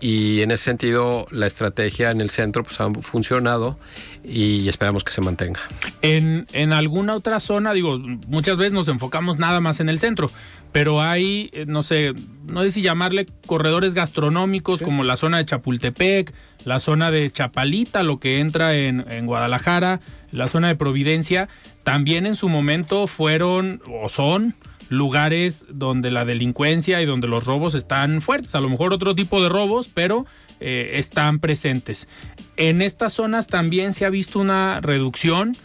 Y 0.00 0.42
en 0.42 0.50
ese 0.50 0.64
sentido, 0.64 1.26
la 1.30 1.46
estrategia 1.46 2.10
en 2.10 2.20
el 2.20 2.28
centro 2.28 2.62
pues, 2.62 2.78
ha 2.78 2.90
funcionado 2.92 3.78
y 4.22 4.68
esperamos 4.68 5.02
que 5.02 5.10
se 5.10 5.22
mantenga. 5.22 5.60
En, 6.02 6.46
en 6.52 6.74
alguna 6.74 7.14
otra 7.14 7.40
zona, 7.40 7.72
digo, 7.72 7.98
muchas 7.98 8.58
veces 8.58 8.74
nos 8.74 8.88
enfocamos 8.88 9.38
nada 9.38 9.60
más 9.60 9.80
en 9.80 9.88
el 9.88 9.98
centro, 9.98 10.30
pero 10.74 11.00
hay, 11.00 11.50
eh, 11.52 11.66
no 11.68 11.84
sé, 11.84 12.14
no 12.48 12.64
sé 12.64 12.72
si 12.72 12.82
llamarle 12.82 13.26
corredores 13.46 13.94
gastronómicos 13.94 14.80
como 14.80 15.04
la 15.04 15.14
zona 15.14 15.36
de 15.38 15.44
Chapultepec, 15.44 16.34
la 16.64 16.80
zona 16.80 17.12
de 17.12 17.30
Chapalita, 17.30 18.02
lo 18.02 18.18
que 18.18 18.40
entra 18.40 18.74
en, 18.74 19.04
en 19.08 19.26
Guadalajara, 19.26 20.00
la 20.32 20.48
zona 20.48 20.66
de 20.66 20.74
Providencia, 20.74 21.48
también 21.84 22.26
en 22.26 22.34
su 22.34 22.48
momento 22.48 23.06
fueron 23.06 23.82
o 23.86 24.08
son 24.08 24.56
lugares 24.88 25.64
donde 25.68 26.10
la 26.10 26.24
delincuencia 26.24 27.00
y 27.00 27.06
donde 27.06 27.28
los 27.28 27.44
robos 27.44 27.76
están 27.76 28.20
fuertes, 28.20 28.56
a 28.56 28.60
lo 28.60 28.68
mejor 28.68 28.92
otro 28.92 29.14
tipo 29.14 29.40
de 29.40 29.50
robos, 29.50 29.88
pero 29.94 30.26
eh, 30.58 30.94
están 30.94 31.38
presentes. 31.38 32.08
En 32.56 32.82
estas 32.82 33.12
zonas 33.12 33.46
también 33.46 33.92
se 33.92 34.06
ha 34.06 34.10
visto 34.10 34.40
una 34.40 34.80
reducción 34.80 35.56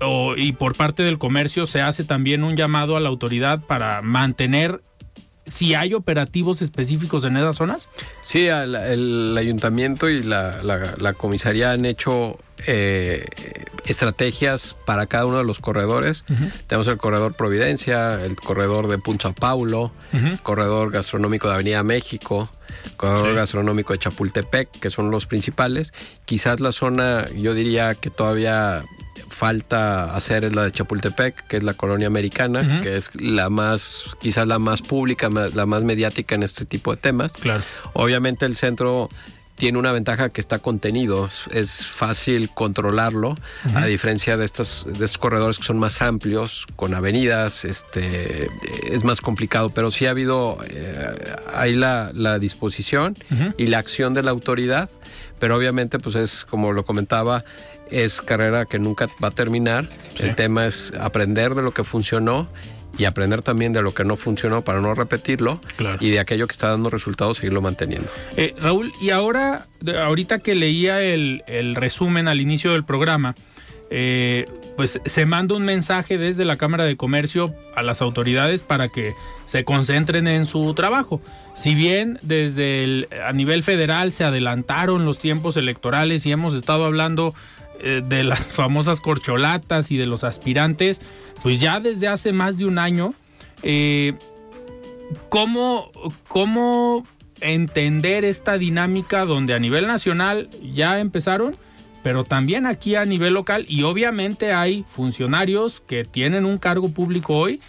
o- 0.00 0.34
y 0.36 0.52
por 0.52 0.76
parte 0.76 1.02
del 1.02 1.18
comercio 1.18 1.66
se 1.66 1.80
hace 1.82 2.04
también 2.04 2.44
un 2.44 2.56
llamado 2.56 2.96
a 2.96 3.00
la 3.00 3.08
autoridad 3.08 3.60
para 3.60 4.02
mantener 4.02 4.80
si 5.46 5.74
hay 5.74 5.94
operativos 5.94 6.60
específicos 6.60 7.24
en 7.24 7.38
esas 7.38 7.56
zonas. 7.56 7.88
Sí, 8.22 8.48
el, 8.48 9.34
ayuntamiento 9.38 10.10
y 10.10 10.22
la, 10.22 10.62
la- 10.62 10.94
la 10.98 11.12
comisaría 11.14 11.70
han 11.72 11.86
hecho 11.86 12.38
eh, 12.66 13.24
estrategias 13.86 14.76
para 14.84 15.06
cada 15.06 15.24
uno 15.26 15.38
de 15.38 15.44
los 15.44 15.58
corredores. 15.60 16.24
Tenemos 16.66 16.88
el 16.88 16.98
corredor 16.98 17.34
Providencia, 17.34 18.14
el 18.22 18.36
corredor 18.36 18.88
de 18.88 18.98
Punta 18.98 19.32
Paulo, 19.32 19.92
corredor 20.42 20.90
gastronómico 20.90 21.48
de 21.48 21.54
Avenida 21.54 21.82
México, 21.82 22.50
corredor 22.96 23.30
Sí. 23.30 23.34
gastronómico 23.34 23.92
de 23.92 23.98
Chapultepec, 23.98 24.70
que 24.70 24.90
son 24.90 25.10
los 25.10 25.26
principales. 25.26 25.92
Quizás 26.24 26.60
la 26.60 26.72
zona, 26.72 27.28
yo 27.30 27.54
diría 27.54 27.94
que 27.94 28.10
todavía 28.10 28.82
falta 29.28 30.14
hacer 30.16 30.44
es 30.44 30.54
la 30.54 30.64
de 30.64 30.72
Chapultepec, 30.72 31.46
que 31.46 31.58
es 31.58 31.62
la 31.62 31.74
colonia 31.74 32.06
americana, 32.06 32.80
que 32.82 32.96
es 32.96 33.10
la 33.20 33.50
más, 33.50 34.04
quizás 34.20 34.46
la 34.46 34.58
más 34.58 34.82
pública, 34.82 35.28
la 35.30 35.66
más 35.66 35.84
mediática 35.84 36.34
en 36.34 36.42
este 36.42 36.64
tipo 36.64 36.92
de 36.92 36.96
temas. 36.96 37.32
Claro. 37.32 37.62
Obviamente 37.92 38.46
el 38.46 38.56
centro 38.56 39.08
tiene 39.58 39.78
una 39.78 39.92
ventaja 39.92 40.28
que 40.30 40.40
está 40.40 40.58
contenido, 40.60 41.28
es- 41.50 41.86
fácil 41.86 42.48
controlarlo, 42.54 43.34
a 43.74 43.84
diferencia 43.86 44.36
de 44.36 44.44
estos, 44.44 44.86
de 44.86 45.04
estos 45.04 45.18
corredores 45.18 45.58
que 45.58 45.64
son 45.64 45.78
más 45.78 46.00
amplios, 46.00 46.64
con 46.76 46.94
avenidas, 46.94 47.64
este, 47.64 48.48
es 48.90 49.04
más 49.04 49.20
complicado, 49.20 49.70
pero 49.70 49.90
sí 49.90 50.06
ha 50.06 50.10
habido, 50.10 50.58
eh, 50.70 51.14
hay 51.52 51.74
la, 51.74 52.10
la 52.14 52.38
disposición 52.38 53.16
y 53.56 53.66
la 53.66 53.78
acción 53.78 54.14
de 54.14 54.22
la 54.22 54.30
autoridad, 54.30 54.88
pero 55.40 55.56
obviamente 55.56 55.98
pues 55.98 56.14
es, 56.14 56.44
como 56.44 56.72
lo 56.72 56.84
comentaba, 56.84 57.44
es 57.90 58.20
carrera 58.22 58.64
que 58.64 58.78
nunca 58.78 59.08
va 59.22 59.28
a 59.28 59.32
terminar, 59.32 59.88
el 60.20 60.34
tema 60.36 60.66
es 60.66 60.92
aprender 61.00 61.54
de 61.54 61.62
lo 61.62 61.72
que 61.72 61.84
funcionó 61.84 62.48
y 62.98 63.04
aprender 63.04 63.42
también 63.42 63.72
de 63.72 63.80
lo 63.80 63.94
que 63.94 64.04
no 64.04 64.16
funcionó 64.16 64.62
para 64.62 64.80
no 64.80 64.92
repetirlo 64.94 65.60
Claro. 65.76 65.96
y 66.00 66.10
de 66.10 66.18
aquello 66.20 66.46
que 66.46 66.52
está 66.52 66.68
dando 66.68 66.90
resultados 66.90 67.38
seguirlo 67.38 67.62
manteniendo. 67.62 68.08
Eh, 68.36 68.54
Raúl, 68.60 68.92
y 69.00 69.10
ahora, 69.10 69.66
ahorita 70.02 70.40
que 70.40 70.54
leía 70.54 71.00
el, 71.00 71.42
el 71.46 71.74
resumen 71.76 72.28
al 72.28 72.40
inicio 72.40 72.72
del 72.72 72.84
programa, 72.84 73.34
eh, 73.90 74.46
pues 74.76 75.00
se 75.04 75.26
manda 75.26 75.54
un 75.56 75.64
mensaje 75.64 76.18
desde 76.18 76.44
la 76.44 76.56
Cámara 76.56 76.84
de 76.84 76.96
Comercio 76.96 77.54
a 77.74 77.82
las 77.82 78.02
autoridades 78.02 78.62
para 78.62 78.88
que 78.88 79.12
se 79.46 79.64
concentren 79.64 80.28
en 80.28 80.44
su 80.46 80.74
trabajo. 80.74 81.20
Si 81.54 81.74
bien 81.74 82.18
desde 82.22 82.84
el, 82.84 83.08
a 83.26 83.32
nivel 83.32 83.62
federal 83.62 84.12
se 84.12 84.24
adelantaron 84.24 85.04
los 85.04 85.18
tiempos 85.18 85.56
electorales 85.56 86.26
y 86.26 86.32
hemos 86.32 86.54
estado 86.54 86.84
hablando 86.84 87.34
eh, 87.80 88.02
de 88.04 88.24
las 88.24 88.40
famosas 88.40 89.00
corcholatas 89.00 89.90
y 89.90 89.96
de 89.96 90.06
los 90.06 90.24
aspirantes, 90.24 91.00
pues 91.42 91.60
ya 91.60 91.80
desde 91.80 92.08
hace 92.08 92.32
más 92.32 92.58
de 92.58 92.66
un 92.66 92.78
año, 92.78 93.14
eh, 93.62 94.14
¿cómo, 95.28 95.90
¿cómo 96.28 97.06
entender 97.40 98.24
esta 98.24 98.58
dinámica 98.58 99.24
donde 99.24 99.54
a 99.54 99.58
nivel 99.58 99.86
nacional 99.86 100.48
ya 100.74 101.00
empezaron, 101.00 101.56
pero 102.02 102.24
también 102.24 102.66
aquí 102.66 102.94
a 102.94 103.04
nivel 103.04 103.34
local 103.34 103.64
y 103.68 103.82
obviamente 103.82 104.52
hay 104.52 104.84
funcionarios 104.88 105.80
que 105.80 106.04
tienen 106.04 106.44
un 106.44 106.58
cargo 106.58 106.90
público 106.90 107.36
hoy, 107.36 107.60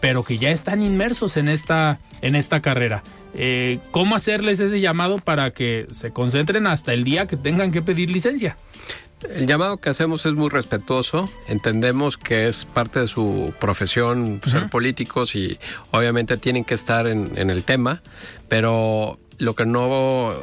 pero 0.00 0.22
que 0.22 0.38
ya 0.38 0.50
están 0.50 0.82
inmersos 0.82 1.36
en 1.36 1.48
esta, 1.48 1.98
en 2.22 2.36
esta 2.36 2.60
carrera? 2.60 3.02
Eh, 3.34 3.78
¿Cómo 3.90 4.16
hacerles 4.16 4.58
ese 4.60 4.80
llamado 4.80 5.18
para 5.18 5.50
que 5.52 5.86
se 5.90 6.12
concentren 6.12 6.66
hasta 6.66 6.94
el 6.94 7.04
día 7.04 7.26
que 7.26 7.36
tengan 7.36 7.72
que 7.72 7.82
pedir 7.82 8.10
licencia? 8.10 8.56
El 9.28 9.46
llamado 9.46 9.78
que 9.78 9.90
hacemos 9.90 10.26
es 10.26 10.34
muy 10.34 10.48
respetuoso. 10.48 11.28
Entendemos 11.48 12.16
que 12.16 12.48
es 12.48 12.64
parte 12.64 13.00
de 13.00 13.08
su 13.08 13.52
profesión 13.58 14.40
ser 14.46 14.68
políticos 14.70 15.34
y 15.34 15.58
obviamente 15.90 16.36
tienen 16.36 16.64
que 16.64 16.74
estar 16.74 17.06
en, 17.06 17.32
en 17.36 17.50
el 17.50 17.64
tema, 17.64 18.00
pero 18.48 19.18
lo 19.38 19.54
que 19.54 19.64
no 19.66 20.34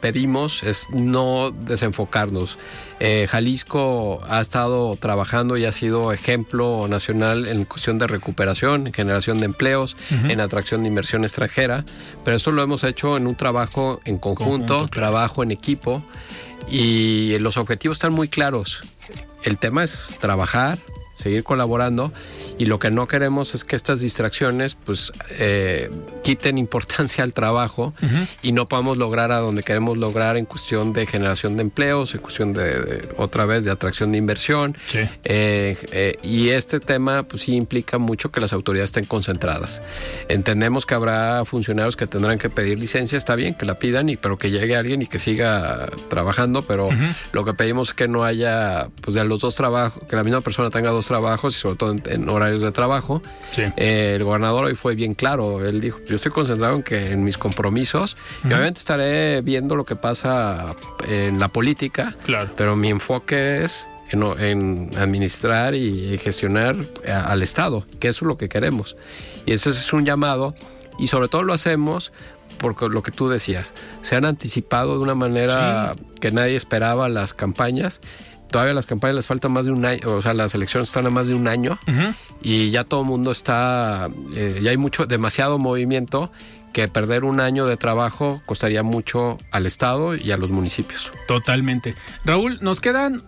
pedimos 0.00 0.62
es 0.62 0.86
no 0.90 1.50
desenfocarnos. 1.50 2.58
Eh, 3.00 3.26
Jalisco 3.28 4.22
ha 4.28 4.40
estado 4.40 4.94
trabajando 4.96 5.56
y 5.56 5.64
ha 5.64 5.72
sido 5.72 6.12
ejemplo 6.12 6.86
nacional 6.88 7.48
en 7.48 7.64
cuestión 7.64 7.98
de 7.98 8.06
recuperación, 8.06 8.86
en 8.86 8.92
generación 8.92 9.38
de 9.38 9.46
empleos, 9.46 9.96
en 10.10 10.40
atracción 10.40 10.82
de 10.82 10.88
inversión 10.88 11.24
extranjera, 11.24 11.84
pero 12.24 12.36
esto 12.36 12.50
lo 12.50 12.62
hemos 12.62 12.84
hecho 12.84 13.16
en 13.16 13.26
un 13.26 13.34
trabajo 13.34 14.00
en 14.04 14.18
conjunto, 14.18 14.42
Conjunto, 14.42 14.74
claro. 14.74 14.88
trabajo 14.88 15.42
en 15.42 15.50
equipo 15.50 16.02
y 16.68 17.38
los 17.38 17.56
objetivos 17.56 17.96
están 17.96 18.12
muy 18.12 18.28
claros. 18.28 18.82
El 19.42 19.58
tema 19.58 19.84
es 19.84 20.10
trabajar, 20.20 20.78
seguir 21.14 21.44
colaborando 21.44 22.12
y 22.58 22.66
lo 22.66 22.78
que 22.78 22.90
no 22.90 23.06
queremos 23.08 23.54
es 23.54 23.64
que 23.64 23.76
estas 23.76 24.00
distracciones 24.00 24.74
pues 24.74 25.12
eh, 25.30 25.90
quiten 26.22 26.58
importancia 26.58 27.22
al 27.24 27.34
trabajo 27.34 27.92
y 28.42 28.52
no 28.52 28.66
podamos 28.68 28.96
lograr 28.98 29.32
a 29.32 29.38
donde 29.38 29.62
queremos 29.62 29.98
lograr 29.98 30.36
en 30.36 30.44
cuestión 30.46 30.92
de 30.92 31.06
generación 31.06 31.56
de 31.56 31.62
empleos, 31.62 32.14
en 32.14 32.20
cuestión 32.20 32.52
de, 32.52 32.62
de- 32.80 33.08
otra 33.18 33.46
vez 33.46 33.64
de 33.64 33.70
atracción 33.70 34.12
de 34.12 34.18
inversión. 34.18 34.76
Sí. 34.88 34.98
Eh, 35.24 35.76
eh, 35.92 36.16
y 36.22 36.48
este 36.50 36.80
tema 36.80 37.22
pues 37.24 37.42
sí 37.42 37.54
implica 37.56 37.98
mucho 37.98 38.30
que 38.30 38.40
las 38.40 38.52
autoridades 38.52 38.88
estén 38.88 39.04
concentradas. 39.04 39.82
Entendemos 40.28 40.86
que 40.86 40.94
habrá 40.94 41.44
funcionarios 41.44 41.96
que 41.96 42.06
tendrán 42.06 42.38
que 42.38 42.48
pedir 42.50 42.78
licencia, 42.78 43.18
está 43.18 43.34
bien 43.34 43.54
que 43.54 43.66
la 43.66 43.74
pidan, 43.78 44.08
y, 44.08 44.16
pero 44.16 44.38
que 44.38 44.50
llegue 44.50 44.76
alguien 44.76 45.02
y 45.02 45.06
que 45.06 45.18
siga 45.18 45.90
trabajando, 46.08 46.62
pero 46.62 46.88
lo 47.32 47.44
que 47.44 47.54
pedimos 47.54 47.88
es 47.88 47.94
que 47.94 48.08
no 48.08 48.24
haya 48.24 48.88
pues 49.00 49.14
de 49.14 49.24
los 49.24 49.40
dos 49.40 49.54
trabajos, 49.54 50.02
que 50.08 50.16
la 50.16 50.24
misma 50.24 50.40
persona 50.40 50.70
tenga 50.70 50.90
dos 50.90 51.01
trabajos 51.06 51.56
y 51.56 51.60
sobre 51.60 51.76
todo 51.76 51.92
en, 51.92 52.02
en 52.06 52.28
horarios 52.28 52.62
de 52.62 52.72
trabajo. 52.72 53.22
Sí. 53.52 53.62
Eh, 53.76 54.14
el 54.16 54.24
gobernador 54.24 54.64
hoy 54.66 54.74
fue 54.74 54.94
bien 54.94 55.14
claro, 55.14 55.64
él 55.66 55.80
dijo, 55.80 55.98
yo 56.06 56.16
estoy 56.16 56.32
concentrado 56.32 56.76
en 56.76 56.82
que 56.82 57.12
en 57.12 57.24
mis 57.24 57.38
compromisos 57.38 58.16
y 58.44 58.48
obviamente 58.48 58.78
estaré 58.80 59.40
viendo 59.42 59.76
lo 59.76 59.84
que 59.84 59.96
pasa 59.96 60.74
en 61.08 61.38
la 61.38 61.48
política, 61.48 62.16
Claro. 62.24 62.50
pero 62.56 62.76
mi 62.76 62.88
enfoque 62.88 63.64
es 63.64 63.86
en, 64.10 64.22
en 64.40 64.90
administrar 64.98 65.74
y 65.74 66.18
gestionar 66.18 66.76
a- 67.08 67.24
al 67.32 67.42
Estado, 67.42 67.84
que 68.00 68.08
eso 68.08 68.24
es 68.24 68.28
lo 68.28 68.36
que 68.36 68.48
queremos. 68.48 68.96
Y 69.46 69.52
eso 69.52 69.70
es 69.70 69.92
un 69.92 70.04
llamado 70.04 70.54
y 70.98 71.08
sobre 71.08 71.28
todo 71.28 71.42
lo 71.42 71.52
hacemos 71.52 72.12
porque 72.58 72.88
lo 72.88 73.02
que 73.02 73.10
tú 73.10 73.28
decías, 73.28 73.74
se 74.02 74.14
han 74.14 74.24
anticipado 74.24 74.92
de 74.94 75.00
una 75.00 75.16
manera 75.16 75.96
que 76.20 76.30
nadie 76.30 76.54
esperaba 76.54 77.08
las 77.08 77.34
campañas. 77.34 78.00
Todavía 78.52 78.74
las 78.74 78.86
campañas 78.86 79.16
les 79.16 79.26
falta 79.26 79.48
más 79.48 79.64
de 79.64 79.72
un 79.72 79.84
año, 79.84 80.00
o 80.08 80.22
sea, 80.22 80.34
las 80.34 80.54
elecciones 80.54 80.88
están 80.88 81.06
a 81.06 81.10
más 81.10 81.26
de 81.26 81.34
un 81.34 81.48
año 81.48 81.78
y 82.42 82.70
ya 82.70 82.84
todo 82.84 83.00
el 83.00 83.06
mundo 83.06 83.32
está, 83.32 84.08
eh, 84.34 84.60
ya 84.62 84.70
hay 84.70 84.76
mucho, 84.76 85.06
demasiado 85.06 85.58
movimiento 85.58 86.30
que 86.72 86.88
perder 86.88 87.24
un 87.24 87.40
año 87.40 87.66
de 87.66 87.76
trabajo 87.76 88.42
costaría 88.46 88.82
mucho 88.82 89.38
al 89.50 89.66
Estado 89.66 90.14
y 90.14 90.32
a 90.32 90.36
los 90.36 90.50
municipios. 90.50 91.12
Totalmente. 91.28 91.94
Raúl, 92.24 92.58
nos 92.60 92.80
quedan, 92.80 93.22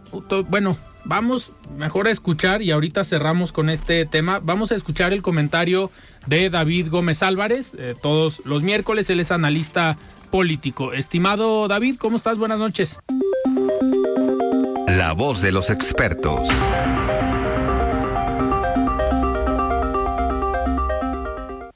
bueno, 0.49 0.77
vamos 1.05 1.53
mejor 1.77 2.09
a 2.09 2.11
escuchar 2.11 2.63
y 2.63 2.71
ahorita 2.71 3.05
cerramos 3.05 3.53
con 3.53 3.71
este 3.71 4.07
tema. 4.07 4.41
Vamos 4.41 4.73
a 4.73 4.75
escuchar 4.75 5.13
el 5.13 5.23
comentario 5.23 5.91
de 6.27 6.51
David 6.51 6.89
Gómez 6.91 7.23
Álvarez, 7.23 7.73
eh, 7.79 7.95
todos 8.01 8.43
los 8.45 8.63
miércoles, 8.63 9.09
él 9.11 9.21
es 9.21 9.31
analista 9.31 9.97
político. 10.31 10.93
Estimado 10.93 11.69
David, 11.69 11.97
¿cómo 11.97 12.17
estás? 12.17 12.39
Buenas 12.39 12.59
noches. 12.59 12.99
La 14.97 15.13
voz 15.13 15.43
de 15.43 15.51
los 15.51 15.71
expertos. 15.71 16.49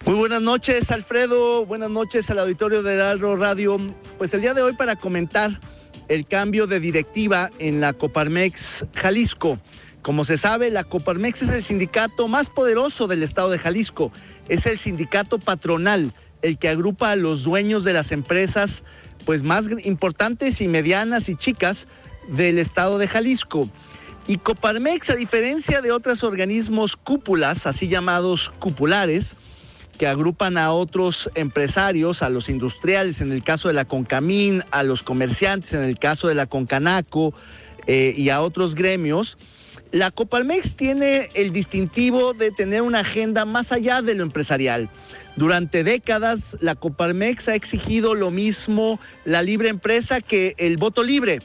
Muy 0.06 0.14
buenas 0.14 0.40
noches 0.40 0.92
Alfredo, 0.92 1.66
buenas 1.66 1.90
noches 1.90 2.30
al 2.30 2.38
auditorio 2.38 2.84
de 2.84 2.94
Heraldo 2.94 3.34
Radio. 3.34 3.78
Pues 4.18 4.34
el 4.34 4.42
día 4.42 4.54
de 4.54 4.62
hoy 4.62 4.74
para 4.74 4.94
comentar 4.94 5.58
el 6.06 6.26
cambio 6.26 6.68
de 6.68 6.78
directiva 6.78 7.50
en 7.58 7.80
la 7.80 7.92
Coparmex 7.92 8.86
Jalisco. 8.94 9.58
Como 10.02 10.24
se 10.24 10.38
sabe, 10.38 10.70
la 10.70 10.84
Coparmex 10.84 11.42
es 11.42 11.48
el 11.48 11.64
sindicato 11.64 12.28
más 12.28 12.50
poderoso 12.50 13.08
del 13.08 13.24
estado 13.24 13.50
de 13.50 13.58
Jalisco. 13.58 14.12
Es 14.48 14.64
el 14.64 14.78
sindicato 14.78 15.40
patronal, 15.40 16.12
el 16.42 16.56
que 16.56 16.68
agrupa 16.68 17.10
a 17.10 17.16
los 17.16 17.42
dueños 17.42 17.82
de 17.82 17.94
las 17.94 18.12
empresas 18.12 18.84
pues 19.24 19.42
más 19.42 19.68
importantes 19.84 20.60
y 20.60 20.68
medianas 20.68 21.28
y 21.28 21.34
chicas 21.34 21.88
del 22.29 22.59
estado 22.59 22.99
de 22.99 23.09
Jalisco. 23.09 23.68
Y 24.26 24.39
Coparmex, 24.39 25.11
a 25.11 25.16
diferencia 25.16 25.81
de 25.81 25.91
otros 25.91 26.22
organismos 26.22 26.97
cúpulas, 26.97 27.66
así 27.66 27.89
llamados 27.89 28.51
cupulares, 28.59 29.37
que 29.99 30.07
agrupan 30.07 30.59
a 30.59 30.72
otros 30.72 31.29
empresarios, 31.35 32.22
a 32.22 32.31
los 32.31 32.49
industriales, 32.49 33.20
en 33.20 33.33
el 33.33 33.43
caso 33.43 33.68
de 33.68 33.74
la 33.74 33.85
Concamín, 33.85 34.62
a 34.70 34.83
los 34.83 35.03
comerciantes, 35.03 35.72
en 35.72 35.83
el 35.83 35.99
caso 35.99 36.29
de 36.29 36.35
la 36.35 36.47
Concanaco 36.47 37.35
eh, 37.87 38.14
y 38.16 38.29
a 38.29 38.43
otros 38.43 38.74
gremios, 38.74 39.39
la 39.91 40.11
Coparmex 40.11 40.74
tiene 40.76 41.31
el 41.35 41.51
distintivo 41.51 42.35
de 42.35 42.51
tener 42.51 42.83
una 42.83 43.01
agenda 43.01 43.45
más 43.45 43.72
allá 43.72 44.03
de 44.03 44.14
lo 44.14 44.22
empresarial. 44.22 44.91
Durante 45.37 45.85
décadas, 45.85 46.57
la 46.61 46.74
Coparmex 46.74 47.49
ha 47.49 47.55
exigido 47.55 48.14
lo 48.14 48.31
mismo 48.31 49.01
la 49.24 49.43
libre 49.43 49.70
empresa 49.70 50.20
que 50.20 50.55
el 50.59 50.76
voto 50.76 51.03
libre. 51.03 51.39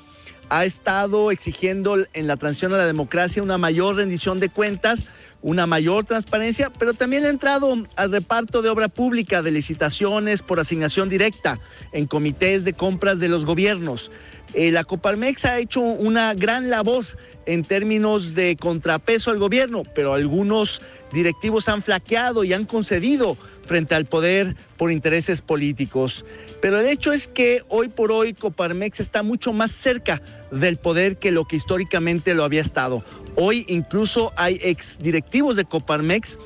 Ha 0.54 0.66
estado 0.66 1.32
exigiendo 1.32 1.98
en 2.14 2.28
la 2.28 2.38
transición 2.38 2.76
a 2.76 2.78
la 2.78 2.86
democracia 2.86 3.42
una 3.42 3.58
mayor 3.58 3.96
rendición 3.96 4.40
de 4.40 4.50
cuentas, 4.50 5.08
una 5.42 5.66
mayor 5.66 6.06
transparencia, 6.06 6.72
pero 6.78 6.94
también 6.94 7.26
ha 7.26 7.30
entrado 7.30 7.76
al 7.96 8.12
reparto 8.12 8.62
de 8.62 8.70
obra 8.70 8.88
pública, 8.88 9.42
de 9.42 9.50
licitaciones 9.50 10.44
por 10.44 10.60
asignación 10.60 11.10
directa 11.10 11.58
en 11.92 12.06
comités 12.06 12.66
de 12.66 12.74
compras 12.74 13.20
de 13.20 13.30
los 13.30 13.46
gobiernos. 13.46 14.12
Eh, 14.54 14.72
la 14.72 14.84
Coparmex 14.84 15.44
ha 15.46 15.58
hecho 15.58 15.82
una 15.82 16.36
gran 16.36 16.70
labor 16.70 17.04
en 17.48 17.64
términos 17.64 18.36
de 18.36 18.56
contrapeso 18.56 19.32
al 19.32 19.40
gobierno, 19.40 19.82
pero 19.96 20.14
algunos 20.14 20.84
directivos 21.14 21.70
han 21.70 21.82
flaqueado 21.82 22.44
y 22.44 22.54
han 22.54 22.66
concedido 22.66 23.38
frente 23.66 23.96
al 23.96 24.06
poder 24.06 24.56
por 24.78 24.92
intereses 24.92 25.42
políticos. 25.42 26.26
Pero 26.62 26.80
el 26.80 26.88
hecho 26.88 27.12
es 27.14 27.28
que 27.28 27.64
hoy 27.70 27.88
por 27.88 28.12
hoy 28.12 28.34
Coparmex 28.34 29.00
está 29.00 29.24
mucho 29.24 29.54
más 29.54 29.72
cerca 29.72 30.22
del 30.52 30.78
poder 30.78 31.18
que 31.18 31.32
lo 31.32 31.46
que 31.46 31.56
históricamente 31.56 32.34
lo 32.34 32.44
había 32.44 32.62
estado. 32.62 33.04
Hoy 33.36 33.66
incluso 33.70 34.32
hay 34.36 34.60
ex 34.62 35.00
directivos 35.00 35.56
de 35.56 35.66
Coparmex 35.66 36.38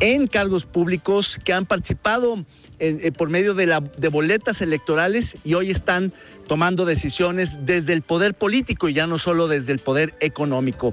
en 0.00 0.26
cargos 0.26 0.64
públicos 0.64 1.38
que 1.44 1.52
han 1.52 1.66
participado 1.66 2.44
eh, 2.84 3.12
por 3.12 3.28
medio 3.28 3.54
de, 3.54 3.66
la, 3.66 3.78
de 3.78 4.08
boletas 4.08 4.60
electorales 4.60 5.36
y 5.44 5.54
hoy 5.54 5.70
están 5.70 6.12
tomando 6.48 6.84
decisiones 6.84 7.64
desde 7.64 7.92
el 7.92 8.02
poder 8.02 8.34
político 8.34 8.88
y 8.88 8.92
ya 8.92 9.06
no 9.06 9.18
solo 9.18 9.46
desde 9.46 9.70
el 9.70 9.78
poder 9.78 10.14
económico. 10.18 10.92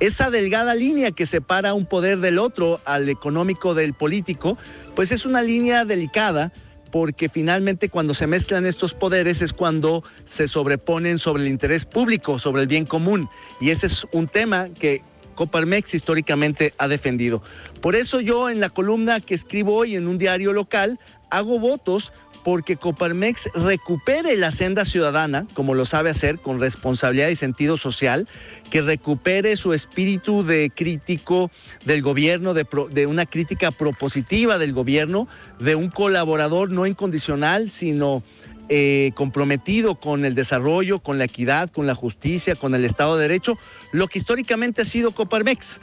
Esa 0.00 0.30
delgada 0.30 0.74
línea 0.74 1.12
que 1.12 1.26
separa 1.26 1.74
un 1.74 1.86
poder 1.86 2.18
del 2.18 2.40
otro, 2.40 2.80
al 2.84 3.08
económico 3.08 3.74
del 3.74 3.94
político, 3.94 4.58
pues 4.96 5.12
es 5.12 5.26
una 5.26 5.42
línea 5.42 5.84
delicada 5.84 6.50
porque 6.90 7.28
finalmente 7.28 7.88
cuando 7.88 8.14
se 8.14 8.26
mezclan 8.26 8.66
estos 8.66 8.92
poderes 8.92 9.40
es 9.40 9.52
cuando 9.52 10.02
se 10.24 10.48
sobreponen 10.48 11.18
sobre 11.18 11.44
el 11.44 11.48
interés 11.50 11.84
público, 11.84 12.40
sobre 12.40 12.62
el 12.62 12.66
bien 12.66 12.84
común. 12.84 13.28
Y 13.60 13.70
ese 13.70 13.86
es 13.86 14.08
un 14.10 14.26
tema 14.26 14.70
que 14.80 15.02
Coparmex 15.38 15.94
históricamente 15.94 16.74
ha 16.78 16.88
defendido. 16.88 17.44
Por 17.80 17.94
eso 17.94 18.20
yo 18.20 18.50
en 18.50 18.58
la 18.58 18.70
columna 18.70 19.20
que 19.20 19.34
escribo 19.36 19.76
hoy 19.76 19.94
en 19.94 20.08
un 20.08 20.18
diario 20.18 20.52
local 20.52 20.98
hago 21.30 21.58
votos 21.58 22.12
porque 22.44 22.76
Coparmex 22.76 23.50
recupere 23.54 24.36
la 24.36 24.52
senda 24.52 24.84
ciudadana, 24.84 25.46
como 25.54 25.74
lo 25.74 25.84
sabe 25.84 26.10
hacer, 26.10 26.38
con 26.38 26.60
responsabilidad 26.60 27.28
y 27.28 27.36
sentido 27.36 27.76
social, 27.76 28.28
que 28.70 28.80
recupere 28.80 29.56
su 29.56 29.72
espíritu 29.72 30.42
de 30.44 30.70
crítico 30.74 31.50
del 31.84 32.02
gobierno, 32.02 32.54
de, 32.54 33.06
una 33.06 33.26
crítica 33.26 33.70
propositiva 33.70 34.58
del 34.58 34.72
gobierno, 34.72 35.28
de 35.58 35.74
un 35.74 35.90
colaborador 35.90 36.70
no 36.70 36.86
incondicional, 36.86 37.70
sino 37.70 38.22
eh, 38.70 39.12
comprometido 39.14 39.96
con 39.96 40.24
el 40.24 40.34
desarrollo, 40.34 41.00
con 41.00 41.18
la 41.18 41.24
equidad, 41.24 41.70
con 41.70 41.86
la 41.86 41.94
justicia, 41.94 42.54
con 42.54 42.74
el 42.74 42.84
Estado 42.84 43.16
de 43.16 43.22
Derecho, 43.22 43.58
lo 43.92 44.08
que 44.08 44.18
históricamente 44.18 44.82
ha 44.82 44.86
sido 44.86 45.10
Coparmex 45.12 45.80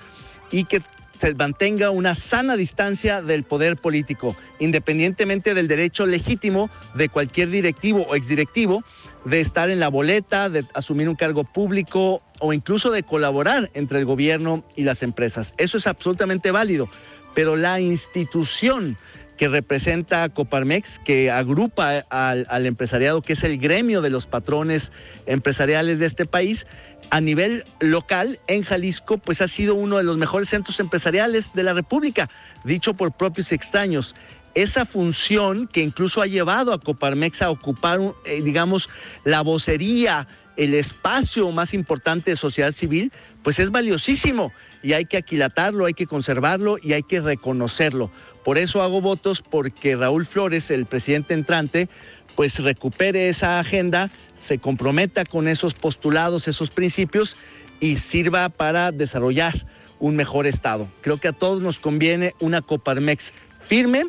y 0.52 0.66
que 0.66 0.82
se 1.20 1.34
mantenga 1.36 1.90
una 1.90 2.16
sana 2.16 2.56
distancia 2.58 3.22
del 3.22 3.44
poder 3.44 3.78
político, 3.78 4.36
independientemente 4.60 5.54
del 5.54 5.68
derecho 5.68 6.06
legítimo 6.06 6.70
de 6.94 7.10
cualquier 7.10 7.50
directivo 7.50 8.06
o 8.10 8.16
exdirectivo 8.16 8.84
de 9.26 9.42
estar 9.42 9.70
en 9.70 9.80
la 9.80 9.90
boleta, 9.90 10.50
de 10.50 10.66
asumir 10.74 11.10
un 11.10 11.16
cargo 11.16 11.44
público 11.44 12.22
o 12.40 12.54
incluso 12.54 12.92
de 12.92 13.04
colaborar 13.04 13.72
entre 13.74 14.00
el 14.00 14.06
gobierno 14.06 14.64
y 14.76 14.84
las 14.84 15.02
empresas. 15.02 15.54
Eso 15.58 15.78
es 15.78 15.88
absolutamente 15.88 16.52
válido, 16.52 16.90
pero 17.34 17.56
la 17.56 17.80
institución 17.80 18.98
que 19.38 19.48
representa 19.50 20.24
a 20.24 20.30
Coparmex, 20.30 21.00
que 21.00 21.30
agrupa 21.30 22.06
al, 22.10 22.48
al, 22.50 22.66
empresariado, 22.66 23.22
que 23.22 23.34
es 23.34 23.44
el 23.44 23.58
gremio 23.58 24.02
de 24.02 24.10
los 24.10 24.28
patrones 24.28 24.94
empresariales 25.26 26.00
de 26.00 26.06
este 26.06 26.26
país, 26.26 26.68
a 27.10 27.22
nivel 27.22 27.64
local 27.80 28.40
en 28.48 28.64
Jalisco, 28.64 29.18
pues 29.18 29.42
ha 29.42 29.48
sido 29.48 29.76
uno 29.76 29.98
de 29.98 30.04
los 30.04 30.18
mejores 30.18 30.50
centros 30.50 30.80
empresariales 30.80 31.54
de 31.54 31.64
la 31.64 31.74
República, 31.74 32.30
dicho 32.64 32.94
por 32.94 33.12
propios 33.12 33.52
extraños. 33.52 34.16
Esa 34.54 34.86
función 34.86 35.68
que 35.68 35.82
incluso 35.82 36.22
ha 36.22 36.28
llevado 36.28 36.74
a 36.74 36.80
Coparmex 36.80 37.42
a 37.42 37.50
ocupar, 37.50 38.00
eh, 38.26 38.42
digamos, 38.42 38.90
la 39.24 39.42
vocería, 39.42 40.28
el 40.56 40.74
espacio 40.74 41.52
más 41.52 41.74
importante 41.74 42.32
de 42.32 42.38
sociedad 42.38 42.72
civil, 42.72 43.12
pues 43.44 43.60
es 43.60 43.72
valiosísimo 43.72 44.52
y 44.82 44.94
hay 44.94 45.06
que 45.06 45.18
aquilatarlo, 45.18 45.86
hay 45.86 45.94
que 45.94 46.08
conservarlo 46.08 46.78
y 46.82 46.94
hay 46.94 47.04
que 47.04 47.20
reconocerlo. 47.20 48.12
Por 48.44 48.58
eso 48.58 48.82
hago 48.82 49.02
votos 49.02 49.42
porque 49.42 49.96
Raúl 49.96 50.26
Flores, 50.26 50.72
el 50.72 50.86
presidente 50.86 51.34
entrante, 51.34 51.90
pues 52.36 52.60
recupere 52.60 53.30
esa 53.30 53.60
agenda, 53.60 54.10
se 54.36 54.60
comprometa 54.60 55.26
con 55.26 55.48
esos 55.48 55.74
postulados, 55.74 56.48
esos 56.48 56.70
principios 56.70 57.38
y 57.80 57.98
sirva 57.98 58.50
para 58.50 58.92
desarrollar 58.92 59.54
un 60.00 60.16
mejor 60.16 60.48
Estado. 60.48 60.88
Creo 61.02 61.18
que 61.18 61.30
a 61.30 61.34
todos 61.34 61.62
nos 61.62 61.80
conviene 61.80 62.34
una 62.40 62.62
Coparmex 62.62 63.34
firme 63.68 64.06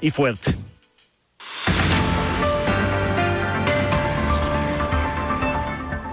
y 0.00 0.10
fuerte. 0.10 0.56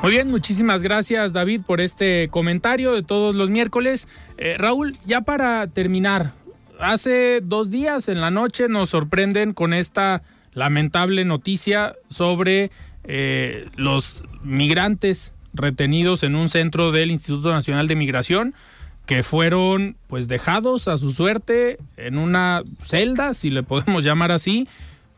Muy 0.02 0.12
bien, 0.12 0.30
muchísimas 0.30 0.84
gracias 0.84 1.34
David 1.34 1.62
por 1.66 1.82
este 1.82 2.30
comentario 2.30 2.94
de 2.94 3.02
todos 3.02 3.34
los 3.34 3.50
miércoles. 3.50 4.08
Eh, 4.38 4.56
Raúl, 4.56 4.96
ya 5.04 5.22
para 5.22 5.66
terminar, 5.66 6.34
hace 6.80 7.42
dos 7.42 7.72
días 7.72 8.08
en 8.08 8.22
la 8.22 8.30
noche 8.30 8.70
nos 8.70 8.92
sorprenden 8.92 9.54
con 9.54 9.74
esta 9.74 10.22
lamentable 10.54 11.26
noticia 11.26 11.96
sobre 12.12 12.70
eh, 13.08 13.68
los 13.76 14.24
migrantes 14.44 15.34
retenidos 15.54 16.24
en 16.24 16.36
un 16.36 16.50
centro 16.50 16.92
del 16.92 17.12
Instituto 17.12 17.52
Nacional 17.52 17.88
de 17.88 17.96
Migración 17.96 18.54
que 19.06 19.24
fueron 19.24 19.96
pues 20.08 20.28
dejados 20.28 20.88
a 20.88 20.98
su 20.98 21.12
suerte 21.12 21.78
en 21.98 22.18
una 22.18 22.64
celda, 22.82 23.34
si 23.34 23.50
le 23.50 23.64
podemos 23.64 24.04
llamar 24.04 24.32
así, 24.32 24.68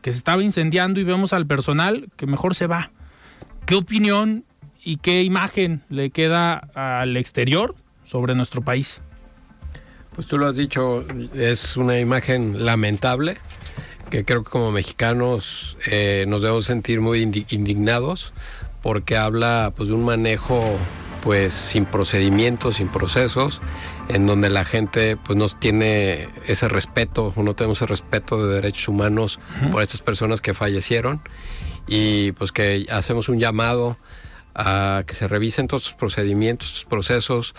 que 0.02 0.12
se 0.12 0.18
estaba 0.18 0.42
incendiando 0.42 1.00
y 1.00 1.04
vemos 1.04 1.32
al 1.32 1.46
personal 1.46 2.08
que 2.16 2.26
mejor 2.26 2.54
se 2.54 2.66
va. 2.66 2.90
¿Qué 3.66 3.74
opinión 3.74 4.44
y 4.84 4.98
qué 4.98 5.22
imagen 5.22 5.82
le 5.88 6.10
queda 6.10 6.54
al 6.74 7.16
exterior 7.16 7.74
sobre 8.04 8.34
nuestro 8.34 8.62
país? 8.62 9.00
Pues 10.14 10.26
tú 10.26 10.38
lo 10.38 10.46
has 10.46 10.56
dicho, 10.56 11.04
es 11.34 11.76
una 11.76 11.98
imagen 12.00 12.64
lamentable 12.64 13.38
que 14.10 14.24
creo 14.24 14.42
que 14.44 14.50
como 14.50 14.70
mexicanos 14.72 15.76
eh, 15.86 16.24
nos 16.28 16.42
debemos 16.42 16.66
sentir 16.66 17.00
muy 17.00 17.22
indignados 17.22 18.32
porque 18.82 19.16
habla 19.16 19.72
pues 19.76 19.88
de 19.88 19.94
un 19.94 20.04
manejo 20.04 20.62
pues 21.20 21.52
sin 21.52 21.84
procedimientos, 21.84 22.76
sin 22.76 22.88
procesos, 22.88 23.60
en 24.08 24.26
donde 24.26 24.50
la 24.50 24.64
gente 24.64 25.16
pues 25.16 25.36
no 25.36 25.48
tiene 25.48 26.28
ese 26.46 26.68
respeto, 26.68 27.32
no 27.36 27.54
tenemos 27.54 27.78
ese 27.78 27.86
respeto 27.86 28.46
de 28.46 28.54
derechos 28.54 28.88
humanos 28.88 29.40
por 29.72 29.82
estas 29.82 30.00
personas 30.00 30.40
que 30.40 30.54
fallecieron 30.54 31.20
y 31.86 32.32
pues 32.32 32.52
que 32.52 32.86
hacemos 32.90 33.28
un 33.28 33.40
llamado 33.40 33.98
a 34.54 35.02
que 35.06 35.14
se 35.14 35.28
revisen 35.28 35.68
todos 35.68 35.82
estos 35.82 35.98
procedimientos, 35.98 36.68
estos 36.68 36.84
procesos, 36.84 37.54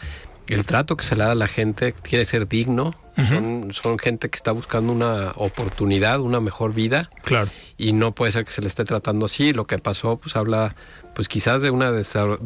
el 0.49 0.65
trato 0.65 0.97
que 0.97 1.03
se 1.03 1.15
le 1.15 1.23
da 1.23 1.31
a 1.31 1.35
la 1.35 1.47
gente 1.47 1.93
quiere 1.93 2.25
ser 2.25 2.47
digno. 2.47 2.95
son, 3.15 3.69
son 3.73 3.99
gente 3.99 4.29
que 4.29 4.37
está 4.37 4.51
buscando 4.53 4.93
una 4.93 5.33
oportunidad, 5.35 6.21
una 6.21 6.39
mejor 6.39 6.73
vida. 6.73 7.09
Claro. 7.23 7.49
Y 7.77 7.91
no 7.93 8.13
puede 8.15 8.31
ser 8.31 8.45
que 8.45 8.51
se 8.51 8.61
le 8.61 8.67
esté 8.67 8.85
tratando 8.85 9.25
así. 9.25 9.51
Lo 9.51 9.65
que 9.65 9.77
pasó, 9.77 10.17
pues 10.17 10.35
habla, 10.37 10.73
pues 11.15 11.27
quizás 11.27 11.61
de 11.61 11.69
una 11.69 11.91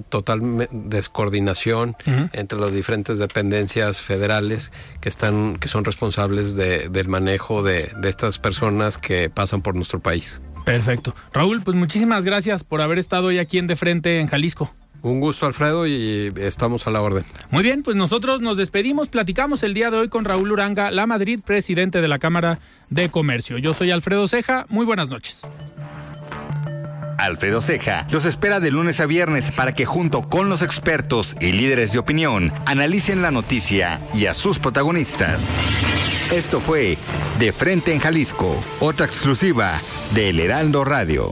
total 0.10 0.68
descoordinación 0.72 1.96
entre 2.34 2.60
las 2.60 2.74
diferentes 2.74 3.18
dependencias 3.20 4.02
federales 4.02 4.72
que 5.00 5.10
están, 5.10 5.58
que 5.58 5.68
son 5.68 5.86
responsables 5.86 6.56
de- 6.56 6.90
del 6.90 7.08
manejo 7.08 7.62
de, 7.62 7.92
de 7.98 8.10
estas 8.10 8.40
personas 8.40 8.98
que 8.98 9.30
pasan 9.30 9.62
por 9.62 9.76
nuestro 9.76 10.00
país. 10.00 10.42
Perfecto. 10.66 11.14
Raúl, 11.34 11.62
pues 11.62 11.76
muchísimas 11.76 12.24
gracias 12.26 12.64
por 12.64 12.82
haber 12.82 12.98
estado 12.98 13.28
hoy 13.28 13.38
aquí 13.38 13.58
en 13.58 13.68
De 13.68 13.76
Frente 13.76 14.20
en 14.20 14.28
Jalisco. 14.28 14.74
Un 15.04 15.20
gusto, 15.20 15.46
Alfredo, 15.46 15.86
y 15.86 16.32
estamos 16.38 16.88
a 16.88 16.92
la 16.92 17.02
orden. 17.02 17.26
Muy 17.52 17.62
bien, 17.62 17.84
pues 17.84 17.98
nosotros 17.98 18.40
nos 18.40 18.56
despedimos, 18.56 19.10
platicamos 19.10 19.62
el 19.64 19.74
día 19.74 19.92
de 19.92 19.98
hoy 19.98 20.08
con 20.08 20.24
Raúl 20.24 20.54
Uranga, 20.54 20.92
la 20.92 21.06
Madrid, 21.06 21.42
presidente 21.46 22.00
de 22.00 22.08
la 22.08 22.20
Cámara 22.20 22.60
de 22.90 23.10
Comercio. 23.10 23.58
Yo 23.58 23.74
soy 23.74 23.92
Alfredo 23.92 24.30
Ceja, 24.30 24.66
muy 24.70 24.86
buenas 24.86 25.10
noches. 25.10 25.42
Alfredo 27.18 27.62
Ceja 27.62 28.08
los 28.12 28.24
espera 28.24 28.62
de 28.62 28.72
lunes 28.72 29.02
a 29.02 29.06
viernes 29.06 29.52
para 29.52 29.76
que 29.76 29.86
junto 29.86 30.22
con 30.22 30.48
los 30.48 30.62
expertos 30.62 31.36
y 31.42 31.52
líderes 31.52 31.92
de 31.92 32.00
opinión 32.00 32.54
analicen 32.66 33.22
la 33.22 33.32
noticia 33.32 34.00
y 34.14 34.28
a 34.28 34.34
sus 34.34 34.58
protagonistas. 34.58 35.44
Esto 36.32 36.62
fue 36.62 36.98
De 37.40 37.52
Frente 37.52 37.92
en 37.92 38.00
Jalisco, 38.00 38.58
otra 38.80 39.06
exclusiva 39.06 39.82
de 40.14 40.30
El 40.30 40.40
Heraldo 40.40 40.86
Radio. 40.86 41.32